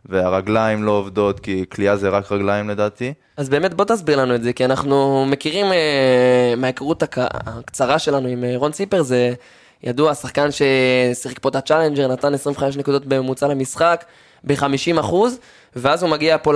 והרגליים 0.06 0.84
לא 0.84 0.92
עובדות, 0.92 1.40
כי 1.40 1.66
קליעה 1.72 1.96
זה 1.96 2.10
רק 2.10 2.32
רגליים 2.32 2.70
לדעתי. 2.70 3.14
אז 3.38 3.50
באמת 3.50 3.74
בוא 3.74 3.86
תסביר 3.86 4.18
לנו 4.22 4.36
את 4.36 4.44
זה, 4.44 4.54
כי 4.54 4.66
אנחנו 4.66 5.26
מכירים 5.30 5.66
אה, 5.66 6.54
מההיכרות 6.58 7.04
הק- 7.04 7.18
הקצרה 7.48 8.00
שלנו 8.00 8.28
עם 8.28 8.44
אה, 8.44 8.54
רון 8.56 8.72
ציפר, 8.72 9.02
זה 9.02 9.34
ידוע, 9.84 10.14
שחקן 10.16 10.48
ששיחק 10.52 11.40
פה 11.40 11.50
את 11.50 11.56
ה 11.56 11.60
Challenger, 11.60 12.08
נתן 12.08 12.34
25 12.34 12.78
נקודות 12.78 13.06
בממוצע 13.06 13.48
למשחק, 13.48 14.06
ב-50 14.44 15.00
אחוז, 15.00 15.40
ואז 15.76 16.04
הוא 16.04 16.12
מגיע 16.12 16.38
פה 16.38 16.54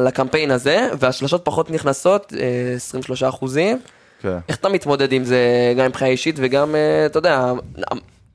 לקמפיין 0.00 0.50
הזה, 0.50 0.88
והשלשות 0.98 1.44
פחות 1.44 1.70
נכנסות, 1.70 2.32
אה, 2.40 2.74
23 2.76 3.22
אחוזים. 3.22 3.78
כן. 4.20 4.38
איך 4.48 4.56
אתה 4.56 4.68
מתמודד 4.68 5.12
עם 5.12 5.24
זה, 5.24 5.38
גם 5.78 5.86
מבחינה 5.86 6.10
אישית 6.10 6.36
וגם, 6.38 6.74
אה, 6.74 7.06
אתה 7.06 7.18
יודע, 7.18 7.52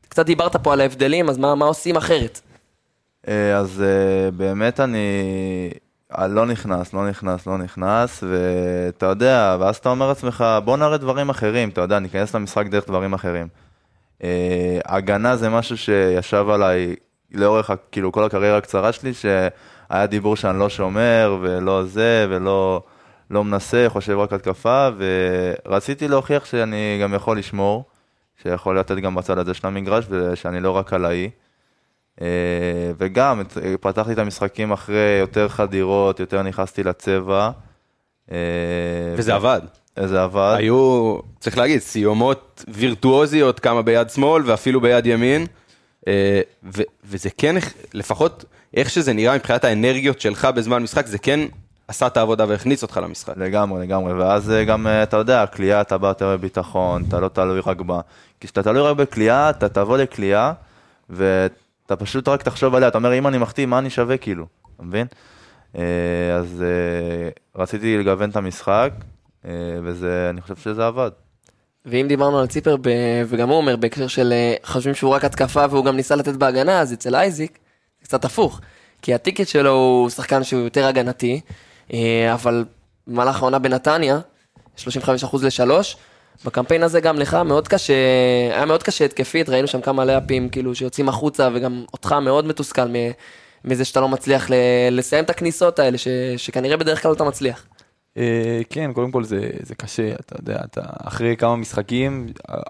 קצת 0.10 0.25
דיברת 0.25 0.56
פה 0.56 0.73
על 0.73 0.82
ההבדלים, 0.82 1.30
אז 1.30 1.38
מה, 1.38 1.56
מה 1.56 1.65
עושים 1.65 1.95
אחרת? 1.95 2.41
אה, 3.28 3.58
אז 3.58 3.82
אה, 3.82 4.32
באמת 4.32 4.80
אני 4.80 5.08
אה, 6.17 6.28
לא 6.28 6.45
נכנס, 6.45 6.93
לא 6.93 7.10
נכנס, 7.10 7.47
לא 7.47 7.58
נכנס, 7.58 8.23
ואתה 8.23 9.06
יודע, 9.06 9.58
ואז 9.60 9.75
אתה 9.75 9.89
אומר 9.89 10.08
לעצמך, 10.08 10.45
בוא 10.63 10.78
נראה 10.78 10.97
דברים 10.97 11.30
אחרים, 11.30 11.69
אתה 11.69 11.82
יודע, 11.82 11.99
ניכנס 11.99 12.36
למשחק 12.36 12.67
דרך 12.67 12.88
דברים 12.88 13.13
אחרים. 13.13 13.47
אה, 14.23 14.80
הגנה 14.86 15.36
זה 15.36 15.49
משהו 15.49 15.78
שישב 15.78 16.45
עליי 16.49 16.95
לאורך, 17.32 17.72
כאילו, 17.92 18.12
כל 18.12 18.24
הקריירה 18.24 18.58
הקצרה 18.58 18.92
שלי, 18.92 19.13
שהיה 19.13 20.06
דיבור 20.06 20.36
שאני 20.36 20.60
לא 20.60 20.70
שומר, 20.70 21.38
ולא 21.42 21.84
זה, 21.84 22.28
ולא 22.30 22.82
לא 23.32 23.44
מנסה, 23.44 23.86
חושב 23.89 24.18
רק 24.18 24.34
התקפה, 24.34 24.89
ורציתי 25.65 26.08
להוכיח 26.08 26.46
שאני 26.46 27.00
גם 27.02 27.13
יכול 27.13 27.38
לשמור, 27.38 27.84
שיכול 28.44 28.80
לתת 28.80 28.98
גם 28.98 29.15
בצד 29.15 29.38
הזה 29.38 29.54
של 29.54 29.68
המגרש, 29.68 30.06
ושאני 30.10 30.60
לא 30.60 30.72
רק 30.72 30.94
עלאי. 30.94 31.30
אה, 32.22 32.28
וגם 32.98 33.42
אה, 33.63 33.76
פתחתי 33.82 34.13
את 34.13 34.18
המשחקים 34.18 34.72
אחרי 34.72 35.18
יותר 35.20 35.48
חדירות, 35.48 36.20
יותר 36.20 36.42
נכנסתי 36.42 36.84
לצבע. 36.84 37.52
אה, 38.32 38.38
וזה 39.15 39.36
עבד. 39.36 39.62
זה 40.06 40.24
עבד. 40.24 40.56
היו, 40.58 41.18
צריך 41.39 41.58
להגיד, 41.58 41.80
סיומות 41.80 42.65
וירטואוזיות, 42.68 43.60
כמה 43.60 43.82
ביד 43.82 44.10
שמאל 44.10 44.44
ואפילו 44.46 44.82
ביד 44.82 45.06
ימין. 45.06 45.46
אה, 46.08 46.42
ו- 46.64 46.82
וזה 47.04 47.30
כן, 47.38 47.56
לפחות 47.94 48.46
איך 48.74 48.90
שזה 48.90 49.14
נראה 49.14 49.36
מבחינת 49.36 49.64
האנרגיות 49.64 50.22
שלך 50.22 50.46
בזמן 50.46 50.84
משחק, 50.84 51.08
זה 51.08 51.18
כן 51.18 51.40
עשה 51.88 52.08
את 52.08 52.18
העבודה 52.18 52.46
והכניס 52.48 52.84
אותך 52.84 53.00
למשחק. 53.04 53.34
לגמרי, 53.38 53.82
לגמרי, 53.82 54.14
ואז 54.14 54.52
אה, 54.52 54.64
גם, 54.64 54.88
אה, 54.88 55.04
אתה 55.04 55.18
יודע, 55.18 55.46
כליאה, 55.46 55.82
אתה 55.82 55.98
בא 55.98 56.08
יותר 56.08 56.38
בביטחון, 56.38 57.04
אתה 57.08 57.20
לא 57.20 57.28
תלוי 57.28 57.62
רק 57.66 57.82
בה. 57.82 58.02
כי 58.40 58.48
כשאתה 58.48 58.64
תלוי 58.64 58.82
רק 58.82 58.98
בכליאה, 58.98 59.50
אתה 59.50 59.70
תבוא 59.70 59.98
לכליאה, 59.98 60.54
ואתה 61.10 61.96
פשוט 61.96 62.28
רק 62.28 62.44
תחשוב 62.44 62.76
עליה, 62.76 62.88
אתה 62.88 62.98
אומר, 62.98 63.18
אם 63.18 63.28
אני 63.28 63.38
מחטיא, 63.38 63.66
מה 63.66 63.80
אני 63.80 63.90
שווה 63.90 64.18
כאילו, 64.18 64.46
אתה 64.76 64.84
מבין? 64.84 65.08
אז 66.38 66.64
רציתי 67.56 67.98
לגוון 67.98 68.30
את 68.30 68.36
המשחק, 68.36 68.92
וזה, 69.84 70.28
אני 70.30 70.42
חושב 70.42 70.56
שזה 70.56 70.88
עבד. 70.88 71.12
ואם 71.89 72.08
דיברנו 72.08 72.39
על 72.39 72.47
ציפר, 72.47 72.75
ב... 72.82 72.89
וגם 73.28 73.49
הוא 73.49 73.58
אומר 73.58 73.75
בהקשר 73.75 74.08
של 74.08 74.34
אה, 74.34 74.56
חושבים 74.63 74.95
שהוא 74.95 75.12
רק 75.12 75.25
התקפה 75.25 75.66
והוא 75.70 75.86
גם 75.86 75.95
ניסה 75.95 76.16
לתת 76.16 76.34
בהגנה, 76.34 76.82
אז 76.82 76.93
אצל 76.93 77.16
אייזיק 77.16 77.59
זה 78.01 78.05
קצת 78.05 78.26
הפוך. 78.26 78.61
כי 79.01 79.14
הטיקט 79.14 79.47
שלו 79.47 79.72
הוא 79.72 80.09
שחקן 80.09 80.43
שהוא 80.43 80.61
יותר 80.61 80.86
הגנתי, 80.86 81.41
אה, 81.93 82.34
אבל 82.34 82.66
במהלך 83.07 83.41
העונה 83.41 83.59
בנתניה, 83.59 84.20
35% 84.78 84.82
ל-3, 85.43 85.72
בקמפיין 86.45 86.84
הזה 86.84 86.99
גם 86.99 87.20
לך 87.20 87.34
מאוד 87.34 87.68
קשה, 87.68 87.93
היה 88.51 88.66
מאוד 88.66 88.84
קשה 88.84 89.05
התקפית, 89.05 89.49
ראינו 89.49 89.68
שם 89.68 89.82
כמה 89.82 90.05
לאפים 90.05 90.49
כאילו 90.49 90.76
שיוצאים 90.76 91.09
החוצה, 91.09 91.49
וגם 91.53 91.86
אותך 91.93 92.11
מאוד 92.11 92.45
מתוסכל 92.45 92.82
מזה 93.66 93.86
שאתה 93.86 93.99
לא 93.99 94.07
מצליח 94.07 94.47
לסיים 94.91 95.24
את 95.24 95.30
הכניסות 95.30 95.80
האלה, 95.80 95.97
ש... 95.97 96.07
שכנראה 96.38 96.78
בדרך 96.78 97.03
כלל 97.03 97.11
אתה 97.14 97.24
מצליח. 97.24 97.66
אה, 98.20 98.61
כן, 98.70 98.93
קודם 98.93 99.11
כל 99.11 99.24
זה, 99.24 99.49
זה 99.63 99.76
קשה, 99.76 100.13
אתה 100.13 100.36
יודע, 100.39 100.59
אתה 100.65 100.82
אחרי 101.03 101.36
כמה 101.38 101.55
משחקים, 101.55 102.28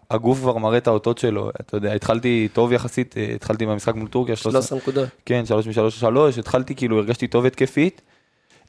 הגוף 0.09 0.39
כבר 0.39 0.57
מראה 0.57 0.77
את 0.77 0.87
האותות 0.87 1.17
שלו, 1.17 1.49
אתה 1.61 1.77
יודע, 1.77 1.93
התחלתי 1.93 2.47
טוב 2.53 2.73
יחסית, 2.73 3.15
אה, 3.17 3.31
התחלתי 3.35 3.65
במשחק 3.65 3.95
מול 3.95 4.07
טורקיה, 4.07 4.35
13 4.35 4.77
נקודות. 4.77 5.09
כן, 5.25 5.45
שלוש 5.45 5.67
משלוש 5.67 5.97
לשלוש, 5.97 6.37
התחלתי 6.37 6.75
כאילו, 6.75 6.97
הרגשתי 6.97 7.27
טוב 7.27 7.45
התקפית, 7.45 8.01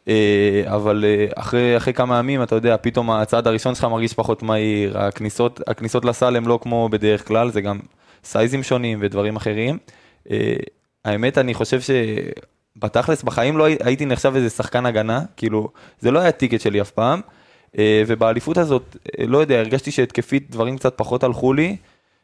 אה, 0.09 0.63
אבל 0.67 1.05
אחרי, 1.35 1.77
אחרי 1.77 1.93
כמה 1.93 2.19
ימים, 2.19 2.43
אתה 2.43 2.55
יודע, 2.55 2.77
פתאום 2.81 3.11
הצעד 3.11 3.47
הראשון 3.47 3.75
שלך 3.75 3.85
מרגיש 3.85 4.15
פחות 4.15 4.43
מהיר, 4.43 4.99
הכניסות, 4.99 5.61
הכניסות 5.67 6.05
לסל 6.05 6.37
הם 6.37 6.49
לא 6.49 6.59
כמו 6.63 6.89
בדרך 6.89 7.29
כלל, 7.29 7.51
זה 7.51 7.61
גם 7.61 7.79
סייזים 8.25 8.63
שונים 8.63 8.99
ודברים 9.01 9.37
אחרים. 9.37 9.79
האמת, 11.05 11.39
אני 11.39 11.55
חושב 11.55 11.81
שבתכלס, 12.79 13.23
בחיים 13.23 13.57
לא 13.59 13.65
הי- 13.65 13.77
הייתי 13.85 14.07
נחשב 14.07 14.33
איזה 14.37 14.51
שחקן 14.51 14.87
הגנה, 14.87 15.21
כאילו, 15.37 15.69
זה 16.01 16.11
לא 16.11 16.19
היה 16.19 16.29
הטיקט 16.29 16.61
שלי 16.61 16.81
אף 16.81 16.91
פעם. 16.91 17.21
אה, 17.79 18.03
ובאליפות 18.07 18.59
הזאת, 18.59 18.97
אה, 19.21 19.27
לא 19.27 19.39
יודע, 19.39 19.59
הרגשתי 19.59 19.91
שהתקפית 19.91 20.51
דברים 20.51 20.77
קצת 20.79 20.95
פחות 20.97 21.25
הלכו 21.25 21.53
לי. 21.53 21.77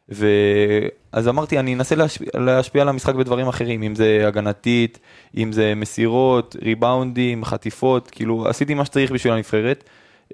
ואז 0.09 1.29
אמרתי, 1.29 1.59
אני 1.59 1.75
אנסה 1.75 1.95
להשפיע, 1.95 2.29
להשפיע 2.35 2.83
על 2.83 2.89
המשחק 2.89 3.15
בדברים 3.15 3.49
אחרים, 3.49 3.83
אם 3.83 3.95
זה 3.95 4.25
הגנתית, 4.27 4.99
אם 5.37 5.53
זה 5.53 5.73
מסירות, 5.77 6.57
ריבאונדים, 6.63 7.45
חטיפות, 7.45 8.11
כאילו 8.11 8.49
עשיתי 8.49 8.75
מה 8.75 8.85
שצריך 8.85 9.11
בשביל 9.13 9.33
הנבחרת. 9.33 9.85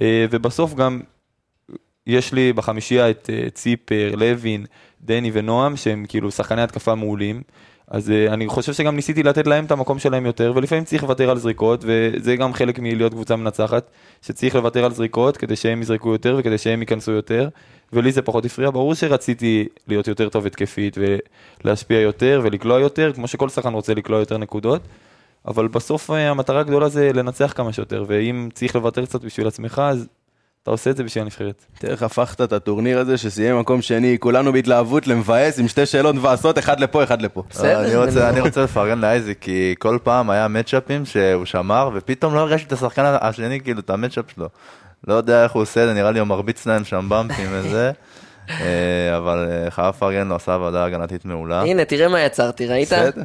אה, 0.00 0.26
ובסוף 0.30 0.74
גם 0.74 1.00
יש 2.06 2.32
לי 2.32 2.52
בחמישייה 2.52 3.10
את 3.10 3.30
ציפר, 3.54 4.14
לוין, 4.16 4.64
דני 5.00 5.30
ונועם, 5.34 5.76
שהם 5.76 6.04
כאילו 6.08 6.30
שחקני 6.30 6.62
התקפה 6.62 6.94
מעולים. 6.94 7.42
אז 7.93 8.11
אה, 8.11 8.34
אני 8.34 8.49
חושב 8.49 8.72
שגם 8.72 8.97
ניסיתי 8.97 9.22
לתת 9.22 9.47
להם 9.47 9.64
את 9.64 9.70
המקום 9.70 9.99
שלהם 9.99 10.26
יותר, 10.26 10.53
ולפעמים 10.57 10.84
צריך 10.84 11.03
לוותר 11.03 11.30
על 11.30 11.38
זריקות, 11.38 11.84
וזה 11.86 12.36
גם 12.36 12.53
חלק 12.53 12.78
מלהיות 12.78 13.12
קבוצה 13.12 13.36
מנצחת, 13.36 13.90
שצריך 14.22 14.55
לוותר 14.55 14.84
על 14.84 14.93
זריקות 14.93 15.36
כדי 15.36 15.57
שהם 15.57 15.82
יזרקו 15.82 16.12
יותר 16.12 16.36
וכדי 16.38 16.59
שהם 16.59 16.80
ייכנסו 16.80 17.12
יותר, 17.12 17.49
ולי 17.93 18.12
זה 18.12 18.22
פחות 18.22 18.45
הפריע. 18.45 18.70
ברור 18.70 18.95
שרציתי 18.95 19.68
להיות 19.88 20.09
יותר 20.09 20.28
טוב 20.28 20.47
התקפית 20.47 20.99
ולהשפיע 21.64 22.01
יותר 22.01 22.40
ולקלוע 22.45 22.80
יותר, 22.80 23.12
כמו 23.12 23.28
שכל 23.28 23.49
שחקן 23.49 23.72
רוצה 23.72 23.95
לקלוע 23.95 24.18
יותר 24.20 24.38
נקודות, 24.38 24.82
אבל 25.47 25.68
בסוף 25.68 26.11
אה, 26.11 26.30
המטרה 26.30 26.61
הגדולה 26.61 26.88
זה 26.88 27.11
לנצח 27.14 27.53
כמה 27.57 27.72
שיותר, 27.72 28.05
ואם 28.09 28.49
צריך 28.55 28.76
לוותר 28.76 29.05
קצת 29.05 29.24
בשביל 29.24 29.47
עצמך, 29.47 29.82
אז 29.84 30.09
אתה 30.62 30.70
עושה 30.70 30.90
את 30.90 30.96
זה 30.96 31.04
בשביל 31.04 31.22
הנבחרת. 31.22 31.64
תראה 31.78 31.92
איך 31.92 32.02
הפכת 32.02 32.40
את 32.40 32.52
הטורניר 32.52 32.98
הזה 32.98 33.18
שסיים 33.18 33.58
מקום 33.58 33.82
שני, 33.82 34.16
כולנו 34.20 34.52
בהתלהבות 34.52 35.06
למבאס 35.06 35.58
עם 35.58 35.68
שתי 35.68 35.86
שאלות 35.86 36.14
מבאסות, 36.14 36.58
אחד 36.58 36.80
לפה, 36.80 37.04
אחד 37.04 37.22
לפה. 37.22 37.42
בסדר, 37.50 37.84
אני 37.84 37.96
רוצה, 37.96 38.28
אני 38.28 38.40
רוצה 38.40 38.62
לפרגן 38.62 38.98
לאייזיק, 38.98 39.38
כי 39.40 39.74
כל 39.78 39.98
פעם 40.02 40.30
היה 40.30 40.48
מצ'אפים 40.48 41.06
שהוא 41.06 41.44
שמר, 41.44 41.90
ופתאום 41.94 42.34
לא 42.34 42.40
הרגשתי 42.40 42.66
את 42.66 42.72
השחקן 42.72 43.02
השני, 43.20 43.60
כאילו, 43.60 43.80
את 43.80 43.90
המצ'אפ 43.90 44.24
שלו. 44.34 44.48
לא 45.08 45.14
יודע 45.14 45.44
איך 45.44 45.52
הוא 45.52 45.62
עושה 45.62 45.82
את 45.82 45.88
זה, 45.88 45.94
נראה 45.94 46.10
לי 46.10 46.18
הוא 46.18 46.28
מרביץ 46.28 46.66
להם 46.66 46.84
שם 46.84 47.06
במפים 47.08 47.48
וזה. 47.50 47.92
אה, 48.50 49.16
אבל 49.16 49.48
אה, 49.50 49.70
חייב 49.70 49.88
לפרגן 49.88 50.28
לו, 50.28 50.34
עשה 50.34 50.54
עבודה 50.54 50.84
הגנתית 50.84 51.24
מעולה. 51.24 51.60
הנה, 51.60 51.84
תראה 51.84 52.08
מה 52.08 52.20
יצרתי, 52.20 52.66
ראית? 52.66 52.88
בסדר. 52.88 53.22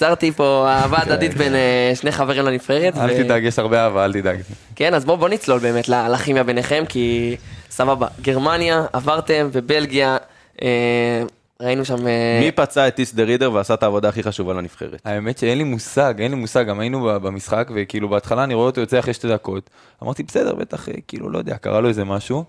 יצרתי 0.00 0.32
פה 0.32 0.66
אהבה 0.68 0.98
הדדית 1.02 1.34
בין 1.34 1.54
אה, 1.54 1.92
שני 1.94 2.12
חברים 2.12 2.44
לנבחרת. 2.44 2.96
אל 2.96 3.22
תדאג, 3.22 3.44
יש 3.44 3.58
הרבה 3.58 3.84
אהבה, 3.84 4.04
אל 4.04 4.12
תדאג. 4.12 4.40
כן, 4.76 4.94
אז 4.94 5.04
בואו 5.04 5.16
בוא 5.16 5.28
נצלול 5.28 5.58
באמת 5.58 5.88
לכימיה 5.88 6.42
ביניכם, 6.42 6.84
כי 6.88 7.36
סבבה, 7.70 8.06
גרמניה, 8.22 8.84
עברתם, 8.92 9.48
ובלגיה, 9.52 10.16
אה, 10.62 11.22
ראינו 11.60 11.84
שם... 11.84 12.06
אה, 12.06 12.40
מי 12.40 12.50
פצע 12.52 12.88
את 12.88 12.94
טיס 12.94 13.14
דה 13.14 13.24
רידר 13.24 13.52
ועשה 13.52 13.74
את 13.74 13.82
העבודה 13.82 14.08
הכי 14.08 14.22
חשובה 14.22 14.54
לנבחרת? 14.54 15.00
האמת 15.04 15.38
שאין 15.38 15.58
לי 15.58 15.64
מושג, 15.64 16.14
אין 16.18 16.30
לי 16.30 16.36
מושג, 16.36 16.66
גם 16.66 16.80
היינו 16.80 17.18
במשחק, 17.22 17.70
וכאילו 17.74 18.08
בהתחלה 18.08 18.44
אני 18.44 18.54
רואה 18.54 18.66
אותו 18.66 18.80
יוצא 18.80 18.98
אחרי 18.98 19.14
שתי 19.14 19.28
דקות. 19.28 19.70
אמרתי, 20.02 20.22
בסדר, 20.22 20.54
בטח, 20.54 20.88
כאילו, 21.08 21.30
לא 21.30 21.38
יודע, 21.38 21.56
קרה 21.56 21.80
לו 21.80 21.88
איזה 21.88 22.04
משהו, 22.04 22.44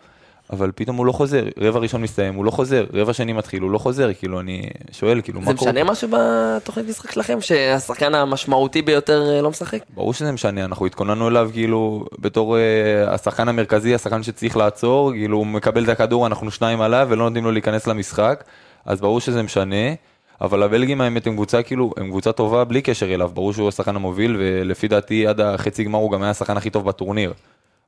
אבל 0.52 0.72
פתאום 0.76 0.98
הוא 0.98 1.06
לא 1.06 1.12
חוזר. 1.12 1.44
רבע 1.58 1.80
ראשון 1.80 2.02
מסתיים, 2.02 2.36
הוא 2.36 2.46
לא 2.46 2.52
חוזר, 2.52 2.86
רבע 2.94 3.14
שני 3.14 3.34
מתחיל, 3.34 3.62
הוא 3.62 3.72
לא 3.72 3.78
חוזר, 3.78 4.14
כאילו, 4.14 4.40
אני 4.40 4.70
שואל, 4.92 5.22
כאילו, 5.22 5.40
זה 5.42 5.46
מה 5.46 5.58
קורה? 5.58 5.72
משנה 5.72 5.84
משהו 5.84 6.10
בתוכנית 6.12 6.90
משחק 6.90 7.12
שלכם, 7.12 7.42
שהשחקן 7.42 8.16
המשמעותי 8.16 8.82
ביותר 8.82 9.30
אה, 9.30 9.42
לא 9.42 9.50
משחק? 9.50 9.80
ברור 9.94 10.14
שזה 10.14 10.32
משנה, 10.32 10.66
אנחנו 10.66 10.86
התכוננו 10.86 11.28
אליו 11.28 11.50
כאילו 11.54 12.06
בתור 12.20 12.58
uh, 12.58 13.10
השחקן 13.10 13.50
המרכזי, 13.50 13.96
השחקן 13.96 14.24
שצריך 14.24 14.58
לעצור, 14.58 15.12
כאילו 15.12 15.38
הוא 15.38 15.48
מקבל 15.48 15.84
את 15.84 15.90
הכדור, 15.90 16.28
אנחנו 16.28 16.52
שניים 16.52 16.82
עליו 16.82 17.08
ולא 17.10 17.24
נותנים 17.24 17.44
לו 17.44 17.52
להיכנס 17.52 17.88
למשחק, 17.88 18.44
אז 18.86 19.02
ברור 19.02 19.20
שזה 19.20 19.44
משנה, 19.44 19.94
אבל 20.42 20.64
הבלגים 20.64 21.02
האמת 21.02 21.28
הם 21.28 21.34
קבוצה 21.34 21.64
כאילו, 21.64 21.94
הם 21.98 22.10
קבוצה 22.10 22.32
טובה 22.32 22.64
בלי 22.64 22.82
קשר 22.82 23.14
אליו, 23.14 23.32
ברור 23.34 23.54
שהוא 23.54 23.68
השחקן 23.68 23.96
המוביל, 23.96 24.36
ולפי 24.40 24.88
דעתי 24.88 25.28
עד 25.28 25.42
החצי 25.42 25.84
גמר 25.84 26.00
הוא 26.00 26.12
גם 26.12 26.22
היה 26.22 26.32
השחקן 26.32 26.58
הכי 26.58 26.70
טוב 26.70 26.86
בטורניר, 26.86 27.34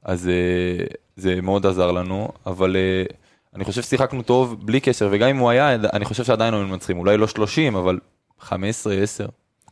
אז 0.05 0.29
uh, 0.29 0.93
זה 1.15 1.41
מאוד 1.41 1.65
עזר 1.65 1.91
לנו, 1.91 2.27
אבל 2.45 2.75
uh, 3.09 3.13
אני 3.55 3.63
חושב 3.63 3.81
ששיחקנו 3.81 4.21
טוב 4.21 4.55
בלי 4.65 4.79
קשר, 4.79 5.07
וגם 5.11 5.29
אם 5.29 5.37
הוא 5.37 5.49
היה, 5.49 5.75
אני 5.75 6.05
חושב 6.05 6.23
שעדיין 6.23 6.53
היינו 6.53 6.67
מנצחים, 6.67 6.97
אולי 6.97 7.17
לא 7.17 7.27
30, 7.27 7.75
אבל 7.75 7.99
15, 8.39 8.93
10. 8.93 9.25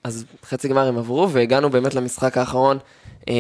אז 0.03 0.25
חצי 0.45 0.67
גמר 0.67 0.88
הם 0.88 0.97
עברו, 0.97 1.29
והגענו 1.32 1.69
באמת 1.69 1.95
למשחק 1.95 2.38
האחרון 2.38 2.77
אה, 3.29 3.34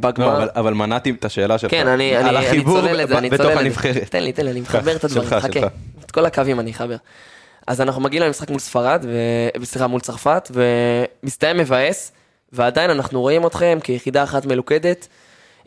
בגמר. 0.00 0.26
לא, 0.26 0.36
אבל- 0.36 0.48
אבל 0.54 0.74
מנעתי 0.74 1.10
את 1.10 1.24
השאלה 1.24 1.58
שלך. 1.58 1.70
כן, 1.70 1.86
אני, 1.88 2.18
אני, 2.18 2.48
אני 2.50 2.64
צולל 2.64 3.00
את 3.00 3.08
זה, 3.08 3.18
אני 3.18 3.30
צולל 3.30 3.48
את 3.50 3.54
זה. 3.54 3.60
הנבחרת. 3.60 4.10
תן 4.10 4.22
לי, 4.22 4.32
תן 4.32 4.44
לי, 4.44 4.50
אני 4.50 4.60
מחבר 4.60 4.96
את 4.96 5.04
הדברים, 5.04 5.28
שלך, 5.28 5.42
חכה. 5.44 5.52
שלך. 5.52 5.72
את 6.04 6.10
כל 6.10 6.26
הקווים 6.26 6.60
אני 6.60 6.70
אחבר. 6.70 6.96
אז 7.66 7.80
אנחנו 7.80 8.02
מגיעים 8.02 8.22
למשחק 8.24 8.50
מול 8.50 8.58
ספרד, 8.58 9.04
ו... 9.08 9.64
סליחה, 9.64 9.86
מול 9.86 10.00
צרפת, 10.00 10.50
ומסתיים 11.22 11.56
מבאס, 11.56 12.12
ועדיין 12.52 12.90
אנחנו 12.90 13.20
רואים 13.20 13.46
אתכם 13.46 13.78
כיחידה 13.82 14.22
אחת 14.24 14.46
מלוכדת. 14.46 15.08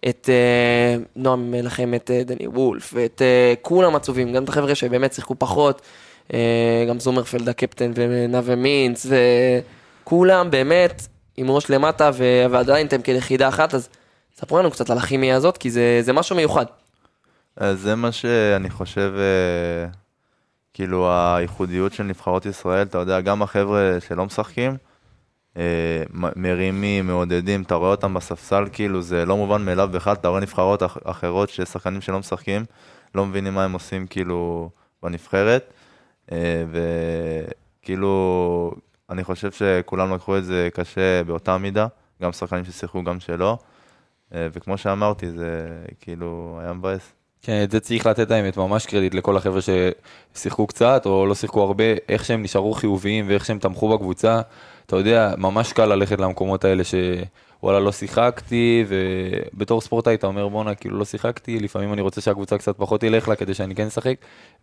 את 0.10 0.30
אה, 0.30 1.04
נועם 1.16 1.52
מלחם, 1.52 1.94
את 1.96 2.12
אה, 2.12 2.24
דני 2.24 2.48
וולף, 2.48 2.94
ואת 2.96 3.22
אה, 3.22 3.54
כולם 3.62 3.96
עצובים, 3.96 4.34
גם 4.34 4.44
את 4.44 4.50
החבר'ה 4.50 4.76
שבאמת 4.76 5.14
שיחקו 5.14 5.36
פחות, 5.38 5.82
אה, 6.34 6.86
גם 6.90 7.00
זומרפלד 7.00 7.50
הקפטן 7.50 7.92
ונאווה 7.96 8.56
מינץ, 8.56 9.06
וכולם 9.10 10.52
באמת 10.52 11.08
עם 11.38 11.52
ראש 11.52 11.70
למטה, 11.70 12.12
ו- 12.14 12.46
ועדיין 12.52 12.88
אתם 12.88 13.02
כיחידה 13.02 13.48
אחת, 13.48 13.74
אז 13.74 13.90
ספרו 14.36 14.60
לנו 14.60 14.72
קצת 14.72 14.90
על 14.90 14.98
הכימיה 14.98 15.36
הזאת, 15.36 15.58
כי 15.58 15.70
זה, 15.70 16.00
זה 16.02 16.14
משהו 16.14 16.36
מיוחד. 16.36 16.66
אז 17.58 17.80
זה 17.80 17.96
מה 17.96 18.12
שאני 18.12 18.70
חושב, 18.70 19.14
כאילו 20.74 21.12
הייחודיות 21.12 21.94
של 21.94 22.04
נבחרות 22.04 22.46
ישראל, 22.46 22.88
אתה 22.88 22.98
יודע, 22.98 23.22
גם 23.22 23.42
החבר'ה 23.42 23.98
שלא 24.08 24.26
משחקים, 24.26 24.78
מרימים, 26.36 27.08
מעודדים, 27.08 27.62
אתה 27.62 27.76
רואה 27.76 27.92
אותם 27.92 28.14
בספסל, 28.14 28.64
כאילו 28.72 29.02
זה 29.02 29.26
לא 29.26 29.38
מובן 29.38 29.66
מאליו 29.66 29.90
בכלל, 29.92 30.14
אתה 30.14 30.28
רואה 30.28 30.40
נבחרות 30.42 30.84
אח- 30.84 30.98
אחרות 31.04 31.50
ששחקנים 31.50 32.02
שלא 32.02 32.20
משחקים, 32.20 32.66
לא 33.16 33.26
מבינים 33.26 33.54
מה 33.54 33.64
הם 33.64 33.74
עושים 33.74 34.08
כאילו 34.08 34.70
בנבחרת, 35.04 35.74
אה, 36.32 36.64
וכאילו, 37.82 38.72
אני 39.10 39.24
חושב 39.24 39.52
שכולם 39.52 40.14
לקחו 40.14 40.38
את 40.38 40.46
זה 40.46 40.70
קשה 40.74 41.24
באותה 41.24 41.58
מידה, 41.58 41.88
גם 42.22 42.32
שחקנים 42.32 42.66
ששיחקו, 42.66 43.04
גם 43.04 43.20
שלא, 43.20 43.58
אה, 44.34 44.48
וכמו 44.54 44.78
שאמרתי, 44.78 45.32
זה 45.32 45.68
כאילו 46.02 46.60
היה 46.62 46.74
מבאס. 46.74 47.12
כן, 47.42 47.64
את 47.64 47.72
זה 47.72 47.80
צריך 47.80 48.06
לתת 48.06 48.32
האמת, 48.32 48.58
ממש 48.58 48.86
קרדיט 48.86 49.14
לכל 49.14 49.38
החבר'ה 49.38 49.60
ששיחקו 49.62 50.68
קצת 50.68 51.02
או 51.06 51.26
לא 51.26 51.36
שיחקו 51.36 51.62
הרבה, 51.64 51.84
איך 52.10 52.26
שהם 52.26 52.44
נשארו 52.44 52.74
חיוביים 52.74 53.26
ואיך 53.28 53.46
שהם 53.46 53.60
תמכו 53.60 53.90
בקבוצה. 53.98 54.42
אתה 54.90 54.98
יודע, 54.98 55.34
ממש 55.38 55.74
קל 55.74 55.86
ללכת 55.86 56.20
למקומות 56.20 56.66
האלה 56.66 56.84
שוואלה 56.84 57.80
לא 57.80 57.92
שיחקתי, 57.92 58.86
ובתור 58.88 59.82
ספורטאי 59.82 60.16
אתה 60.16 60.28
אומר 60.28 60.48
בואנה 60.48 60.76
כאילו 60.76 60.98
לא 60.98 61.06
שיחקתי, 61.06 61.60
לפעמים 61.60 61.94
אני 61.94 62.02
רוצה 62.02 62.22
שהקבוצה 62.22 62.58
קצת 62.58 62.78
פחות 62.78 63.02
תלך 63.02 63.28
לה 63.28 63.36
כדי 63.36 63.54
שאני 63.54 63.76
כן 63.76 63.86
אשחק, 63.86 64.16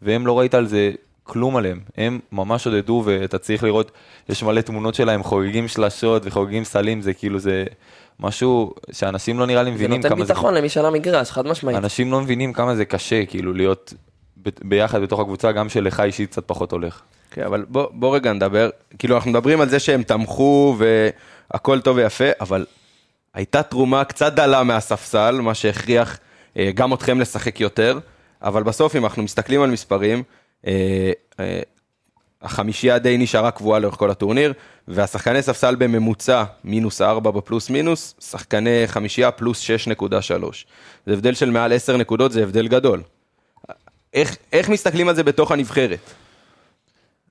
והם 0.03 0.27
לא 0.27 0.39
ראית 0.39 0.55
על 0.55 0.67
זה 0.67 0.91
כלום 1.23 1.57
עליהם, 1.57 1.81
הם 1.97 2.19
ממש 2.33 2.67
עודדו 2.67 3.03
ואתה 3.05 3.39
צריך 3.39 3.65
לראות, 3.65 3.91
יש 4.29 4.43
מלא 4.43 4.61
תמונות 4.61 4.95
שלהם 4.95 5.23
חוגגים 5.23 5.69
שלשות 5.69 6.23
וחוגגים 6.25 6.65
סלים, 6.65 7.01
זה 7.01 7.15
כאילו 7.15 7.39
זה 7.39 7.65
משהו 8.21 8.75
שאנשים 8.93 9.39
לא 9.39 9.47
נראה 9.47 9.63
לי 9.63 9.71
זה 9.71 9.75
מבינים 9.75 9.97
נותן 9.97 10.09
כמה 10.09 10.25
זה... 10.25 10.33
ביטחון 10.33 10.55
למי 10.55 10.69
שעל 10.69 10.87
המגרש, 10.87 11.31
חד 11.31 11.47
משמעית. 11.47 11.79
אנשים 11.79 12.13
לא 12.13 12.21
מבינים 12.21 12.53
כמה 12.53 12.77
זה 12.77 12.85
קשה, 12.85 13.27
כאילו, 13.27 13.53
להיות 13.53 13.95
ב- 14.43 14.49
ביחד 14.63 15.03
בתוך 15.03 15.21
הקבוצה, 15.21 15.53
גם 15.53 15.69
שלך 15.69 16.01
אישית 16.01 16.31
קצת 16.31 16.43
פחות 16.47 16.73
הולך. 16.73 17.03
כן, 17.31 17.43
אבל 17.43 17.65
בוא, 17.69 17.87
בוא 17.93 18.17
רגע 18.17 18.33
נדבר, 18.33 18.71
כאילו 18.99 19.17
אנחנו 19.17 19.31
מדברים 19.31 19.61
על 19.61 19.69
זה 19.69 19.79
שהם 19.79 20.03
תמכו 20.03 20.77
והכל 20.79 21.81
טוב 21.81 21.97
ויפה, 21.97 22.25
אבל 22.41 22.67
הייתה 23.35 23.63
תרומה 23.63 24.05
קצת 24.05 24.33
דלה 24.33 24.63
מהספסל, 24.63 25.41
מה 25.41 25.55
שהכריח 25.55 26.19
אה, 26.57 26.71
גם 26.75 26.95
אתכם 26.95 27.21
לשחק 27.21 27.61
יותר, 27.61 27.99
אבל 28.43 28.63
בסוף 28.63 28.97
אם 28.97 29.05
אנחנו 29.05 29.23
מסתכלים 29.23 29.63
על 29.63 29.71
מספרים, 29.71 30.23
אה, 30.67 31.13
אה, 31.41 31.61
החמישייה 32.43 32.99
די 32.99 33.19
נשארה 33.19 33.51
קבועה 33.51 33.79
לאורך 33.79 33.97
כל 33.97 34.11
הטורניר, 34.11 34.53
והשחקני 34.89 35.43
ספסל 35.43 35.75
בממוצע 35.75 36.45
מינוס 36.65 37.01
4 37.01 37.31
בפלוס 37.31 37.71
מינוס, 37.71 38.15
שחקני 38.31 38.83
חמישייה 38.87 39.31
פלוס 39.31 39.63
6.3. 39.63 39.67
זה 41.07 41.13
הבדל 41.13 41.35
של 41.35 41.51
מעל 41.51 41.73
10 41.73 41.97
נקודות, 41.97 42.33
זה 42.33 42.43
הבדל 42.43 42.69
גדול. 42.69 43.03
איך, 44.15 44.37
איך 44.53 44.69
מסתכלים 44.69 45.09
על 45.09 45.15
זה 45.15 45.23
בתוך 45.23 45.53
הנבחרת? 45.53 45.99
אה, 46.01 46.11
תדבר 46.11 46.15
טוב. 46.15 46.15
אה, 46.15 47.26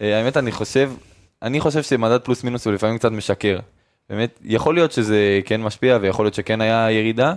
האמת, 0.00 0.36
אני 0.36 0.52
חושב, 0.52 0.90
אני 1.42 1.60
חושב 1.60 1.82
שמדד 1.82 2.20
פלוס 2.20 2.44
מינוס 2.44 2.66
הוא 2.66 2.74
לפעמים 2.74 2.98
קצת 2.98 3.12
משקר. 3.12 3.58
באמת, 4.10 4.38
יכול 4.44 4.74
להיות 4.74 4.92
שזה 4.92 5.40
כן 5.44 5.62
משפיע 5.62 5.98
ויכול 6.00 6.24
להיות 6.24 6.34
שכן 6.34 6.60
היה 6.60 6.90
ירידה, 6.90 7.34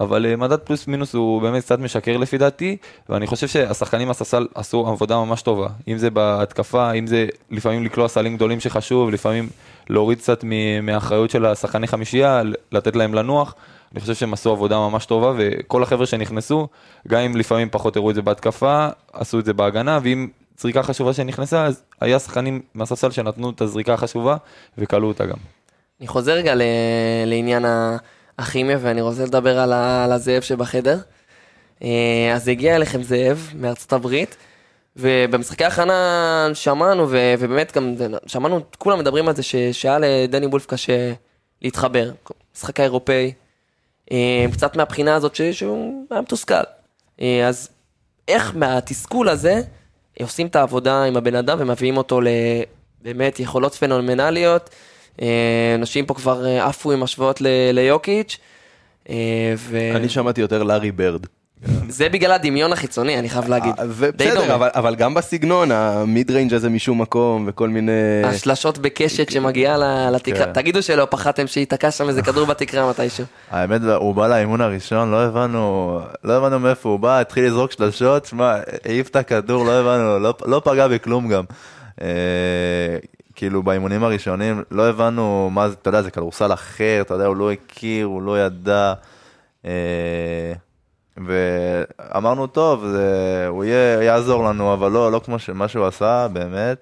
אבל 0.00 0.26
אה, 0.26 0.36
מדד 0.36 0.58
פלוס 0.58 0.86
מינוס 0.86 1.14
הוא 1.14 1.42
באמת 1.42 1.62
קצת 1.62 1.78
משקר 1.78 2.16
לפי 2.16 2.38
דעתי, 2.38 2.76
ואני 3.08 3.26
חושב 3.26 3.46
שהשחקנים 3.46 4.08
מהספסל 4.08 4.46
עשו 4.54 4.88
עבודה 4.88 5.16
ממש 5.16 5.42
טובה. 5.42 5.68
אם 5.88 5.98
זה 5.98 6.10
בהתקפה, 6.10 6.92
אם 6.92 7.06
זה 7.06 7.26
לפעמים 7.50 7.84
לקלוע 7.84 8.08
סלים 8.08 8.36
גדולים 8.36 8.60
שחשוב, 8.60 9.10
לפעמים 9.10 9.48
להוריד 9.88 10.18
קצת 10.18 10.44
מהאחריות 10.82 11.30
של 11.30 11.46
השחקני 11.46 11.86
חמישייה, 11.86 12.42
לתת 12.72 12.96
להם 12.96 13.14
לנוח. 13.14 13.54
אני 13.92 14.00
חושב 14.00 14.14
שהם 14.14 14.32
עשו 14.32 14.50
עבודה 14.50 14.76
ממש 14.78 15.06
טובה, 15.06 15.32
וכל 15.38 15.82
החבר'ה 15.82 16.06
שנכנסו, 16.06 16.68
גם 17.08 17.20
אם 17.20 17.36
לפעמים 17.36 17.68
פחות 17.70 17.96
הראו 17.96 18.10
את 18.10 18.14
זה 18.14 18.22
בהתקפה, 18.22 18.88
עשו 19.12 19.38
את 19.38 19.44
זה 19.44 19.52
בהגנה, 19.52 19.98
ואם 20.02 20.28
זריקה 20.58 20.82
חשובה 20.82 21.12
שנכנסה, 21.12 21.64
אז 21.64 21.82
היה 22.00 22.18
שחקנים 22.18 22.60
מהספסל 22.74 23.10
שנתנו 23.10 23.50
את 23.50 23.60
הזריקה 23.60 23.94
החשובה 23.94 24.36
וכלו 24.78 25.08
אותה 25.08 25.26
גם. 25.26 25.36
אני 26.00 26.08
חוזר 26.08 26.32
רגע 26.32 26.54
ל- 26.54 26.62
לעניין 27.26 27.64
הכימיה, 28.38 28.78
ואני 28.80 29.00
רוצה 29.00 29.24
לדבר 29.24 29.58
על, 29.58 29.72
ה- 29.72 30.04
על 30.04 30.12
הזאב 30.12 30.42
שבחדר. 30.42 30.98
אה, 31.84 32.32
אז 32.34 32.48
הגיע 32.48 32.76
אליכם 32.76 33.02
זאב 33.02 33.50
מארצות 33.60 33.92
הברית, 33.92 34.36
ובמשחקי 34.96 35.64
ההכנה 35.64 36.48
שמענו, 36.54 37.06
ו- 37.10 37.34
ובאמת 37.38 37.76
גם 37.76 37.94
שמענו, 38.26 38.60
כולם 38.78 38.98
מדברים 38.98 39.28
על 39.28 39.36
זה 39.36 39.42
ש- 39.42 39.56
שהיה 39.72 39.98
לדני 39.98 40.46
וולף 40.46 40.66
קשה 40.66 41.12
להתחבר. 41.62 42.10
משחק 42.56 42.80
האירופאי, 42.80 43.32
קצת 44.52 44.76
מהבחינה 44.76 45.14
הזאת 45.14 45.40
שהוא 45.52 46.06
היה 46.10 46.20
מתוסכל. 46.20 46.54
אה, 47.20 47.48
אז 47.48 47.68
איך 48.28 48.52
מהתסכול 48.56 49.28
הזה 49.28 49.62
עושים 50.20 50.46
את 50.46 50.56
העבודה 50.56 51.04
עם 51.04 51.16
הבן 51.16 51.34
אדם 51.34 51.58
ומביאים 51.60 51.96
אותו 51.96 52.20
לבאמת 52.20 53.40
יכולות 53.40 53.74
פנומנליות. 53.74 54.70
אה, 55.22 55.74
אנשים 55.74 56.06
פה 56.06 56.14
כבר 56.14 56.46
אה, 56.46 56.66
עפו 56.66 56.92
עם 56.92 57.02
השוואות 57.02 57.40
ליוקיץ'. 57.72 58.38
אה, 59.10 59.54
אני 59.94 60.08
שמעתי 60.08 60.40
יותר 60.40 60.62
לארי 60.62 60.92
ברד. 60.92 61.26
וזה 61.62 62.08
בגלל 62.08 62.32
הדמיון 62.32 62.72
החיצוני, 62.72 63.18
אני 63.18 63.28
חייב 63.28 63.48
להגיד. 63.48 63.74
אה, 63.78 64.34
דומה. 64.34 64.68
אבל, 64.74 64.94
גם 64.94 65.14
בסגנון, 65.14 65.70
המיד 65.70 66.30
ריינג' 66.30 66.54
הזה 66.54 66.68
משום 66.68 67.00
מקום, 67.00 67.44
וכל 67.48 67.68
מיני... 67.68 67.92
השלשות 68.24 68.78
בקשת 68.78 69.30
שמגיעה 69.30 70.10
לתקרה. 70.10 70.46
כן. 70.46 70.52
תגידו 70.52 70.82
שלא 70.82 71.06
פחדתם 71.10 71.46
שייתקע 71.46 71.90
שם 71.90 72.08
איזה 72.08 72.22
כדור 72.22 72.46
בתקרה 72.50 72.90
מתישהו. 72.90 73.24
האמת, 73.50 73.80
הוא 73.96 74.14
בא 74.14 74.28
לאימון 74.28 74.60
הראשון, 74.60 75.10
לא 75.10 75.22
הבנו, 75.22 76.00
לא 76.24 76.32
הבנו 76.32 76.60
מאיפה 76.60 76.88
הוא 76.88 76.98
בא, 76.98 77.20
התחיל 77.20 77.44
לזרוק 77.46 77.72
שלשות, 77.72 78.26
שמע, 78.26 78.56
העיף 78.84 79.08
את 79.08 79.16
הכדור, 79.16 79.64
לא 79.64 79.80
הבנו, 79.80 80.18
לא, 80.18 80.34
לא 80.46 80.62
פגע 80.64 80.88
בכלום 80.88 81.28
גם. 81.28 81.44
אה, 82.02 82.08
כאילו 83.34 83.62
באימונים 83.62 84.04
הראשונים, 84.04 84.62
לא 84.70 84.88
הבנו 84.88 85.50
מה 85.52 85.68
זה, 85.68 85.74
אתה 85.82 85.88
יודע, 85.88 86.02
זה 86.02 86.10
כדורסל 86.10 86.52
אחר, 86.52 86.98
אתה 87.00 87.14
יודע, 87.14 87.26
הוא 87.26 87.36
לא 87.36 87.52
הכיר, 87.52 88.06
הוא 88.06 88.22
לא 88.22 88.40
ידע. 88.40 88.94
ואמרנו, 91.16 92.46
טוב, 92.46 92.86
זה, 92.86 93.46
הוא 93.48 93.64
יהיה, 93.64 94.02
יעזור 94.02 94.44
לנו, 94.44 94.72
אבל 94.74 94.90
לא, 94.90 95.12
לא 95.12 95.20
כמו 95.24 95.38
ש- 95.38 95.50
מה 95.50 95.68
שהוא 95.68 95.86
עשה, 95.86 96.28
באמת, 96.32 96.78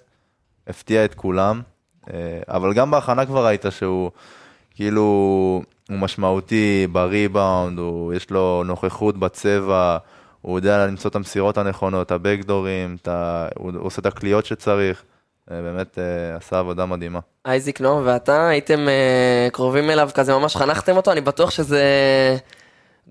הפתיע 0.66 1.04
את 1.04 1.14
כולם. 1.14 1.60
אה, 2.12 2.16
אבל 2.48 2.74
גם 2.74 2.90
בהכנה 2.90 3.26
כבר 3.26 3.46
ראית 3.46 3.64
שהוא, 3.70 4.10
כאילו, 4.74 5.02
הוא 5.88 5.98
משמעותי 5.98 6.86
בריבאונד, 6.92 7.78
הוא, 7.78 8.14
יש 8.14 8.30
לו 8.30 8.62
נוכחות 8.66 9.16
בצבע, 9.18 9.96
הוא 10.40 10.58
יודע 10.58 10.86
למצוא 10.86 11.10
את 11.10 11.14
המסירות 11.16 11.58
הנכונות, 11.58 12.12
הבקדורים, 12.12 12.96
את 13.02 13.08
ה, 13.08 13.48
הוא, 13.56 13.72
עושה 13.78 14.00
את 14.00 14.06
הקליעות 14.06 14.46
שצריך. 14.46 15.02
אה, 15.50 15.62
באמת 15.62 15.98
אה, 15.98 16.36
עשה 16.36 16.58
עבודה 16.58 16.86
מדהימה. 16.86 17.18
אייזיק 17.46 17.80
נועם 17.80 18.02
ואתה 18.06 18.48
הייתם 18.48 18.86
קרובים 19.52 19.90
אליו 19.90 20.10
כזה, 20.14 20.32
ממש 20.32 20.56
חנכתם 20.56 20.96
אותו, 20.96 21.12
אני 21.12 21.20
בטוח 21.20 21.50
שזה 21.50 21.84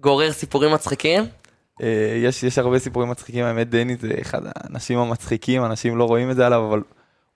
גורר 0.02 0.32
סיפורים 0.32 0.72
מצחיקים. 0.72 1.26
אה, 1.82 2.20
יש, 2.24 2.44
יש 2.44 2.58
הרבה 2.58 2.80
סיפורים 2.80 3.10
מצחיקים, 3.10 3.46
האמת 3.46 3.70
דני 3.70 3.96
זה 4.00 4.14
אחד 4.22 4.42
האנשים 4.46 5.00
המצחיקים, 5.00 5.66
אנשים 5.66 5.98
לא 5.98 6.04
רואים 6.04 6.32
את 6.32 6.36
זה 6.36 6.46
עליו, 6.46 6.66
אבל 6.70 6.82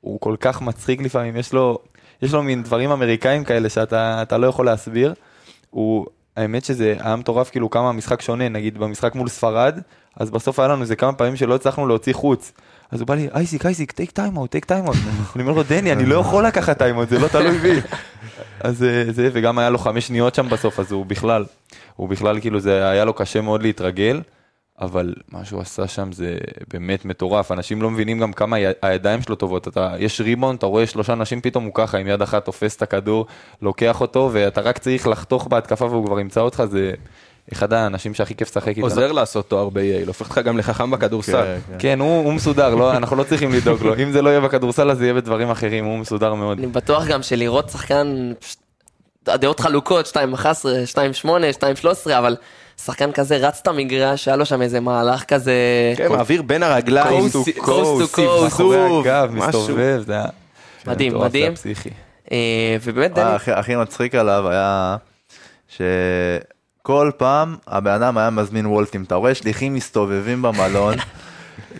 הוא 0.01 0.19
כל 0.19 0.35
כך 0.39 0.61
מצחיק 0.61 1.01
לפעמים, 1.01 1.37
יש 1.37 1.53
לו, 1.53 1.79
יש 2.21 2.33
לו 2.33 2.43
מין 2.43 2.63
דברים 2.63 2.91
אמריקאים 2.91 3.43
כאלה 3.43 3.69
שאתה 3.69 4.21
אתה 4.21 4.37
לא 4.37 4.47
יכול 4.47 4.65
להסביר. 4.65 5.13
הוא, 5.69 6.05
האמת 6.37 6.65
שזה 6.65 6.95
היה 6.99 7.15
מטורף 7.15 7.49
כאילו 7.49 7.69
כמה 7.69 7.89
המשחק 7.89 8.21
שונה, 8.21 8.49
נגיד 8.49 8.77
במשחק 8.77 9.15
מול 9.15 9.29
ספרד, 9.29 9.79
אז 10.17 10.31
בסוף 10.31 10.59
היה 10.59 10.67
לנו 10.67 10.81
איזה 10.81 10.95
כמה 10.95 11.13
פעמים 11.13 11.35
שלא 11.35 11.55
הצלחנו 11.55 11.87
להוציא 11.87 12.13
חוץ. 12.13 12.51
אז 12.91 12.99
הוא 12.99 13.07
בא 13.07 13.15
לי, 13.15 13.29
אייזיק, 13.33 13.65
אייזיק, 13.65 13.91
take 13.91 14.11
timeout, 14.11 14.51
take 14.51 14.65
timeout. 14.65 14.95
אני 15.35 15.43
אומר 15.43 15.53
לו, 15.53 15.63
דני, 15.63 15.91
אני 15.91 16.05
לא 16.05 16.15
יכול 16.15 16.45
לקחת 16.45 16.77
timeout, 16.77 17.09
זה 17.09 17.19
לא 17.19 17.27
תלוי 17.27 17.57
בי. 17.57 17.79
אז 18.59 18.83
אה, 18.83 19.03
זה, 19.09 19.29
וגם 19.33 19.59
היה 19.59 19.69
לו 19.69 19.77
חמש 19.77 20.07
שניות 20.07 20.35
שם 20.35 20.49
בסוף, 20.49 20.79
אז 20.79 20.91
הוא 20.91 21.05
בכלל, 21.05 21.45
הוא 21.95 22.09
בכלל 22.09 22.39
כאילו 22.39 22.59
זה 22.59 22.89
היה 22.89 23.05
לו 23.05 23.13
קשה 23.13 23.41
מאוד 23.41 23.63
להתרגל, 23.63 24.21
אבל 24.79 25.13
מה 25.31 25.45
שהוא 25.45 25.61
עשה 25.61 25.87
שם 25.87 26.11
זה 26.11 26.37
באמת 26.73 27.05
מטורף, 27.05 27.51
אנשים 27.51 27.81
לא 27.81 27.91
מבינים 27.91 28.19
גם 28.19 28.33
כמה 28.33 28.57
הידיים 28.81 29.21
שלו 29.21 29.35
טובות, 29.35 29.67
אתה, 29.67 29.93
יש 29.99 30.21
ריבאונד, 30.21 30.55
אתה 30.55 30.65
רואה 30.65 30.87
שלושה 30.87 31.13
אנשים 31.13 31.41
פתאום 31.41 31.63
הוא 31.63 31.73
ככה, 31.73 31.97
עם 31.97 32.07
יד 32.07 32.21
אחת 32.21 32.45
תופס 32.45 32.75
את 32.75 32.81
הכדור, 32.81 33.25
לוקח 33.61 34.01
אותו, 34.01 34.29
ואתה 34.33 34.61
רק 34.61 34.77
צריך 34.77 35.07
לחתוך 35.07 35.47
בהתקפה 35.47 35.85
והוא 35.85 36.05
כבר 36.05 36.19
ימצא 36.19 36.41
אותך, 36.41 36.63
זה 36.69 36.93
אחד 37.51 37.73
האנשים 37.73 38.13
שהכי 38.13 38.35
כיף 38.35 38.49
לשחק 38.49 38.67
איתם. 38.67 38.81
עוזר 38.81 39.11
לעשות 39.11 39.49
תואר 39.49 39.69
ב-AI, 39.69 40.07
הופך 40.07 40.29
אותך 40.29 40.37
גם 40.37 40.57
לחכם 40.57 40.91
בכדורסל. 40.91 41.55
כן, 41.79 41.99
הוא, 41.99 42.25
הוא 42.25 42.33
מסודר, 42.33 42.75
לא, 42.75 42.97
אנחנו 42.97 43.15
לא 43.15 43.23
צריכים 43.23 43.53
לדאוג 43.53 43.83
לו, 43.83 43.95
אם 44.03 44.11
זה 44.11 44.21
לא 44.21 44.29
יהיה 44.29 44.41
בכדורסל 44.41 44.91
אז 44.91 44.97
זה 44.97 45.03
יהיה 45.03 45.13
בדברים 45.13 45.49
אחרים, 45.49 45.85
הוא 45.85 45.97
מסודר 45.97 46.33
מאוד. 46.33 46.57
אני 46.57 46.67
בטוח 46.67 47.07
גם 47.07 47.23
שלראות 47.23 47.69
שחקן, 47.69 48.33
הדעות 49.27 49.59
חלוקות, 49.59 50.07
2-11, 50.07 50.15
2-8, 51.23 51.27
2-13, 52.07 52.11
אבל 52.17 52.35
שחקן 52.81 53.11
כזה 53.11 53.37
רץ 53.37 53.59
את 53.61 53.67
המגרש, 53.67 54.27
היה 54.27 54.37
לו 54.37 54.45
שם 54.45 54.61
איזה 54.61 54.79
מהלך 54.79 55.23
כזה, 55.23 55.53
כן, 55.97 56.09
מעביר 56.09 56.41
בין 56.41 56.63
הרגליים, 56.63 57.25
to 57.25 57.59
coast. 57.59 58.21
מאחורי 58.43 58.49
סיבוב. 58.49 59.07
מסתובב, 59.31 60.03
זה 60.05 60.13
היה... 60.13 60.25
מדהים, 60.87 61.19
מדהים. 61.19 61.55
פסיכי. 61.55 61.89
אה, 62.31 62.77
ובאמת 62.83 63.13
דני, 63.13 63.23
מה 63.23 63.35
הכי, 63.35 63.51
הכי 63.51 63.75
מצחיק 63.75 64.15
עליו 64.15 64.49
היה 64.49 64.95
שכל 66.83 67.11
פעם 67.17 67.55
הבן 67.67 67.91
אדם 67.91 68.17
היה 68.17 68.29
מזמין 68.29 68.65
וולטים. 68.65 69.03
אתה 69.03 69.15
רואה 69.15 69.35
שליחים 69.35 69.73
מסתובבים 69.73 70.41
במלון, 70.41 70.95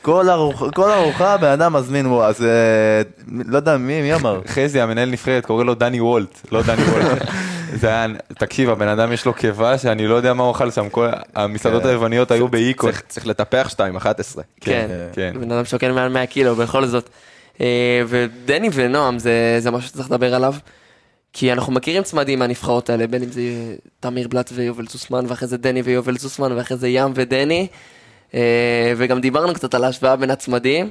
כל, 0.01 0.29
ארוח, 0.29 0.63
כל 0.75 0.91
ארוחה 0.91 1.33
הבן 1.33 1.47
אדם 1.47 1.73
מזמין 1.73 2.05
וולט, 2.05 2.29
אז 2.29 2.43
אה, 2.43 3.01
לא 3.45 3.57
יודע 3.57 3.77
מי, 3.77 4.01
מי 4.01 4.13
אמר? 4.13 4.41
חזי, 4.55 4.81
המנהל 4.81 5.09
נבחרת, 5.09 5.45
קורא 5.45 5.63
לו 5.63 5.75
דני 5.75 6.01
וולט, 6.01 6.41
לא 6.51 6.61
דני 6.63 6.81
וולט. 6.83 7.21
זה 7.81 7.87
היה, 7.87 8.05
תקשיב, 8.27 8.69
הבן 8.69 8.87
אדם 8.87 9.11
יש 9.13 9.25
לו 9.25 9.33
קיבה 9.33 9.77
שאני 9.77 10.07
לא 10.07 10.15
יודע 10.15 10.33
מה 10.33 10.43
הוא 10.43 10.51
אכל 10.51 10.71
שם, 10.71 10.89
כל 10.89 11.07
המסעדות 11.35 11.83
כן. 11.83 11.89
היווניות 11.89 12.31
היו 12.31 12.47
באיקון. 12.47 12.91
צריך- 13.07 13.27
לטפח 13.27 13.69
2-11. 13.73 13.77
כן, 14.61 14.87
כן. 15.13 15.33
בן 15.41 15.51
אדם 15.51 15.65
שוקל 15.65 15.91
מעל 15.91 16.09
100 16.09 16.25
קילו, 16.25 16.55
בכל 16.55 16.85
זאת. 16.85 17.09
אה, 17.61 18.01
ודני 18.07 18.69
ונועם 18.73 19.19
זה, 19.19 19.31
זה 19.59 19.71
משהו 19.71 19.89
שצריך 19.89 20.11
לדבר 20.11 20.35
עליו, 20.35 20.53
כי 21.33 21.53
אנחנו 21.53 21.73
מכירים 21.73 22.03
צמדים 22.03 22.39
מהנבחרות 22.39 22.89
האלה, 22.89 23.07
בין 23.07 23.23
אם 23.23 23.29
זה 23.29 23.41
תמיר 23.99 24.27
בלאט 24.27 24.49
ויובל 24.53 24.87
זוסמן, 24.87 25.25
ואחרי 25.27 25.47
זה 25.47 25.57
דני 25.57 25.81
ויובל 25.81 26.17
זוסמן, 26.17 26.51
ואחרי 26.51 26.77
זה 26.77 26.87
ים 26.87 27.11
ודני, 27.15 27.67
אה, 28.33 28.93
וגם 28.97 29.21
דיברנו 29.21 29.53
קצת 29.53 29.73
על 29.73 29.83
ההשוואה 29.83 30.15
בין 30.15 30.31
הצמדים. 30.31 30.89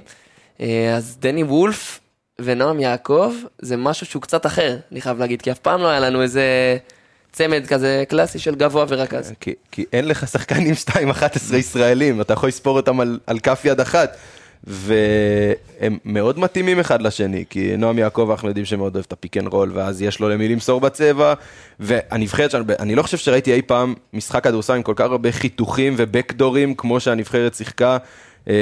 אה, 0.61 0.95
אז 0.97 1.17
דני 1.21 1.43
וולף 1.43 2.01
ונועם 2.41 2.81
יעקב, 2.81 3.33
זה 3.59 3.77
משהו 3.77 4.07
שהוא 4.07 4.23
קצת 4.23 4.47
אחר, 4.47 4.77
אני 4.93 5.01
חייב 5.01 5.19
להגיד, 5.19 5.43
כי 5.43 5.51
אף 5.51 5.59
פעם 5.59 5.81
לא 5.81 5.89
היה 5.89 6.01
לנו 6.01 6.23
איזה 6.23 6.77
צמד 7.33 7.67
כזה 7.67 8.05
קלאסי 8.09 8.39
של 8.39 8.55
גבוה 8.55 8.85
ורכז. 8.89 9.33
כי, 9.41 9.55
כי 9.71 9.85
אין 9.93 10.09
לך 10.09 10.29
שחקנים 10.29 10.75
2-11 10.89 11.57
ישראלים, 11.57 12.21
אתה 12.21 12.33
יכול 12.33 12.49
לספור 12.49 12.77
אותם 12.77 13.01
על, 13.01 13.19
על 13.27 13.39
כף 13.39 13.61
יד 13.65 13.81
אחת. 13.81 14.17
והם 14.65 15.99
מאוד 16.05 16.39
מתאימים 16.39 16.79
אחד 16.81 17.03
לשני, 17.03 17.45
כי 17.51 17.77
נועם 17.77 17.99
יעקב 17.99 18.29
אנחנו 18.31 18.49
יודעים 18.49 18.67
שמאוד 18.67 18.95
אוהב 18.95 19.05
את 19.09 19.13
ה 19.13 19.17
pick 19.17 19.37
and 19.37 19.49
roll, 19.49 19.71
ואז 19.75 20.03
יש 20.03 20.21
לו 20.21 20.29
למי 20.29 20.49
למסור 20.49 20.81
בצבע, 20.81 21.35
והנבחרת 21.81 22.51
שלנו, 22.51 22.65
אני 22.79 22.95
לא 22.95 23.03
חושב 23.03 23.17
שראיתי 23.17 23.53
אי 23.53 23.63
פעם 23.63 23.95
משחק 24.13 24.45
כדורסל 24.45 24.73
עם 24.75 24.83
כל 24.83 24.93
כך 24.97 25.05
הרבה 25.05 25.33
חיתוכים 25.33 25.95
ובקדורים, 25.97 26.75
כמו 26.75 27.01
שהנבחרת 27.01 27.55
שיחקה. 27.55 27.97
אה, 28.49 28.55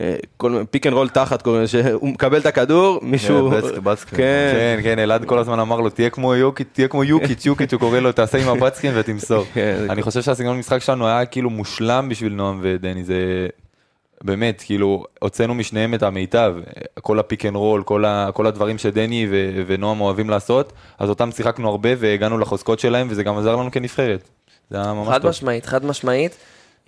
אה, 0.00 0.14
כל 0.36 0.62
pick 0.70 0.86
and 0.86 0.94
roll 0.94 1.08
תחת, 1.08 1.42
קוראים 1.42 1.62
לזה, 1.62 1.82
שהוא 1.82 2.08
מקבל 2.08 2.38
את 2.40 2.46
הכדור, 2.46 3.00
מישהו... 3.02 3.50
בצק- 3.50 3.78
בצק. 3.78 4.08
כן, 4.08 4.16
כן, 4.16 4.80
כן, 4.82 4.98
אלעד 4.98 5.24
כל 5.24 5.38
הזמן 5.38 5.58
אמר 5.60 5.80
לו, 5.80 5.90
תהיה 5.90 6.10
כמו 6.10 6.34
יוקיץ', 6.34 6.68
תהיה 6.72 6.88
כמו 6.88 7.04
יוקיץ', 7.04 7.46
יוקיץ', 7.46 7.72
הוא 7.72 7.80
קורא 7.80 7.98
לו, 7.98 8.12
תעשה 8.12 8.38
עם 8.38 8.48
הבצקים 8.48 8.92
ותמסור. 8.94 9.44
כן, 9.54 9.86
אני 9.90 10.02
חושב 10.02 10.22
שהסגנון 10.22 10.58
משחק 10.58 10.78
שלנו 10.78 11.06
היה 11.08 11.24
כאילו 11.26 11.50
מושלם 11.50 12.08
בשביל 12.08 12.32
נועם 12.32 12.58
ודני, 12.62 13.04
זה 13.04 13.46
באמת, 14.24 14.62
כאילו, 14.66 15.04
הוצאנו 15.20 15.54
משניהם 15.54 15.94
את 15.94 16.02
המיטב, 16.02 16.54
כל 17.00 17.18
ה 17.18 17.24
pick 17.24 17.46
and 17.46 17.56
roll, 17.56 17.82
כל 17.82 18.04
ה- 18.04 18.28
כל 18.34 18.46
הדברים 18.46 18.78
שדני 18.78 19.26
ו- 19.30 19.62
ונועם 19.66 20.00
אוהבים 20.00 20.30
לעשות, 20.30 20.72
אז 20.98 21.08
אותם 21.08 21.30
שיחקנו 21.32 21.68
הרבה 21.68 21.88
והגענו 21.98 22.38
לחוזקות 22.38 22.80
שלהם, 22.80 23.06
וזה 23.10 23.22
גם 23.22 23.38
עזר 23.38 23.56
לנו 23.56 23.70
כנבחרת. 23.70 24.28
זה 24.70 24.76
היה 24.82 24.92
ממש 24.92 25.08
חד 25.08 25.20
טוב. 25.22 25.30
משמעית, 25.30 25.66
חד 25.66 25.84
משמעית. 25.84 26.36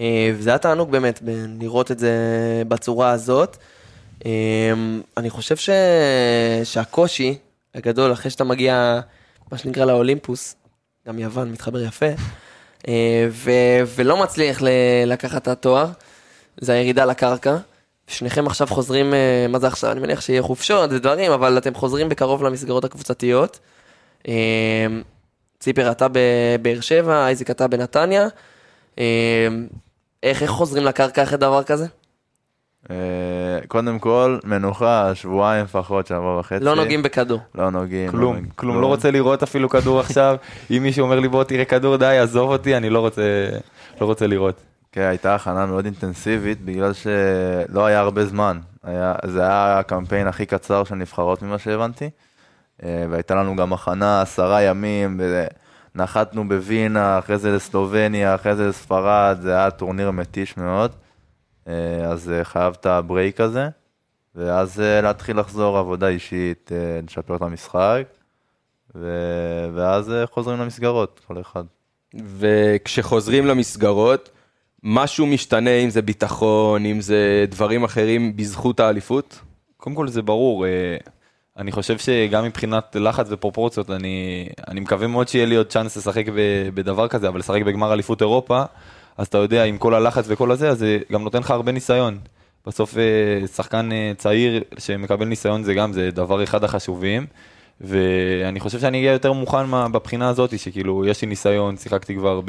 אה, 0.01 0.30
וזה 0.35 0.51
היה 0.51 0.59
תענוג 0.59 0.91
באמת 0.91 1.22
לראות 1.61 1.91
את 1.91 1.99
זה 1.99 2.12
בצורה 2.68 3.11
הזאת. 3.11 3.57
אה, 4.26 4.72
אני 5.16 5.30
חושב 5.30 5.57
ש... 5.57 5.70
שהקושי 6.64 7.39
הגדול, 7.74 8.12
אחרי 8.12 8.30
שאתה 8.30 8.45
מגיע, 8.45 9.01
מה 9.53 9.59
שנקרא 9.59 9.85
לאולימפוס, 9.85 10.57
גם 11.09 11.18
יוון 11.18 11.53
מתחבר 11.53 11.83
יפה, 11.83 12.07
אה, 12.89 13.26
ו... 13.30 13.51
ולא 13.97 14.22
מצליח 14.22 14.62
ל... 14.62 14.68
לקחת 15.07 15.43
את 15.43 15.49
התואר, 15.49 15.87
זה 16.61 16.72
הירידה 16.72 17.05
לקרקע. 17.05 17.57
שניכם 18.07 18.46
עכשיו 18.46 18.66
חוזרים, 18.66 19.14
אה, 19.14 19.46
מה 19.48 19.59
זה 19.59 19.66
עכשיו? 19.66 19.92
אני 19.92 20.00
מניח 20.00 20.20
שיהיה 20.20 20.42
חופשות 20.42 20.92
ודברים, 20.92 21.32
אבל 21.32 21.59
אתם 21.59 21.74
חוזרים 21.74 22.09
בקרוב 22.09 22.42
למסגרות 22.42 22.84
הקבוצתיות. 22.84 23.59
אה, 24.28 24.86
ציפר 25.61 25.90
אתה 25.90 26.07
בבאר 26.12 26.80
שבע, 26.80 27.24
אייזיק 27.26 27.50
אתה 27.50 27.68
בנתניה. 27.68 28.28
אה, 28.98 29.48
איך, 30.22 30.42
איך 30.42 30.50
חוזרים 30.50 30.84
לקרקע 30.84 31.22
אחרי 31.22 31.38
דבר 31.38 31.62
כזה? 31.62 31.86
קודם 33.68 33.98
כל, 33.98 34.38
מנוחה, 34.44 35.14
שבועיים 35.14 35.64
לפחות, 35.64 36.07
שבוע 36.07 36.38
וחצי. 36.38 36.64
לא 36.64 36.76
נוגעים 36.76 37.03
בכדור. 37.03 37.40
לא 37.55 37.70
נוגעים. 37.70 38.07
לא 38.07 38.11
כלום, 38.11 38.34
נוגעים, 38.34 38.50
כלום, 38.57 38.80
לא 38.80 38.86
רוצה 38.86 39.11
לראות 39.11 39.42
אפילו 39.42 39.68
כדור 39.68 40.00
עכשיו. 40.00 40.36
אם 40.70 40.82
מישהו 40.82 41.03
אומר 41.03 41.20
לי 41.20 41.28
בוא 41.28 41.44
תראה 41.44 41.64
כדור, 41.64 41.96
די, 41.96 42.18
עזוב 42.18 42.50
אותי, 42.50 42.76
אני 42.76 42.90
לא 42.90 43.00
רוצה, 43.00 43.22
לא 44.00 44.07
רוצה 44.07 44.26
לראות. 44.26 44.62
כן, 44.93 45.03
הייתה 45.03 45.34
הכנה 45.34 45.66
מאוד 45.66 45.84
אינטנסיבית, 45.84 46.64
בגלל 46.64 46.93
שלא 46.93 47.86
היה 47.86 48.01
הרבה 48.01 48.26
זמן. 48.26 48.61
היה, 48.82 49.14
זה 49.26 49.43
היה 49.43 49.78
הקמפיין 49.78 50.26
הכי 50.26 50.47
קצר 50.47 50.84
של 50.84 50.95
נבחרות 50.95 51.43
ממה 51.43 51.59
שהבנתי. 51.59 52.11
אה, 52.82 53.07
והייתה 53.11 53.34
לנו 53.34 53.57
גם 53.57 53.72
הכנה 53.72 54.22
עשרה 54.22 54.62
ימים, 54.62 55.20
נחתנו 55.95 56.49
בווינה, 56.49 57.18
אחרי 57.18 57.38
זה 57.38 57.53
לסלובניה, 57.53 58.34
אחרי 58.34 58.57
זה 58.57 58.68
לספרד, 58.68 59.38
זה 59.40 59.55
היה 59.55 59.70
טורניר 59.70 60.11
מתיש 60.11 60.57
מאוד. 60.57 60.93
אה, 61.68 62.05
אז 62.05 62.32
חייב 62.43 62.74
את 62.80 62.86
ה 62.86 62.95
break 62.95 63.40
הזה, 63.40 63.68
ואז 64.34 64.80
אה, 64.80 65.01
להתחיל 65.01 65.40
לחזור 65.40 65.78
עבודה 65.78 66.09
אישית, 66.09 66.72
לשפר 67.07 67.36
את 67.36 67.43
המשחק, 67.43 68.03
ו- 68.95 69.68
ואז 69.74 70.12
חוזרים 70.30 70.61
למסגרות, 70.61 71.20
כל 71.26 71.40
אחד. 71.40 71.64
וכשחוזרים 72.38 73.47
למסגרות, 73.47 74.30
משהו 74.83 75.26
משתנה, 75.26 75.70
אם 75.70 75.91
זה 75.91 76.03
ביטחון, 76.03 76.87
אם 76.87 77.01
זה 77.01 77.45
דברים 77.49 77.85
אחרים, 77.85 78.37
בזכות 78.37 78.80
האליפות? 78.80 79.41
קודם 79.76 79.97
כל 79.97 80.09
זה 80.09 80.22
ברור, 80.22 80.66
אה, 80.66 80.97
אני 81.57 81.72
חושב 81.72 81.99
שגם 81.99 82.45
מבחינת 82.45 82.97
לחץ 83.01 83.26
ופרופורציות, 83.30 83.91
אני, 83.91 84.49
אני 84.68 84.80
מקווה 84.80 85.07
מאוד 85.07 85.28
שיהיה 85.28 85.47
לי 85.47 85.57
עוד 85.57 85.66
צ'אנס 85.66 85.97
לשחק 85.97 86.24
בדבר 86.74 87.09
כזה, 87.09 87.28
אבל 87.28 87.39
לשחק 87.39 87.62
בגמר 87.62 87.93
אליפות 87.93 88.20
אירופה, 88.22 88.62
אז 89.16 89.26
אתה 89.26 89.39
יודע, 89.39 89.64
עם 89.64 89.78
כל 89.78 89.95
הלחץ 89.95 90.24
וכל 90.28 90.51
הזה, 90.51 90.68
אז 90.68 90.78
זה 90.78 90.99
גם 91.12 91.22
נותן 91.22 91.39
לך 91.39 91.51
הרבה 91.51 91.72
ניסיון. 91.72 92.18
בסוף 92.66 92.97
אה, 92.99 93.47
שחקן 93.47 93.93
אה, 93.93 94.12
צעיר 94.16 94.62
שמקבל 94.78 95.24
ניסיון 95.26 95.62
זה 95.62 95.74
גם, 95.74 95.93
זה 95.93 96.11
דבר 96.11 96.43
אחד 96.43 96.64
החשובים. 96.64 97.26
ואני 97.80 98.61
חושב 98.61 98.80
שאני 98.80 98.99
אהיה 98.99 99.12
יותר 99.12 99.33
מוכן 99.33 99.64
מה- 99.66 99.89
בבחינה 99.89 100.28
הזאת, 100.28 100.59
שכאילו 100.59 101.07
יש 101.07 101.22
לי 101.22 101.28
ניסיון, 101.28 101.76
שיחקתי 101.76 102.14
כבר 102.14 102.41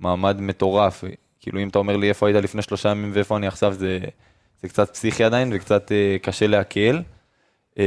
במעמד 0.00 0.40
מטורף. 0.40 1.04
כאילו 1.48 1.60
אם 1.60 1.68
אתה 1.68 1.78
אומר 1.78 1.96
לי 1.96 2.08
איפה 2.08 2.26
היית 2.26 2.36
לפני 2.44 2.62
שלושה 2.62 2.88
ימים 2.88 3.10
ואיפה 3.14 3.36
אני 3.36 3.46
עכשיו, 3.46 3.72
זה, 3.72 3.98
זה 4.62 4.68
קצת 4.68 4.90
פסיכי 4.90 5.24
עדיין 5.24 5.50
וקצת 5.54 5.92
אה, 5.92 6.16
קשה 6.22 6.46
לעכל. 6.46 6.98
אה, 7.78 7.84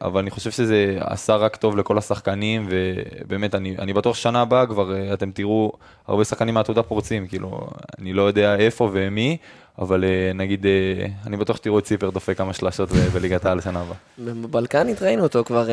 אבל 0.00 0.20
אני 0.20 0.30
חושב 0.30 0.50
שזה 0.50 0.98
עשה 1.00 1.36
רק 1.36 1.56
טוב 1.56 1.76
לכל 1.76 1.98
השחקנים, 1.98 2.68
ובאמת, 2.70 3.54
אני, 3.54 3.76
אני 3.78 3.92
בטוח 3.92 4.16
ששנה 4.16 4.40
הבאה 4.40 4.66
כבר 4.66 4.94
אה, 4.94 5.14
אתם 5.14 5.30
תראו 5.30 5.72
הרבה 6.06 6.24
שחקנים 6.24 6.54
מהעתודה 6.54 6.82
פורצים, 6.82 7.26
כאילו, 7.26 7.68
אני 7.98 8.12
לא 8.12 8.22
יודע 8.22 8.56
איפה 8.56 8.90
ומי, 8.92 9.36
אבל 9.78 10.04
אה, 10.04 10.32
נגיד, 10.34 10.66
אה, 10.66 11.06
אני 11.26 11.36
בטוח 11.36 11.56
שתראו 11.56 11.78
את 11.78 11.84
ציפר 11.84 12.10
דופק 12.10 12.38
כמה 12.38 12.52
שלשות 12.52 12.90
בליגת 12.92 13.44
העל 13.44 13.58
לשנה 13.58 13.80
הבאה. 13.80 13.96
בבלקנית 14.18 15.02
ראינו 15.02 15.22
אותו 15.22 15.44
כבר 15.44 15.68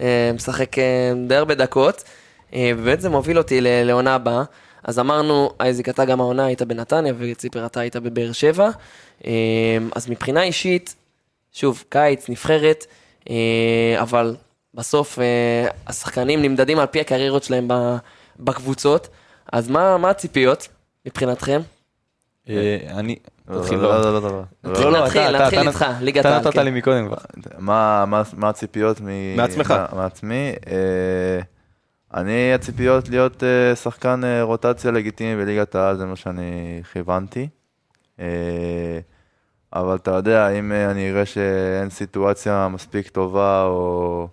אה, 0.00 0.30
משחק 0.34 0.76
די 1.26 1.34
הרבה 1.34 1.54
דקות, 1.54 2.04
ובאמת 2.56 3.00
זה 3.00 3.08
מוביל 3.08 3.38
אותי 3.38 3.58
לעונה 3.60 4.14
הבאה. 4.14 4.42
אז 4.84 4.98
אמרנו, 4.98 5.50
אייזיק, 5.60 5.88
אתה 5.88 6.04
גם 6.04 6.20
העונה 6.20 6.44
היית 6.46 6.62
בנתניה, 6.62 7.12
וציפר 7.18 7.66
אתה 7.66 7.80
היית 7.80 7.96
בבאר 7.96 8.32
שבע. 8.32 8.68
אה, 9.26 9.30
אז 9.94 10.10
מבחינה 10.10 10.42
אישית, 10.42 10.94
שוב, 11.52 11.84
קיץ, 11.88 12.28
נבחרת, 12.28 12.86
אה, 13.30 13.34
אבל 14.00 14.36
בסוף 14.74 15.18
אה, 15.18 15.24
השחקנים 15.86 16.42
נמדדים 16.42 16.78
על 16.78 16.86
פי 16.86 17.00
הקריירות 17.00 17.42
שלהם 17.42 17.68
בקבוצות. 18.40 19.08
אז 19.52 19.68
מה, 19.70 19.96
מה 19.96 20.10
הציפיות 20.10 20.68
מבחינתכם? 21.06 21.60
אה, 22.48 22.76
אני, 22.90 23.16
לא, 23.48 23.60
תתחיל, 23.60 23.78
לא, 23.78 24.00
לא. 24.00 24.00
לא, 24.12 24.12
לא, 24.22 24.22
לא, 24.22 24.30
לא. 24.32 24.70
נתחיל, 24.70 24.86
לא, 24.88 25.04
נתחיל, 25.04 25.20
אתה- 25.22 25.30
אתה- 25.36 25.44
נתחיל 25.44 25.60
אתה- 25.60 25.68
איתך, 25.68 25.86
ליגת 26.00 26.20
אתה 26.20 26.28
העל, 26.28 26.40
נתת 26.40 26.52
כן. 26.52 26.64
לי 26.64 26.70
מקודם 26.70 27.06
כבר. 27.06 27.16
מה, 27.58 28.04
מה, 28.06 28.22
מה 28.36 28.48
הציפיות 28.48 29.00
מ... 29.00 29.36
מעצמך. 29.36 29.74
מעצמי? 29.96 30.52
אני, 32.14 32.54
הציפיות 32.54 33.08
להיות 33.08 33.42
אה, 33.44 33.76
שחקן 33.76 34.24
אה, 34.24 34.42
רוטציה 34.42 34.90
לגיטימי 34.90 35.44
בליגת 35.44 35.74
העל, 35.74 35.96
זה 35.96 36.06
מה 36.06 36.16
שאני 36.16 36.82
כיוונתי. 36.92 37.48
אה, 38.20 38.98
אבל 39.72 39.96
אתה 39.96 40.10
יודע, 40.10 40.48
אם 40.48 40.72
אה, 40.72 40.90
אני 40.90 41.10
אראה 41.10 41.26
שאין 41.26 41.90
סיטואציה 41.90 42.68
מספיק 42.68 43.08
טובה, 43.08 43.62
או, 43.64 44.28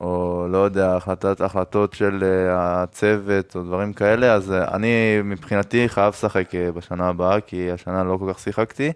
או 0.00 0.46
לא 0.50 0.58
יודע, 0.58 0.96
החלטת, 0.96 1.40
החלטות 1.40 1.94
של 1.94 2.24
אה, 2.24 2.82
הצוות, 2.82 3.56
או 3.56 3.62
דברים 3.62 3.92
כאלה, 3.92 4.34
אז 4.34 4.52
אה, 4.52 4.74
אני 4.74 5.22
מבחינתי 5.24 5.88
חייב 5.88 6.08
לשחק 6.14 6.54
אה, 6.54 6.72
בשנה 6.72 7.08
הבאה, 7.08 7.40
כי 7.40 7.70
השנה 7.70 8.04
לא 8.04 8.16
כל 8.16 8.32
כך 8.32 8.38
שיחקתי 8.38 8.92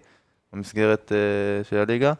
במסגרת 0.53 1.11
אה, 1.11 1.63
של 1.63 1.77
הליגה. 1.77 2.13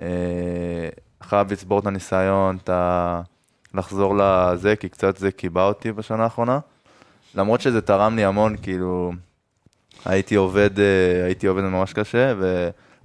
אה, 0.00 0.88
חייב 1.22 1.52
לצבור 1.52 1.78
את 1.78 1.86
הניסיון, 1.86 2.56
את 2.56 2.68
ה... 2.68 3.22
לחזור 3.74 4.14
לזה, 4.16 4.76
כי 4.76 4.88
קצת 4.88 5.16
זה 5.16 5.30
קיבע 5.30 5.64
אותי 5.64 5.92
בשנה 5.92 6.24
האחרונה. 6.24 6.58
למרות 7.34 7.60
שזה 7.60 7.80
תרם 7.80 8.16
לי 8.16 8.24
המון, 8.24 8.56
כאילו, 8.62 9.12
הייתי 10.04 10.34
עובד, 10.34 10.80
אה, 10.80 11.24
הייתי 11.24 11.46
עובד 11.46 11.62
ממש 11.62 11.92
קשה, 11.92 12.34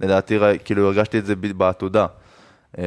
ולדעתי, 0.00 0.38
כאילו, 0.64 0.86
הרגשתי 0.86 1.18
את 1.18 1.26
זה 1.26 1.36
בעתודה. 1.36 2.06
אה, 2.78 2.84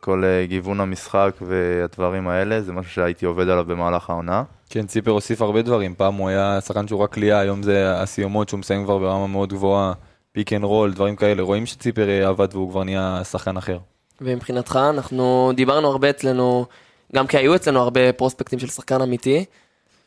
כל 0.00 0.24
אה, 0.24 0.46
גיוון 0.46 0.80
המשחק 0.80 1.36
והדברים 1.40 2.28
האלה, 2.28 2.62
זה 2.62 2.72
משהו 2.72 2.92
שהייתי 2.92 3.26
עובד 3.26 3.48
עליו 3.48 3.64
במהלך 3.64 4.10
העונה. 4.10 4.42
כן, 4.70 4.86
ציפר 4.86 5.10
הוסיף 5.10 5.42
הרבה 5.42 5.62
דברים, 5.62 5.94
פעם 5.94 6.14
הוא 6.14 6.28
היה 6.28 6.60
שחקן 6.60 6.88
שהוא 6.88 7.00
רק 7.00 7.12
קליעה, 7.12 7.40
היום 7.40 7.62
זה 7.62 8.00
הסיומות 8.02 8.48
שהוא 8.48 8.60
מסיים 8.60 8.84
כבר 8.84 8.98
ברמה 8.98 9.26
מאוד 9.26 9.52
גבוהה, 9.52 9.92
pick 10.32 10.52
and 10.52 10.64
roll, 10.64 10.92
דברים 10.92 11.16
כאלה, 11.16 11.42
רואים 11.42 11.66
שציפר 11.66 12.28
עבד 12.28 12.48
והוא 12.52 12.70
כבר 12.70 12.84
נהיה 12.84 13.20
שחקן 13.24 13.56
אחר. 13.56 13.78
ומבחינתך, 14.20 14.78
אנחנו 14.90 15.52
דיברנו 15.54 15.88
הרבה 15.88 16.10
אצלנו, 16.10 16.66
גם 17.14 17.26
כי 17.26 17.36
היו 17.36 17.54
אצלנו 17.54 17.80
הרבה 17.80 18.12
פרוספקטים 18.12 18.58
של 18.58 18.66
שחקן 18.68 19.00
אמיתי, 19.00 19.44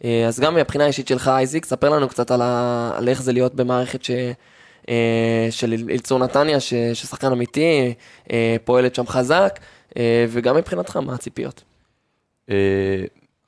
אה, 0.04 0.28
אז 0.28 0.40
גם 0.40 0.54
מהבחינה 0.54 0.84
האישית 0.84 1.08
שלך, 1.08 1.28
אייזיק, 1.28 1.66
ספר 1.66 1.90
לנו 1.90 2.10
קצת 2.10 2.32
על, 2.32 2.42
ה... 2.42 2.92
על 2.98 3.10
איך 3.10 3.22
זה 3.22 3.34
להיות 3.34 3.56
במערכת 3.56 4.04
ש... 4.04 4.12
אה, 4.90 5.48
של 5.50 5.74
אילצור 5.90 6.20
נתניה, 6.20 6.60
ש... 6.60 6.74
ששחקן 6.94 7.32
אמיתי, 7.32 7.94
אה, 8.32 8.56
פועלת 8.66 8.96
שם 8.96 9.08
חזק, 9.08 9.60
וגם 10.30 10.56
מבחינתך, 10.56 10.98
מה 10.98 11.14
הציפיות? 11.14 11.64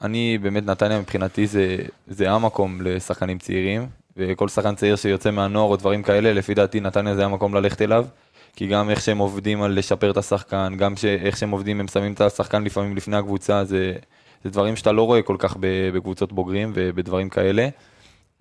אני 0.02 0.38
באמת, 0.42 0.66
נתניה 0.66 1.00
מבחינתי 1.00 1.48
זה, 1.48 1.78
זה 2.08 2.32
המקום 2.32 2.82
לשחקנים 2.82 3.38
צעירים, 3.38 3.88
וכל 4.18 4.48
שחקן 4.48 4.76
צעיר 4.76 4.96
שיוצא 4.96 5.32
מהנוער 5.32 5.70
או 5.70 5.76
דברים 5.76 6.04
כאלה, 6.04 6.34
לפי 6.34 6.54
דעתי 6.54 6.80
נתניה 6.80 7.16
זה 7.16 7.26
המקום 7.26 7.56
ללכת 7.56 7.82
אליו, 7.82 8.06
כי 8.56 8.68
גם 8.68 8.90
איך 8.90 9.02
שהם 9.02 9.18
עובדים 9.18 9.62
על 9.62 9.78
לשפר 9.78 10.12
את 10.12 10.18
השחקן, 10.18 10.74
גם. 10.78 10.94
איך 11.26 11.38
שהם 11.38 11.52
עובדים, 11.52 11.80
הם 11.80 11.88
שמים 11.88 12.14
את 12.14 12.22
השחקן 12.22 12.64
לפעמים 12.64 12.96
לפני 12.96 13.18
הקבוצה, 13.18 13.66
זה, 13.66 13.94
זה 14.44 14.50
דברים 14.50 14.76
שאתה 14.76 14.92
לא 14.92 15.04
רואה 15.04 15.22
כל 15.22 15.36
כך 15.40 15.58
בקבוצות 15.94 16.34
בוגרים 16.34 16.72
ובדברים 16.76 17.30
כאלה. 17.30 17.70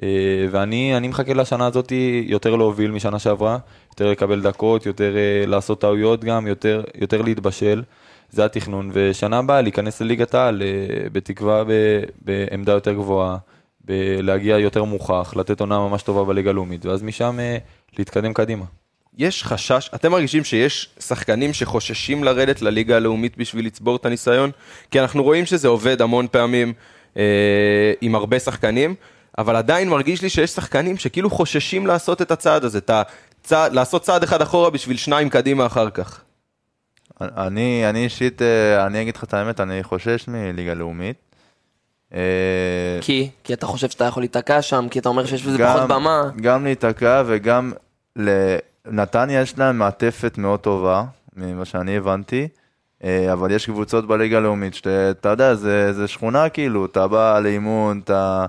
אה, 0.02 0.46
ואני 0.50 0.96
אני 0.96 1.08
מחכה 1.08 1.34
לשנה 1.34 1.66
הזאת 1.66 1.92
יותר 2.22 2.56
להוביל 2.56 2.90
משנה 2.90 3.18
שעברה, 3.18 3.58
יותר 3.90 4.10
לקבל 4.10 4.42
דקות, 4.42 4.86
יותר 4.86 5.16
אה, 5.16 5.46
לעשות 5.46 5.80
טעויות 5.80 6.24
גם, 6.24 6.46
יותר, 6.46 6.84
יותר 7.00 7.22
להתבשל. 7.22 7.82
זה 8.30 8.44
התכנון, 8.44 8.90
ושנה 8.92 9.38
הבאה 9.38 9.60
להיכנס 9.60 10.00
לליגת 10.00 10.34
העל 10.34 10.62
אה, 10.62 11.08
בתקווה 11.12 11.64
ב- 11.64 12.02
בעמדה 12.22 12.72
יותר 12.72 12.92
גבוהה, 12.92 13.36
ב- 13.84 14.20
להגיע 14.20 14.58
יותר 14.58 14.84
מוכח, 14.84 15.34
לתת 15.36 15.60
עונה 15.60 15.78
ממש 15.78 16.02
טובה 16.02 16.24
בליגה 16.24 16.50
הלאומית, 16.50 16.86
ואז 16.86 17.02
משם 17.02 17.38
להתקדם 17.98 18.32
קדימה. 18.32 18.64
יש 19.18 19.44
חשש, 19.44 19.90
אתם 19.94 20.10
מרגישים 20.12 20.44
שיש 20.44 20.88
שחקנים 20.98 21.52
שחוששים 21.52 22.24
לרדת 22.24 22.62
לליגה 22.62 22.96
הלאומית 22.96 23.36
בשביל 23.38 23.66
לצבור 23.66 23.96
את 23.96 24.06
הניסיון? 24.06 24.50
כי 24.90 25.00
אנחנו 25.00 25.22
רואים 25.22 25.46
שזה 25.46 25.68
עובד 25.68 26.02
המון 26.02 26.26
פעמים 26.30 26.72
אה, 27.16 27.22
עם 28.00 28.14
הרבה 28.14 28.38
שחקנים, 28.38 28.94
אבל 29.38 29.56
עדיין 29.56 29.88
מרגיש 29.88 30.22
לי 30.22 30.28
שיש 30.28 30.50
שחקנים 30.50 30.96
שכאילו 30.96 31.30
חוששים 31.30 31.86
לעשות 31.86 32.22
את 32.22 32.30
הצעד 32.30 32.64
הזה, 32.64 32.78
את 32.78 32.90
הצעד, 32.90 33.72
לעשות 33.72 34.02
צעד 34.02 34.22
אחד 34.22 34.42
אחורה 34.42 34.70
בשביל 34.70 34.96
שניים 34.96 35.28
קדימה 35.28 35.66
אחר 35.66 35.90
כך. 35.90 36.20
אני, 37.20 37.82
אני 37.90 38.04
אישית, 38.04 38.42
אה, 38.42 38.86
אני 38.86 39.02
אגיד 39.02 39.16
לך 39.16 39.24
את 39.24 39.34
האמת, 39.34 39.60
אני 39.60 39.82
חושש 39.82 40.24
מליגה 40.28 40.74
לאומית. 40.74 41.16
אה, 42.14 42.18
כי? 43.00 43.30
כי 43.44 43.52
אתה 43.52 43.66
חושב 43.66 43.90
שאתה 43.90 44.04
יכול 44.04 44.22
להיתקע 44.22 44.62
שם, 44.62 44.86
כי 44.90 44.98
אתה 44.98 45.08
אומר 45.08 45.26
שיש 45.26 45.42
בזה 45.42 45.58
גם- 45.58 45.76
פחות 45.76 45.88
במה. 45.88 46.22
גם 46.40 46.64
להיתקע 46.64 47.22
וגם 47.26 47.72
לנתניה 48.86 49.40
יש 49.40 49.58
להם 49.58 49.78
מעטפת 49.78 50.38
מאוד 50.38 50.60
טובה, 50.60 51.04
ממה 51.36 51.64
שאני 51.64 51.96
הבנתי, 51.96 52.48
אה, 53.04 53.32
אבל 53.32 53.50
יש 53.50 53.66
קבוצות 53.66 54.06
בליגה 54.06 54.36
הלאומית 54.36 54.74
שאתה 54.74 55.28
יודע, 55.28 55.54
זה, 55.54 55.92
זה 55.92 56.08
שכונה 56.08 56.48
כאילו, 56.48 56.86
אתה 56.86 57.08
בא 57.08 57.40
לאימון, 57.40 58.00
אתה, 58.04 58.46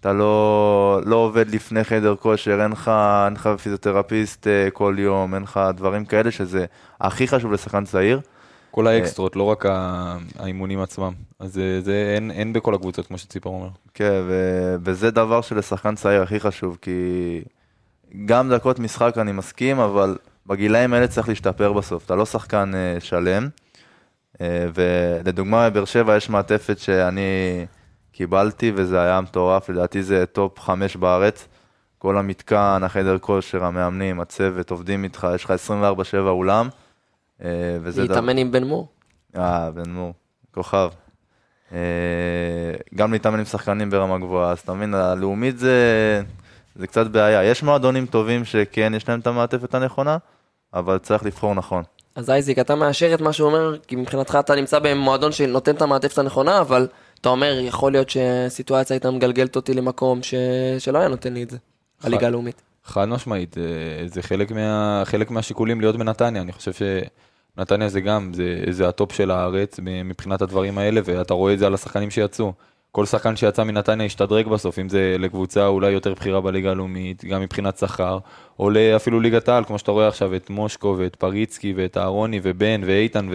אתה 0.00 0.12
לא, 0.12 1.00
לא 1.04 1.16
עובד 1.16 1.50
לפני 1.50 1.84
חדר 1.84 2.16
כושר, 2.16 2.62
אין 2.62 2.70
לך, 2.72 2.90
אין 3.26 3.32
לך 3.32 3.48
פיזיותרפיסט 3.62 4.46
אה, 4.46 4.68
כל 4.70 4.96
יום, 4.98 5.34
אין 5.34 5.42
לך 5.42 5.60
דברים 5.74 6.04
כאלה 6.04 6.30
שזה 6.30 6.64
הכי 7.00 7.28
חשוב 7.28 7.52
לשחקן 7.52 7.84
צעיר. 7.84 8.20
כל 8.70 8.86
האקסטרות, 8.86 9.36
לא 9.36 9.42
רק 9.42 9.66
האימונים 10.38 10.80
עצמם. 10.80 11.12
אז 11.38 11.58
אה, 11.58 11.80
זה 11.80 12.12
אין, 12.16 12.30
אין 12.30 12.52
בכל 12.52 12.74
הקבוצות, 12.74 13.06
כמו 13.06 13.18
שציפר 13.18 13.50
אומר. 13.50 13.68
כן, 13.94 14.22
וזה 14.82 15.10
דבר 15.10 15.40
שלשחקן 15.40 15.94
צעיר 15.94 16.22
הכי 16.22 16.40
חשוב, 16.40 16.78
כי 16.82 16.90
גם 18.24 18.50
דקות 18.50 18.78
משחק 18.78 19.18
אני 19.18 19.32
מסכים, 19.32 19.78
אבל 19.78 20.16
בגילאים 20.46 20.94
האלה 20.94 21.08
צריך 21.08 21.28
להשתפר 21.28 21.72
בסוף. 21.72 22.04
אתה 22.06 22.14
לא 22.14 22.26
שחקן 22.26 22.72
אה, 22.74 23.00
שלם. 23.00 23.48
אה, 24.40 24.66
ולדוגמה, 24.74 25.70
בבאר 25.70 25.84
שבע 25.84 26.16
יש 26.16 26.30
מעטפת 26.30 26.78
שאני 26.78 27.20
קיבלתי, 28.12 28.72
וזה 28.74 29.00
היה 29.02 29.20
מטורף, 29.20 29.68
לדעתי 29.68 30.02
זה 30.02 30.26
top 30.26 30.60
חמש 30.60 30.96
בארץ. 30.96 31.48
כל 31.98 32.18
המתקן, 32.18 32.80
החדר 32.84 33.18
כושר, 33.18 33.64
המאמנים, 33.64 34.20
הצוות, 34.20 34.70
עובדים 34.70 35.04
איתך, 35.04 35.26
יש 35.34 35.44
לך 35.44 35.50
24-7 35.50 35.82
אולם. 36.28 36.68
אה, 37.44 37.48
וזה 37.82 38.04
דבר- 38.04 38.14
להתאמן 38.14 38.36
עם 38.38 38.52
בן 38.52 38.64
מור. 38.64 38.88
אה, 39.36 39.70
בן 39.70 39.90
מור, 39.90 40.14
כוכב. 40.54 40.88
אה, 41.72 41.78
גם 42.94 43.12
להתאמן 43.12 43.38
עם 43.38 43.44
שחקנים 43.44 43.90
ברמה 43.90 44.18
גבוהה, 44.18 44.52
אז 44.52 44.58
אתה 44.58 44.72
מבין, 44.74 44.94
הלאומית 44.94 45.58
זה, 45.58 46.22
זה 46.74 46.86
קצת 46.86 47.06
בעיה. 47.06 47.44
יש 47.44 47.62
מועדונים 47.62 48.06
טובים 48.06 48.44
שכן, 48.44 48.92
יש 48.96 49.08
להם 49.08 49.20
את 49.20 49.26
המעטפת 49.26 49.74
הנכונה, 49.74 50.16
אבל 50.74 50.98
צריך 50.98 51.24
לבחור 51.24 51.54
נכון. 51.54 51.82
אז 52.14 52.30
אייזיק, 52.30 52.58
אתה 52.58 52.74
מאשר 52.74 53.14
את 53.14 53.20
מה 53.20 53.32
שהוא 53.32 53.48
אומר, 53.48 53.78
כי 53.78 53.96
מבחינתך 53.96 54.38
אתה 54.40 54.54
נמצא 54.54 54.78
במועדון 54.78 55.32
שנותן 55.32 55.74
את 55.74 55.82
המעטפת 55.82 56.18
הנכונה, 56.18 56.60
אבל 56.60 56.88
אתה 57.20 57.28
אומר, 57.28 57.58
יכול 57.60 57.92
להיות 57.92 58.10
שסיטואציה 58.10 58.94
הייתה 58.94 59.10
מגלגלת 59.10 59.56
אותי 59.56 59.74
למקום 59.74 60.22
ש... 60.22 60.34
שלא 60.78 60.98
היה 60.98 61.08
נותן 61.08 61.32
לי 61.32 61.42
את 61.42 61.50
זה, 61.50 61.58
הליגה 62.02 62.26
הלאומית. 62.26 62.62
חד 62.84 63.08
משמעית, 63.08 63.58
אה, 63.58 63.62
זה 64.06 64.22
חלק, 64.22 64.52
מה, 64.52 65.02
חלק 65.04 65.30
מהשיקולים 65.30 65.80
להיות 65.80 65.96
בנתניה, 65.96 66.42
אני 66.42 66.52
חושב 66.52 66.72
שנתניה 66.72 67.88
זה 67.88 68.00
גם, 68.00 68.32
זה, 68.34 68.64
זה 68.70 68.88
ה 68.88 68.94
top 68.94 69.12
של 69.12 69.30
הארץ 69.30 69.80
מבחינת 69.82 70.42
הדברים 70.42 70.78
האלה, 70.78 71.00
ואתה 71.04 71.34
רואה 71.34 71.52
את 71.52 71.58
זה 71.58 71.66
על 71.66 71.74
השחקנים 71.74 72.10
שיצאו. 72.10 72.52
כל 72.92 73.06
שחקן 73.06 73.36
שיצא 73.36 73.64
מנתניה 73.64 74.06
השתדרג 74.06 74.48
בסוף, 74.48 74.78
אם 74.78 74.88
זה 74.88 75.16
לקבוצה 75.18 75.66
אולי 75.66 75.90
יותר 75.90 76.14
בכירה 76.14 76.40
בליגה 76.40 76.70
הלאומית, 76.70 77.24
גם 77.24 77.40
מבחינת 77.40 77.78
שכר, 77.78 78.18
או 78.58 78.70
אפילו 78.96 79.20
ליגת 79.20 79.48
העל, 79.48 79.64
כמו 79.64 79.78
שאתה 79.78 79.90
רואה 79.90 80.08
עכשיו 80.08 80.34
את 80.36 80.50
מושקו 80.50 80.94
ואת 80.98 81.16
פריצקי 81.16 81.72
ואת 81.76 81.96
אהרוני 81.96 82.40
ובן 82.42 82.80
ואיתן, 82.84 83.28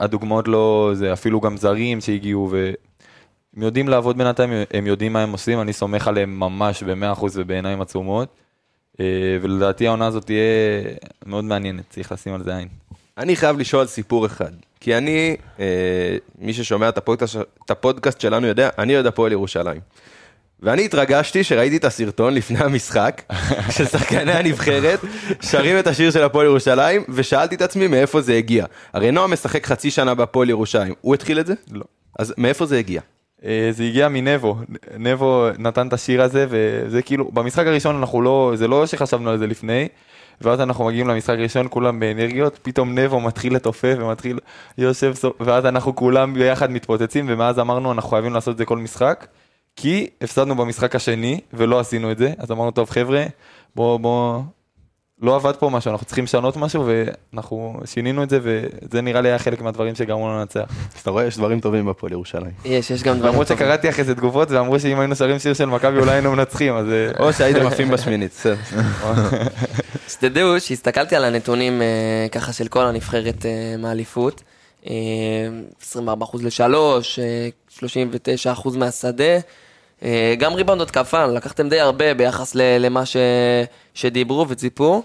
והדוגמאות 0.00 0.48
לא, 0.48 0.90
זה 0.94 1.12
אפילו 1.12 1.40
גם 1.40 1.56
זרים 1.56 2.00
שהגיעו, 2.00 2.50
והם 2.50 3.62
יודעים 3.62 3.88
לעבוד 3.88 4.18
בנתניה, 4.18 4.50
הם 4.72 4.86
יודעים 4.86 5.12
מה 5.12 5.22
הם 5.22 5.32
עושים, 5.32 5.60
אני 5.60 5.72
סומך 5.72 6.08
עליהם 6.08 6.40
ממש 6.40 6.82
ב-100% 6.82 7.24
ובעיניים 7.34 7.80
עצומות, 7.80 8.28
אה, 9.00 9.38
ולדעתי 9.42 9.86
העונה 9.86 10.06
הזאת 10.06 10.24
תהיה 10.24 10.40
מאוד 11.26 11.44
מעניינת, 11.44 11.84
צריך 11.90 12.12
לשים 12.12 12.34
על 12.34 12.42
זה 12.42 12.56
עין. 12.56 12.68
אני 13.18 13.36
חייב 13.36 13.58
לשאול 13.58 13.86
סיפור 13.86 14.26
אחד. 14.26 14.50
כי 14.80 14.96
אני, 14.96 15.36
אה, 15.60 16.16
מי 16.38 16.52
ששומע 16.52 16.88
את 16.88 16.98
הפודקאסט, 16.98 17.36
את 17.64 17.70
הפודקאסט 17.70 18.20
שלנו 18.20 18.46
יודע, 18.46 18.68
אני 18.78 18.94
אוהד 18.94 19.06
הפועל 19.06 19.32
ירושלים. 19.32 19.80
ואני 20.60 20.84
התרגשתי 20.84 21.44
שראיתי 21.44 21.76
את 21.76 21.84
הסרטון 21.84 22.34
לפני 22.34 22.58
המשחק, 22.58 23.22
של 23.76 23.86
שחקני 23.86 24.32
הנבחרת, 24.32 25.00
שרים 25.42 25.78
את 25.78 25.86
השיר 25.86 26.10
של 26.10 26.22
הפועל 26.22 26.46
ירושלים, 26.46 27.04
ושאלתי 27.08 27.54
את 27.54 27.62
עצמי 27.62 27.86
מאיפה 27.86 28.20
זה 28.20 28.34
הגיע. 28.34 28.66
הרי 28.92 29.10
נועם 29.10 29.32
משחק 29.32 29.66
חצי 29.66 29.90
שנה 29.90 30.14
בהפועל 30.14 30.50
ירושלים, 30.50 30.94
הוא 31.00 31.14
התחיל 31.14 31.40
את 31.40 31.46
זה? 31.46 31.54
לא. 31.70 31.84
אז 32.18 32.34
מאיפה 32.38 32.66
זה 32.66 32.78
הגיע? 32.78 33.00
אה, 33.44 33.68
זה 33.70 33.84
הגיע 33.84 34.08
מנבו, 34.08 34.56
נבו 34.98 35.48
נתן 35.58 35.88
את 35.88 35.92
השיר 35.92 36.22
הזה, 36.22 36.46
וזה 36.48 37.02
כאילו, 37.02 37.30
במשחק 37.30 37.66
הראשון 37.66 37.96
אנחנו 37.96 38.22
לא, 38.22 38.52
זה 38.54 38.68
לא 38.68 38.86
שחשבנו 38.86 39.30
על 39.30 39.38
זה 39.38 39.46
לפני, 39.46 39.88
ואז 40.40 40.60
אנחנו 40.60 40.84
מגיעים 40.84 41.08
למשחק 41.08 41.34
הראשון, 41.38 41.66
כולם 41.70 42.00
באנרגיות, 42.00 42.58
פתאום 42.62 42.98
נבו 42.98 43.20
מתחיל 43.20 43.56
לתופף 43.56 43.94
ומתחיל 43.98 44.38
יושב, 44.78 45.14
ואז 45.40 45.66
אנחנו 45.66 45.96
כולם 45.96 46.34
ביחד 46.34 46.70
מתפוצצים, 46.70 47.26
ומאז 47.28 47.58
אמרנו 47.58 47.92
אנחנו 47.92 48.10
חייבים 48.10 48.34
לעשות 48.34 48.52
את 48.52 48.58
זה 48.58 48.64
כל 48.64 48.78
משחק, 48.78 49.26
כי 49.76 50.06
הפסדנו 50.20 50.54
במשחק 50.54 50.94
השני, 50.96 51.40
ולא 51.52 51.80
עשינו 51.80 52.10
את 52.10 52.18
זה, 52.18 52.32
אז 52.38 52.50
אמרנו, 52.50 52.70
טוב 52.70 52.90
חבר'ה, 52.90 53.24
בוא, 53.74 54.00
בוא, 54.00 54.40
לא 55.22 55.36
עבד 55.36 55.56
פה 55.56 55.70
משהו, 55.70 55.90
אנחנו 55.90 56.06
צריכים 56.06 56.24
לשנות 56.24 56.56
משהו, 56.56 56.86
ואנחנו 56.86 57.80
שינינו 57.84 58.22
את 58.22 58.30
זה, 58.30 58.38
וזה 58.42 59.00
נראה 59.00 59.20
לי 59.20 59.28
היה 59.28 59.38
חלק 59.38 59.60
מהדברים 59.60 59.94
שגרמו 59.94 60.28
לנו 60.28 60.38
לנצח. 60.38 60.60
אז 60.94 61.00
אתה 61.02 61.10
רואה, 61.10 61.24
יש 61.24 61.36
דברים 61.36 61.60
טובים 61.60 61.86
בהפועל 61.86 62.12
ירושלים. 62.12 62.50
יש, 62.64 62.90
יש 62.90 63.02
גם 63.02 63.14
דברים 63.16 63.32
למרות 63.32 63.48
טובים. 63.48 63.64
שקראתי 63.64 63.88
אחרי 63.88 64.04
זה 64.04 64.14
תגובות 64.14 64.50
ואמרו 64.50 64.80
שאם 64.80 65.00
היינו 65.00 65.16
שרים 65.16 65.38
שיר 65.38 65.54
של 65.54 65.64
מכבי 65.64 65.98
אולי 65.98 66.12
היינו 66.12 66.32
מנצחים 66.32 66.76
אז 66.76 66.86
אה, 66.88 67.10
או 67.18 67.32
שהייתם 67.32 67.66
עפים 67.66 67.88
בשמינית, 67.88 68.30
בסדר. 68.30 68.56
שתדעו 70.08 70.60
שהסתכלתי 70.60 71.16
על 71.16 71.24
הנתונים 71.24 71.82
אה, 71.82 72.26
ככה 72.32 72.52
של 72.52 72.68
כל 72.68 72.84
הנבחרת 72.86 73.46
אה, 73.46 73.76
מהאליפות, 73.78 74.42
אה, 74.86 74.92
24% 75.92 75.98
ל-3, 76.42 76.74
אה, 77.18 77.48
39% 78.54 78.76
מהשדה, 78.76 79.38
גם 80.38 80.54
ריבאונד 80.54 80.80
התקפה, 80.80 81.26
לקחתם 81.26 81.68
די 81.68 81.80
הרבה 81.80 82.14
ביחס 82.14 82.54
למה 82.54 83.06
ש... 83.06 83.16
שדיברו 83.94 84.48
וציפו. 84.48 85.02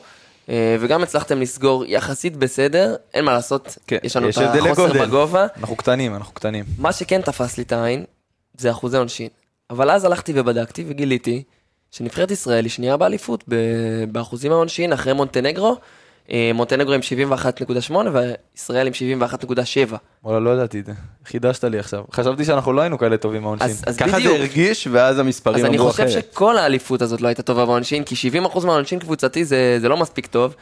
אה, 0.50 0.78
וגם 0.80 1.04
הצלחתם 1.04 1.42
לסגור 1.42 1.86
יחסית 1.86 2.38
בסדר, 2.38 2.96
אין 3.14 3.26
מה 3.26 3.34
לעשות, 3.34 3.78
כן, 3.88 3.98
יש 4.04 4.16
לנו 4.16 4.28
יש 4.30 4.38
את 4.38 4.44
החוסר 4.56 4.88
גודל. 4.88 5.06
בגובה. 5.06 5.48
אנחנו 5.58 5.76
קטנים 5.76 6.16
אנחנו 6.16 6.34
קטנים. 6.34 6.66
מה 6.78 6.92
שכן 6.92 7.22
תפס 7.22 7.58
לי 7.58 7.64
את 7.64 7.72
העין, 7.72 8.04
זה 8.58 8.72
אחוזי 8.72 8.98
עונשין. 8.98 9.28
אבל 9.70 9.92
אז 9.92 10.06
הלכתי 10.06 10.34
ובדקתי 10.36 10.86
וגיליתי 10.88 11.44
שנבחרת 11.92 12.32
ישראל 12.32 12.66
היא 12.66 12.72
שנייה 12.72 12.98
באליפות 12.98 13.44
ב- 13.48 14.04
באחוזים 14.12 14.52
העונשין 14.52 14.94
אחרי 14.94 15.14
מונטנגרו. 15.14 15.78
אה, 16.32 16.52
מונטנגרו 16.54 16.94
עם 16.94 17.02
71.8 17.90 17.94
וישראל 17.94 18.88
עם 18.88 18.94
71.7. 19.22 19.96
וואלה 20.24 20.40
לא 20.40 20.50
ידעתי 20.50 20.80
את 20.80 20.86
זה. 20.86 20.92
חידשת 21.26 21.64
לי 21.64 21.80
עכשיו. 21.80 22.04
חשבתי 22.12 22.46
שאנחנו 22.46 22.74
לא 22.74 22.82
היינו 22.82 22.98
כאלה 22.98 23.18
טובים 23.18 23.48
אז 23.88 23.98
ככה 23.98 24.20
זה. 24.20 24.30
הרגיש, 24.30 24.88
ואז 24.92 25.20
המספרים 25.20 25.58
אז 25.58 25.66
אני 25.66 25.78
אמרו 25.78 25.90
חושב 25.90 26.04
אחרת. 26.04 26.24
שכל 26.32 26.58
האליפות 26.58 27.02
הזאת 27.02 27.22
לא 27.22 27.28
הייתה 27.28 27.42
טובה 27.42 27.66
בעונשין, 27.66 28.04
כי 28.04 28.16
70% 28.56 28.66
מהעונשין 28.66 29.00
קבוצתי 29.00 29.46
זה, 29.46 29.78
זה 29.82 29.90
לא 29.90 29.98
מספיק 29.98 30.26
טוב. 30.26 30.56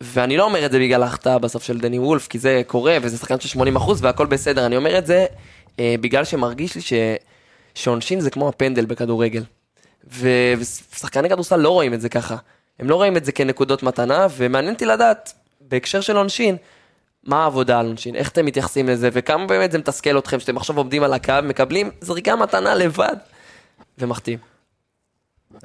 ואני 0.00 0.36
לא 0.36 0.44
אומר 0.44 0.66
את 0.66 0.72
זה 0.72 0.78
בגלל 0.78 1.02
ההחטאה 1.02 1.38
בסוף 1.38 1.62
של 1.62 1.78
דני 1.78 1.98
וולף, 1.98 2.28
כי 2.28 2.38
זה 2.38 2.62
קורה 2.66 2.96
וזה 3.02 3.16
שחקן 3.16 3.40
של 3.40 3.58
80% 3.58 3.62
והכל 4.00 4.26
בסדר. 4.26 4.66
אני 4.66 4.76
אומר 4.76 4.98
את 4.98 5.06
זה 5.06 5.26
אה, 5.80 5.94
בגלל 6.00 6.24
שמרגיש 6.24 6.74
לי 6.74 6.80
ש, 6.80 6.92
שעונשין 7.74 8.20
זה 8.20 8.30
כמו 8.30 8.48
הפנדל 8.48 8.84
בכדורגל. 8.84 9.42
ושחקני 10.20 11.28
כדורסל 11.28 11.56
לא 11.56 11.70
רואים 11.70 11.94
את 11.94 12.00
זה 12.00 12.08
ככה. 12.08 12.36
הם 12.78 12.88
לא 12.88 12.94
רואים 12.94 13.16
את 13.16 13.24
זה 13.24 13.32
כנקודות 13.32 13.82
מתנה, 13.82 14.26
ומעניין 14.36 14.74
אותי 14.74 14.84
לדעת, 14.84 15.32
בהקשר 15.60 16.00
של 16.00 16.16
עונשין, 16.16 16.56
מה 17.24 17.42
העבודה 17.42 17.80
על 17.80 17.86
עונשין, 17.86 18.14
איך 18.14 18.28
אתם 18.28 18.46
מתייחסים 18.46 18.88
לזה, 18.88 19.08
וכמה 19.12 19.46
באמת 19.46 19.72
זה 19.72 19.78
מתסכל 19.78 20.18
אתכם, 20.18 20.40
שאתם 20.40 20.56
עכשיו 20.56 20.76
עומדים 20.76 21.02
על 21.02 21.12
הקו, 21.12 21.34
מקבלים 21.42 21.90
זריקה 22.00 22.36
מתנה 22.36 22.74
לבד, 22.74 23.16
ומחטיאים. 23.98 24.38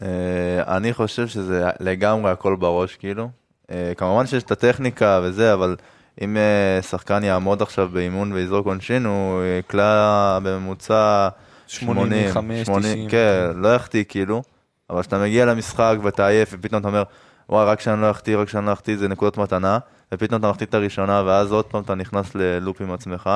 אה, 0.02 0.78
אני 0.78 0.94
חושב 0.94 1.28
שזה 1.28 1.70
לגמרי 1.80 2.32
הכל 2.32 2.56
בראש, 2.56 2.96
כאילו. 2.96 3.30
אה, 3.72 3.92
כמובן 3.98 4.28
שיש 4.28 4.44
את 4.44 4.52
הטכניקה 4.52 5.22
וזה, 5.24 5.54
אבל 5.54 5.76
אם 6.22 6.38
אה, 6.38 6.82
שחקן 6.82 7.24
יעמוד 7.24 7.62
עכשיו 7.62 7.90
באימון 7.94 8.34
ויזרוק 8.34 8.68
עונשין, 8.68 9.06
הוא 9.06 9.44
יקלע 9.60 10.40
בממוצע 10.44 11.30
80, 11.68 11.96
85, 11.96 12.66
80, 12.66 12.82
90. 12.82 13.10
כן, 13.10 13.52
לא 13.56 13.76
יחטיא 13.76 14.04
כאילו, 14.10 14.44
אבל 14.90 15.02
כשאתה 15.02 15.18
מגיע 15.18 15.46
למשחק 15.46 15.96
ואתה 16.04 16.28
עייף, 16.28 16.50
ופתאום 16.54 16.80
אתה 16.80 16.88
אומר, 16.88 17.04
וואי, 17.50 17.66
רק 17.66 17.80
שאני 17.80 18.02
לא 18.02 18.12
אחטיא, 18.12 18.38
רק 18.38 18.50
שאני 18.50 18.66
לא 18.66 18.74
אחטיא, 18.74 18.98
זה 18.98 19.08
נקודות 19.08 19.38
מתנה, 19.38 19.80
ופתאום 20.14 20.40
אתה 20.40 20.50
מחטיא 20.50 20.66
את 20.66 20.74
הראשונה, 20.74 21.24
ואז 21.26 21.52
עוד 21.52 21.66
פעם 21.66 21.84
אתה 21.84 21.96
נכנס 21.96 22.36
ללופ 22.36 22.82
עם 22.82 22.92
עצמך. 22.92 23.30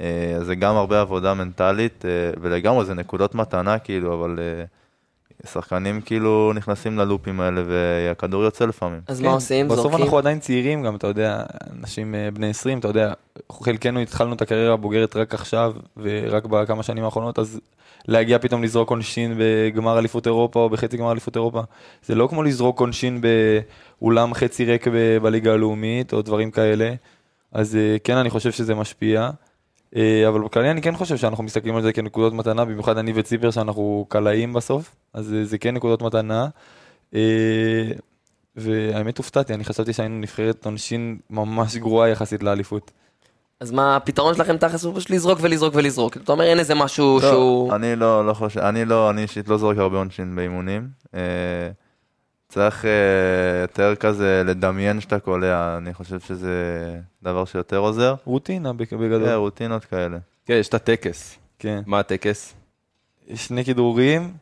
אה, 0.00 0.36
אז 0.36 0.46
זה 0.46 0.54
גם 0.54 0.76
הרבה 0.76 1.00
עבודה 1.00 1.34
מנטלית, 1.34 2.04
אה, 2.04 2.10
ולגמרי 2.40 2.84
זה 2.84 2.94
נקודות 2.94 3.34
מתנה, 3.34 3.78
כאילו, 3.78 4.14
אבל 4.14 4.38
אה, 4.38 4.64
שחקנים 5.50 6.00
כאילו 6.00 6.52
נכנסים 6.54 6.98
ללופים 6.98 7.40
האלה, 7.40 7.62
והכדור 7.66 8.42
יוצא 8.44 8.64
לפעמים. 8.64 9.00
אז 9.06 9.20
כן, 9.20 9.26
מה 9.26 9.32
עושים? 9.32 9.68
בסוף 9.68 9.82
זורקים? 9.82 10.02
אנחנו 10.02 10.18
עדיין 10.18 10.38
צעירים 10.40 10.82
גם, 10.82 10.96
אתה 10.96 11.06
יודע, 11.06 11.42
אנשים 11.80 12.14
בני 12.34 12.50
20, 12.50 12.78
אתה 12.78 12.88
יודע, 12.88 13.12
חלקנו 13.52 14.00
התחלנו 14.00 14.34
את 14.34 14.42
הקריירה 14.42 14.74
הבוגרת 14.74 15.16
רק 15.16 15.34
עכשיו, 15.34 15.72
ורק 15.96 16.44
בכמה 16.44 16.82
שנים 16.82 17.04
האחרונות, 17.04 17.38
אז 17.38 17.60
להגיע 18.08 18.38
פתאום 18.38 18.62
לזרוק 18.62 18.90
עונשין 18.90 19.34
בגמר 19.38 19.98
אליפות 19.98 20.26
אירופה 20.26 20.60
או 20.60 20.70
בחצי 20.70 20.96
גמר 20.96 21.12
אליפות 21.12 21.36
אירופה, 21.36 21.62
זה 22.04 22.14
לא 22.14 22.26
כמו 22.26 22.42
לזרוק 22.42 22.80
עונשין 22.80 23.20
באולם 24.00 24.34
חצי 24.34 24.64
ריק 24.64 24.88
ב- 24.88 25.18
בליגה 25.22 25.52
הלאומית 25.52 26.12
או 26.12 26.22
דברים 26.22 26.50
כאלה, 26.50 26.94
אז 27.52 27.76
אה, 27.76 27.96
כן, 28.04 28.16
אני 28.16 28.30
חושב 28.30 28.52
שזה 28.52 28.74
משפיע. 28.74 29.30
אה, 29.96 30.28
אבל 30.28 30.40
בכללי 30.40 30.70
אני 30.70 30.82
כן 30.82 30.96
חושב 30.96 31.16
שאנחנו 31.16 31.44
מסתכלים 31.44 31.76
על 31.76 31.82
זה 31.82 31.92
כנקודות 31.92 32.32
מתנה, 32.32 32.64
במיוחד 32.64 32.98
אני 32.98 33.12
וציפר 33.14 33.50
שאנחנו 33.50 34.06
קלעים 34.08 34.52
בסוף, 34.52 34.94
אז 35.14 35.34
אה, 35.34 35.44
זה 35.44 35.58
כן 35.58 35.74
נקודות 35.74 36.02
מתנה. 36.02 36.48
והאמת 38.56 39.18
הופתעתי, 39.18 39.54
אני 39.54 39.64
חשבתי 39.64 39.92
שהיינו 39.92 40.18
נבחרת 40.18 40.64
עונשין 40.66 41.18
ממש 41.30 41.76
גרועה 41.76 42.08
יחסית 42.08 42.42
לאליפות. 42.42 42.90
אז 43.60 43.70
מה 43.70 43.96
הפתרון 43.96 44.34
שלכם 44.34 44.56
תכלס 44.56 44.84
הוא 44.84 44.96
פשוט 44.96 45.10
לזרוק 45.10 45.38
ולזרוק 45.42 45.74
ולזרוק. 45.74 46.16
אתה 46.16 46.32
אומר 46.32 46.44
אין 46.44 46.58
איזה 46.58 46.74
משהו 46.74 47.18
שהוא... 47.20 47.74
אני 47.74 47.96
לא, 47.96 48.26
לא 48.26 48.34
חושב, 48.34 48.60
אני 48.60 48.84
לא, 48.84 49.10
אני 49.10 49.22
אישית 49.22 49.48
לא 49.48 49.56
זורק 49.58 49.78
הרבה 49.78 49.96
עונשין 49.98 50.36
באימונים. 50.36 50.88
אה, 51.14 51.20
צריך 52.48 52.84
אה, 52.84 52.90
יותר 53.62 53.94
כזה 53.94 54.42
לדמיין 54.46 55.00
שאתה 55.00 55.18
קולע, 55.18 55.76
אני 55.76 55.94
חושב 55.94 56.20
שזה 56.20 56.54
דבר 57.22 57.44
שיותר 57.44 57.76
עוזר. 57.78 58.14
רוטינה 58.24 58.72
בג- 58.72 58.84
כן, 58.86 58.98
בגדול. 58.98 59.28
רוטינות 59.34 59.84
כאלה. 59.84 60.18
כן, 60.46 60.54
יש 60.54 60.68
את 60.68 60.74
הטקס. 60.74 61.38
כן. 61.58 61.80
מה 61.86 61.98
הטקס? 61.98 62.54
שני 63.34 63.64
כדרורים, 63.64 64.32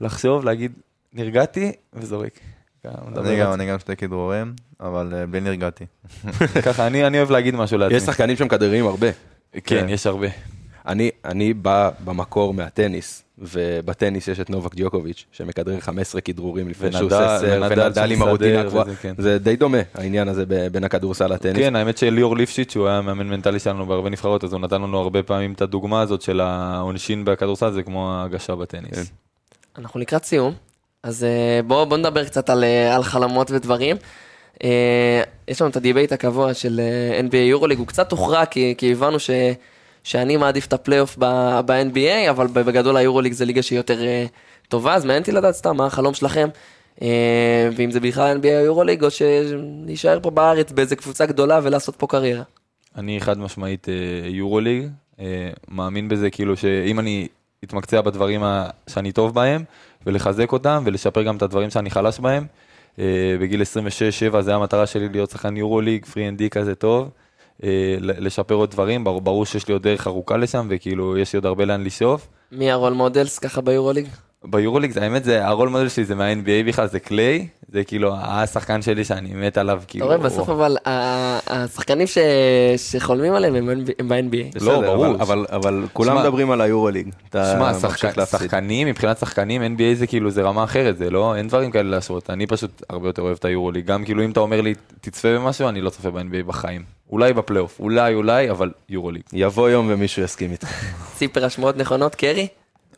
לחשוב, 0.00 0.44
להגיד, 0.44 0.72
נרגעתי 1.12 1.72
וזורק. 1.92 2.40
אני 3.16 3.36
גם, 3.40 3.52
אני 3.52 3.66
גם 3.70 3.78
שתי 3.78 3.96
כדרורים, 3.96 4.54
אבל 4.80 5.12
אה, 5.14 5.26
בלי 5.26 5.40
נרגעתי. 5.40 5.84
ככה, 6.66 6.86
אני 6.86 7.06
אני 7.06 7.18
אוהב 7.18 7.30
להגיד 7.30 7.54
משהו 7.54 7.78
לעצמי. 7.78 7.96
יש 7.96 8.02
שחקנים 8.02 8.36
שמכדררים 8.36 8.86
הרבה. 8.86 9.08
כן, 9.64 9.86
יש 9.88 10.06
הרבה. 10.06 10.28
אני, 10.86 11.10
אני 11.24 11.54
בא 11.54 11.90
במקור 12.04 12.54
מהטניס, 12.54 13.22
ובטניס 13.38 14.28
יש 14.28 14.40
את 14.40 14.50
נובק 14.50 14.74
דיוקוביץ', 14.74 15.24
שמכדרר 15.32 15.80
15 15.80 16.20
כדרורים 16.20 16.68
לפני 16.68 16.92
שהוא 16.92 17.06
עושה 17.06 17.38
סר, 17.40 17.62
ונדל 17.70 18.12
עם 18.12 18.22
הרוטינה 18.22 18.60
הקבועה. 18.60 18.84
וזה, 18.86 18.96
כן. 18.96 19.14
זה 19.18 19.38
די 19.38 19.56
דומה, 19.56 19.78
העניין 19.94 20.28
הזה 20.28 20.44
בין 20.72 20.84
הכדורסל 20.84 21.26
לטניס. 21.26 21.56
כן, 21.56 21.76
האמת 21.76 21.98
שליאור 21.98 22.36
ליפשיץ, 22.36 22.72
שהוא 22.72 22.88
היה 22.88 23.00
מאמן 23.00 23.26
מנטלי 23.26 23.58
שלנו 23.58 23.86
בהרבה 23.86 24.10
נבחרות, 24.10 24.44
אז 24.44 24.52
הוא 24.52 24.60
נתן 24.60 24.82
לנו 24.82 24.98
הרבה 24.98 25.22
פעמים 25.22 25.52
את 25.52 25.62
הדוגמה 25.62 26.00
הזאת 26.00 26.22
של 26.22 26.40
העונשין 26.40 27.24
בכדורסל, 27.24 27.72
זה 27.72 27.82
כמו 27.82 28.12
ההגשה 28.12 28.52
כן. 28.52 28.58
בטניס. 28.58 29.10
אנחנו 29.78 30.00
לקראת 30.00 30.24
סיום, 30.24 30.54
אז 31.02 31.24
אה, 31.24 31.60
בואו 31.66 31.86
בוא 31.86 31.96
נדבר 31.96 32.24
קצת 32.24 32.50
על, 32.50 32.64
אה, 32.64 32.94
על 32.96 33.02
חלומות 33.02 33.50
ודברים. 33.50 33.96
אה, 34.64 35.22
יש 35.48 35.60
לנו 35.60 35.70
את 35.70 35.76
ה 35.76 35.81
debate 35.81 36.12
הקבוע 36.12 36.54
של 36.54 36.80
אה, 36.80 37.20
NBA 37.20 37.36
יורוליג, 37.36 37.78
הוא 37.78 37.86
קצת 37.86 38.12
הוכרע 38.12 38.46
כי, 38.46 38.74
כי 38.78 38.92
הבנו 38.92 39.20
ש, 39.20 39.30
שאני 40.04 40.36
מעדיף 40.36 40.66
את 40.66 40.72
הפלייאוף 40.72 41.16
ב-NBA, 41.18 42.30
אבל 42.30 42.46
בגדול 42.46 42.96
היורוליג 42.96 43.32
זה 43.32 43.44
ליגה 43.44 43.62
שהיא 43.62 43.78
יותר 43.78 44.04
אה, 44.04 44.26
טובה, 44.68 44.94
אז 44.94 45.04
מעניין 45.04 45.22
אותי 45.22 45.32
לדעת 45.32 45.54
סתם 45.54 45.76
מה 45.76 45.86
החלום 45.86 46.14
שלכם, 46.14 46.48
ואם 47.76 47.90
זה 47.90 48.00
בכלל 48.00 48.38
NBA 48.42 48.46
יורוליג, 48.46 49.04
או 49.04 49.10
שנישאר 49.10 50.18
פה 50.22 50.30
בארץ 50.30 50.72
באיזה 50.72 50.96
קבוצה 50.96 51.26
גדולה 51.26 51.60
ולעשות 51.62 51.96
פה 51.96 52.06
קריירה. 52.06 52.42
אני 52.96 53.20
חד 53.20 53.38
משמעית 53.38 53.86
יורוליג, 54.24 54.88
מאמין 55.68 56.08
בזה 56.08 56.30
כאילו 56.30 56.56
שאם 56.56 57.00
אני 57.00 57.28
אתמקצע 57.64 58.00
בדברים 58.00 58.42
שאני 58.88 59.12
טוב 59.12 59.34
בהם, 59.34 59.64
ולחזק 60.06 60.52
אותם, 60.52 60.82
ולשפר 60.86 61.22
גם 61.22 61.36
את 61.36 61.42
הדברים 61.42 61.70
שאני 61.70 61.90
חלש 61.90 62.18
בהם. 62.18 62.46
אה, 62.98 63.36
בגיל 63.40 63.62
26-7 64.32 64.40
זה 64.40 64.54
המטרה 64.54 64.86
שלי 64.86 65.08
להיות 65.08 65.30
שחקן 65.30 65.56
יורוליג, 65.56 66.04
3 66.04 66.28
and 66.28 66.38
D 66.38 66.50
כזה 66.50 66.74
טוב, 66.74 67.10
אה, 67.64 67.96
לשפר 68.00 68.54
עוד 68.54 68.70
דברים, 68.70 69.04
ברור 69.04 69.46
שיש 69.46 69.68
לי 69.68 69.72
עוד 69.72 69.82
דרך 69.82 70.06
ארוכה 70.06 70.36
לשם, 70.36 70.66
וכאילו 70.70 71.18
יש 71.18 71.32
לי 71.32 71.36
עוד 71.36 71.46
הרבה 71.46 71.64
לאן 71.64 71.84
לשאוף. 71.84 72.28
מי 72.52 72.70
ה 72.70 72.74
role 72.74 72.92
models 72.92 73.38
ככה 73.38 73.60
ביורוליג? 73.60 74.06
ביורוליג, 74.50 74.98
האמת, 74.98 75.24
זה 75.24 75.46
הרול 75.46 75.68
מודל 75.68 75.88
שלי 75.88 76.04
זה 76.04 76.14
מה-NBA 76.14 76.68
בכלל, 76.68 76.86
זה 76.86 77.00
קליי, 77.00 77.48
זה 77.68 77.84
כאילו 77.84 78.14
השחקן 78.20 78.82
שלי 78.82 79.04
שאני 79.04 79.34
מת 79.34 79.58
עליו, 79.58 79.76
אתה 79.78 79.86
כאילו... 79.86 80.06
רואה, 80.06 80.18
בסוף 80.18 80.48
אבל 80.48 80.76
השחקנים 81.46 82.06
ש- 82.06 82.18
שחולמים 82.76 83.32
עליהם 83.34 83.54
הם 83.54 83.84
ב-NBA. 84.08 84.58
לא, 84.64 84.80
ברור. 84.80 85.06
אבל, 85.50 85.84
כולם 85.92 86.18
מדברים 86.18 86.50
על 86.50 86.60
היורוליג. 86.60 87.08
אתה 87.30 87.52
שמע. 87.56 88.24
שחקנים, 88.26 88.88
מבחינת 88.88 89.18
שחקנים, 89.18 89.62
NBA 89.62 89.94
זה 89.94 90.06
כאילו, 90.06 90.30
זה 90.30 90.42
רמה 90.42 90.64
אחרת, 90.64 90.98
זה 90.98 91.10
לא, 91.10 91.34
אין 91.36 91.48
דברים 91.48 91.70
כאלה 91.70 91.90
להשוות. 91.90 92.30
אני 92.30 92.46
פשוט 92.46 92.82
הרבה 92.90 93.08
יותר 93.08 93.22
אוהב 93.22 93.36
את 93.40 93.44
היורוליג. 93.44 93.86
גם 93.86 94.04
כאילו 94.04 94.24
אם 94.24 94.30
אתה 94.30 94.40
אומר 94.40 94.60
לי, 94.60 94.74
תצפה 95.00 95.28
במשהו, 95.34 95.68
אני 95.68 95.80
לא 95.80 95.90
צופה 95.90 96.10
ב-NBA 96.10 96.42
בחיים. 96.46 96.82
אולי 97.10 97.32
בפלייאוף, 97.32 97.80
אולי, 97.80 98.14
אולי, 98.14 98.50
אבל 98.50 98.70
יורוליג. 98.88 99.22
יבוא 99.32 99.68
יום 99.70 99.86
ומישהו 99.90 100.22
יסכים 100.22 100.52
איתך. 100.52 100.68
ציפר 101.18 101.44
השמועות 101.44 101.76
נכונות, 101.76 102.14
קרי? 102.14 102.48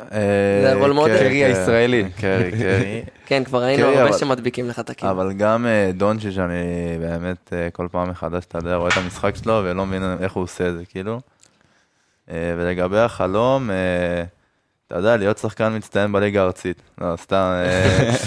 אה, 0.00 0.60
זה 0.62 0.72
הרול 0.72 0.92
מודל? 0.92 1.18
קרי, 1.18 1.44
הישראלי. 1.44 2.04
קרי, 2.20 2.50
קרי. 2.60 3.02
כן, 3.26 3.44
כבר 3.44 3.62
ראינו 3.62 3.82
קרי, 3.82 3.98
הרבה 3.98 4.18
שמדביקים 4.18 4.68
לך 4.68 4.78
את 4.78 4.90
הקיר. 4.90 5.10
אבל 5.10 5.32
גם 5.32 5.66
אה, 5.66 5.90
דונצ'יץ', 5.94 6.38
אני 6.38 6.54
באמת 7.00 7.52
אה, 7.52 7.70
כל 7.72 7.88
פעם 7.90 8.10
מחדש, 8.10 8.44
אתה 8.44 8.58
יודע, 8.58 8.76
רואה 8.76 8.88
את 8.88 8.96
המשחק 8.96 9.36
שלו 9.36 9.60
ולא 9.64 9.86
מבין 9.86 10.02
איך 10.20 10.32
הוא 10.32 10.42
עושה 10.42 10.68
את 10.68 10.74
זה, 10.74 10.84
כאילו. 10.84 11.20
ולגבי 12.28 12.98
החלום, 12.98 13.70
אתה 14.86 14.96
יודע, 14.96 15.16
להיות 15.16 15.38
שחקן 15.38 15.76
מצטיין 15.76 16.12
בליגה 16.12 16.40
הארצית. 16.42 16.82
לא, 17.00 17.16
סתם. 17.16 17.52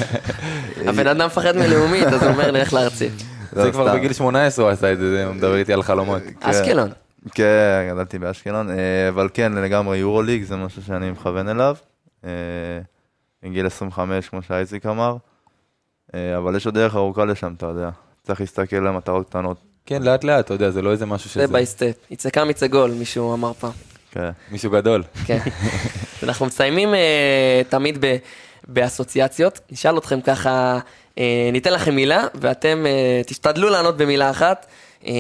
הבן 0.87 1.07
אדם 1.07 1.25
מפחד 1.25 1.57
מלאומית, 1.57 2.07
אז 2.07 2.23
הוא 2.23 2.31
אומר, 2.31 2.51
נלך 2.51 2.73
לארצית. 2.73 3.11
לא, 3.53 3.63
זה 3.63 3.71
כבר. 3.71 3.95
בגיל 3.95 4.13
18 4.13 4.65
הוא 4.65 4.71
עשה 4.71 4.91
את 4.91 4.97
זה, 4.99 5.25
הוא 5.25 5.35
מדבר 5.35 5.55
איתי 5.55 5.73
על 5.73 5.83
חלומות. 5.83 6.21
אשקלון. 6.41 6.89
כן, 7.29 7.89
גדלתי 7.91 8.19
באשקלון, 8.19 8.69
אה, 8.69 9.09
אבל 9.09 9.29
כן, 9.33 9.53
לגמרי 9.53 9.97
יורוליג 9.97 10.43
זה 10.43 10.55
משהו 10.55 10.83
שאני 10.83 11.11
מכוון 11.11 11.49
אליו. 11.49 11.75
אה, 12.25 12.29
מגיל 13.43 13.65
25, 13.65 14.29
כמו 14.29 14.41
שאייזיק 14.41 14.85
אמר. 14.85 15.15
אה, 16.15 16.37
אבל 16.37 16.55
יש 16.55 16.65
עוד 16.65 16.75
דרך 16.75 16.95
ארוכה 16.95 17.25
לשם, 17.25 17.53
אתה 17.57 17.65
יודע. 17.65 17.89
צריך 18.23 18.41
להסתכל 18.41 18.75
על 18.75 18.91
מטרות 18.91 19.29
קטנות. 19.29 19.57
כן, 19.85 20.03
לאט 20.03 20.23
לאט, 20.23 20.45
אתה 20.45 20.53
יודע, 20.53 20.69
זה 20.69 20.81
לא 20.81 20.91
איזה 20.91 21.05
משהו 21.05 21.27
זה 21.27 21.33
שזה... 21.33 21.47
בי 21.47 21.65
סטפ. 21.65 21.95
יצא 22.11 22.29
קם 22.29 22.49
יצא 22.49 22.67
גול, 22.67 22.91
מישהו 22.91 23.33
אמר 23.33 23.53
פעם. 23.53 23.71
כן. 24.11 24.29
מישהו 24.51 24.71
גדול. 24.71 25.03
כן. 25.25 25.39
אנחנו 26.23 26.45
מסיימים 26.45 26.89
תמיד 27.69 27.97
ב- 28.05 28.17
באסוציאציות. 28.67 29.59
נשאל 29.71 29.97
אתכם 29.97 30.21
ככה, 30.21 30.79
ניתן 31.51 31.73
לכם 31.73 31.95
מילה, 31.95 32.23
ואתם 32.35 32.83
תשתדלו 33.25 33.69
לענות 33.69 33.97
במילה 33.97 34.29
אחת. 34.29 34.65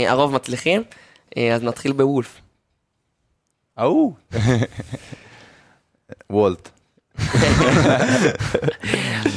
הרוב 0.07 0.33
מצליחים. 0.33 0.83
אה, 1.37 1.55
אז 1.55 1.63
נתחיל 1.63 1.93
בוולף. 1.93 2.41
ההוא. 3.77 4.13
וולט. 6.29 6.69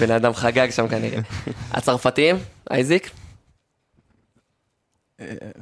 בן 0.01 0.11
אדם 0.11 0.32
חגג 0.34 0.70
שם 0.70 0.88
כנראה. 0.88 1.20
הצרפתים, 1.70 2.36
אייזיק, 2.70 3.11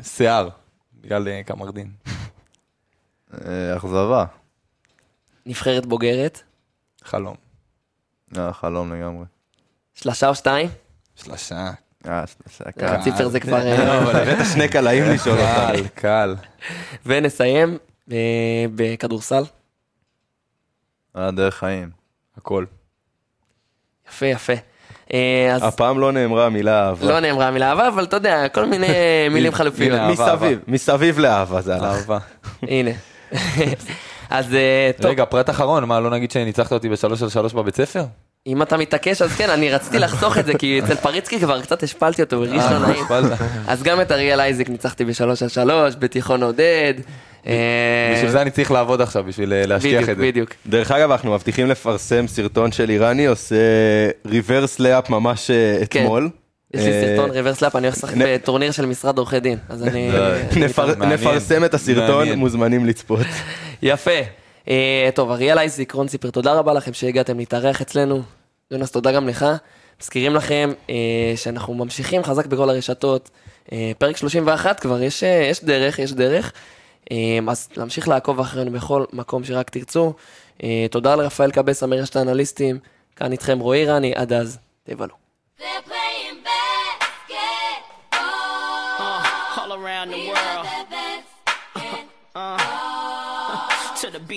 שיער. 0.02 0.48
בגלל 1.00 1.28
אה, 1.28 1.42
קמרדין. 1.42 1.90
אה, 3.34 3.76
אכזבה. 3.76 4.24
נבחרת 5.46 5.86
בוגרת, 5.86 6.42
חלום. 7.04 7.36
אה, 8.36 8.52
חלום 8.52 8.92
לגמרי. 8.92 9.24
שלושה 9.94 10.28
או 10.28 10.34
שתיים. 10.34 10.68
שלושה. 11.16 11.70
אה, 12.08 12.24
שלושה, 12.26 12.72
קל. 12.72 13.02
ציפר 13.02 13.28
זה 13.28 13.40
כבר... 13.40 13.56
אה, 13.66 13.84
לא, 13.84 13.98
אבל 13.98 14.16
הבאת 14.16 14.46
שני 14.52 14.68
קלעים 14.68 15.04
לשאול 15.14 15.38
אותם. 15.38 15.72
קל, 15.72 15.86
קל. 15.94 16.34
ונסיים 17.06 17.78
אה, 18.12 18.16
בכדורסל. 18.74 19.42
היה 21.14 21.30
דרך 21.30 21.54
חיים. 21.54 21.90
הכל. 22.36 22.64
יפה, 24.08 24.26
יפה. 24.26 24.52
אה, 25.12 25.52
אז 25.54 25.62
הפעם 25.62 25.98
לא 25.98 26.12
נאמרה 26.12 26.46
המילה 26.46 26.88
אהבה. 26.88 27.06
לא 27.08 27.20
נאמרה 27.20 27.48
המילה 27.48 27.70
אהבה, 27.70 27.88
אבל 27.88 28.04
אתה 28.04 28.16
יודע, 28.16 28.48
כל 28.48 28.64
מיני 28.66 28.86
מילים 29.34 29.52
חלופיות. 29.52 30.00
מסביב, 30.10 30.58
מסביב 30.68 31.18
לאהבה 31.18 31.60
זה 31.62 31.74
הלך. 31.74 31.84
אהבה. 31.84 32.18
הנה. 32.62 32.90
אז 34.30 34.54
אה, 34.54 34.90
טוב, 34.96 35.10
רגע, 35.10 35.24
פרט 35.24 35.50
אחרון, 35.50 35.84
מה, 35.84 36.00
לא 36.00 36.10
נגיד 36.10 36.30
שניצחת 36.30 36.72
אותי 36.72 36.88
בשלוש 36.88 37.22
על 37.22 37.28
שלוש 37.28 37.52
בבית 37.52 37.76
ספר? 37.76 38.04
אם 38.46 38.62
אתה 38.62 38.76
מתעקש, 38.76 39.22
אז 39.22 39.32
כן, 39.32 39.50
אני 39.50 39.70
רציתי 39.70 39.98
לחסוך 39.98 40.38
את 40.38 40.46
זה, 40.46 40.52
כי 40.58 40.80
אצל 40.84 40.94
פריצקי 40.94 41.40
כבר 41.40 41.62
קצת 41.62 41.82
השפלתי 41.82 42.22
אותו, 42.22 42.44
לא 42.44 42.60
אה. 42.60 42.90
השפלת. 42.90 43.38
אז 43.66 43.82
גם 43.82 44.00
את 44.00 44.12
אריאל 44.12 44.40
אייזיק 44.40 44.68
ניצחתי 44.68 45.04
בשלוש 45.04 45.42
על 45.42 45.48
שלוש, 45.48 45.94
בתיכון 45.98 46.42
עודד. 46.42 46.94
אה, 47.46 48.12
בשביל 48.14 48.30
זה 48.30 48.42
אני 48.42 48.50
צריך 48.50 48.70
לעבוד 48.70 49.00
עכשיו, 49.00 49.24
בשביל 49.24 49.52
אה, 49.52 49.78
בדיוק, 49.78 50.08
את 50.08 50.16
זה. 50.16 50.22
בדיוק. 50.22 50.50
דרך 50.66 50.90
אגב, 50.90 51.10
אנחנו 51.10 51.32
מבטיחים 51.32 51.66
לפרסם 51.66 52.26
סרטון 52.26 52.72
של 52.72 52.90
איראני, 52.90 53.26
עושה 53.26 53.56
ריברס 54.26 54.80
לאפ 54.80 55.10
ממש 55.10 55.50
כן. 55.90 56.02
אתמול. 56.02 56.30
יש 56.74 56.84
לי 56.84 56.92
סרטון 56.92 57.30
ריברס 57.30 57.62
לאפ, 57.62 57.76
אני 57.76 57.86
הולך 57.86 57.96
לשחק 57.96 58.14
בטורניר 58.18 58.70
של 58.70 58.86
משרד 58.86 59.18
עורכי 59.18 59.40
דין, 59.40 59.58
אז 59.68 59.82
אני... 59.82 60.10
נפרסם 61.00 61.64
את 61.64 61.74
הסרטון. 61.74 62.32
מוזמנים 62.32 62.86
לצפות. 62.86 63.26
יפה. 63.82 64.41
אה, 64.68 65.10
טוב, 65.14 65.30
אריאל 65.30 65.58
אייזיק, 65.58 65.92
רון 65.92 66.06
ציפר, 66.06 66.30
תודה 66.30 66.52
רבה 66.52 66.72
לכם 66.72 66.92
שהגעתם 66.92 67.38
להתארח 67.38 67.80
אצלנו. 67.80 68.22
יונס, 68.70 68.90
תודה 68.90 69.12
גם 69.12 69.28
לך. 69.28 69.46
מזכירים 70.00 70.34
לכם 70.34 70.72
אה, 70.90 71.32
שאנחנו 71.36 71.74
ממשיכים 71.74 72.24
חזק 72.24 72.46
בכל 72.46 72.70
הרשתות. 72.70 73.30
אה, 73.72 73.92
פרק 73.98 74.16
31 74.16 74.80
כבר, 74.80 75.02
יש, 75.02 75.22
אה, 75.24 75.46
יש 75.50 75.64
דרך, 75.64 75.98
יש 75.98 76.12
דרך. 76.12 76.52
אה, 77.12 77.38
אז 77.48 77.68
להמשיך 77.76 78.08
לעקוב 78.08 78.40
אחרינו 78.40 78.70
בכל 78.70 79.04
מקום 79.12 79.44
שרק 79.44 79.70
תרצו. 79.70 80.12
אה, 80.62 80.86
תודה 80.90 81.16
לרפאל 81.16 81.50
קבסה 81.50 81.86
מרשת 81.86 82.16
האנליסטים. 82.16 82.78
כאן 83.16 83.32
איתכם 83.32 83.58
רועי 83.58 83.86
רני, 83.86 84.12
עד 84.14 84.32
אז, 84.32 84.58
תבלו. 84.84 85.14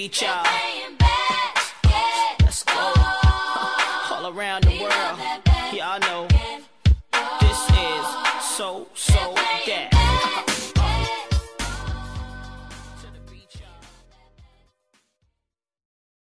Basketball. 0.10 0.44
To 0.44 0.52
the 0.52 0.56
beach, 0.56 1.02
y'all. 1.02 1.66
Let's 2.42 2.64
go. 2.64 2.94
All 4.12 4.28
around 4.28 4.64
the 4.64 4.80
world. 4.80 5.20
Y'all 5.74 6.00
know. 6.00 6.28
This 7.42 7.70
is 7.70 8.06
so. 8.58 8.88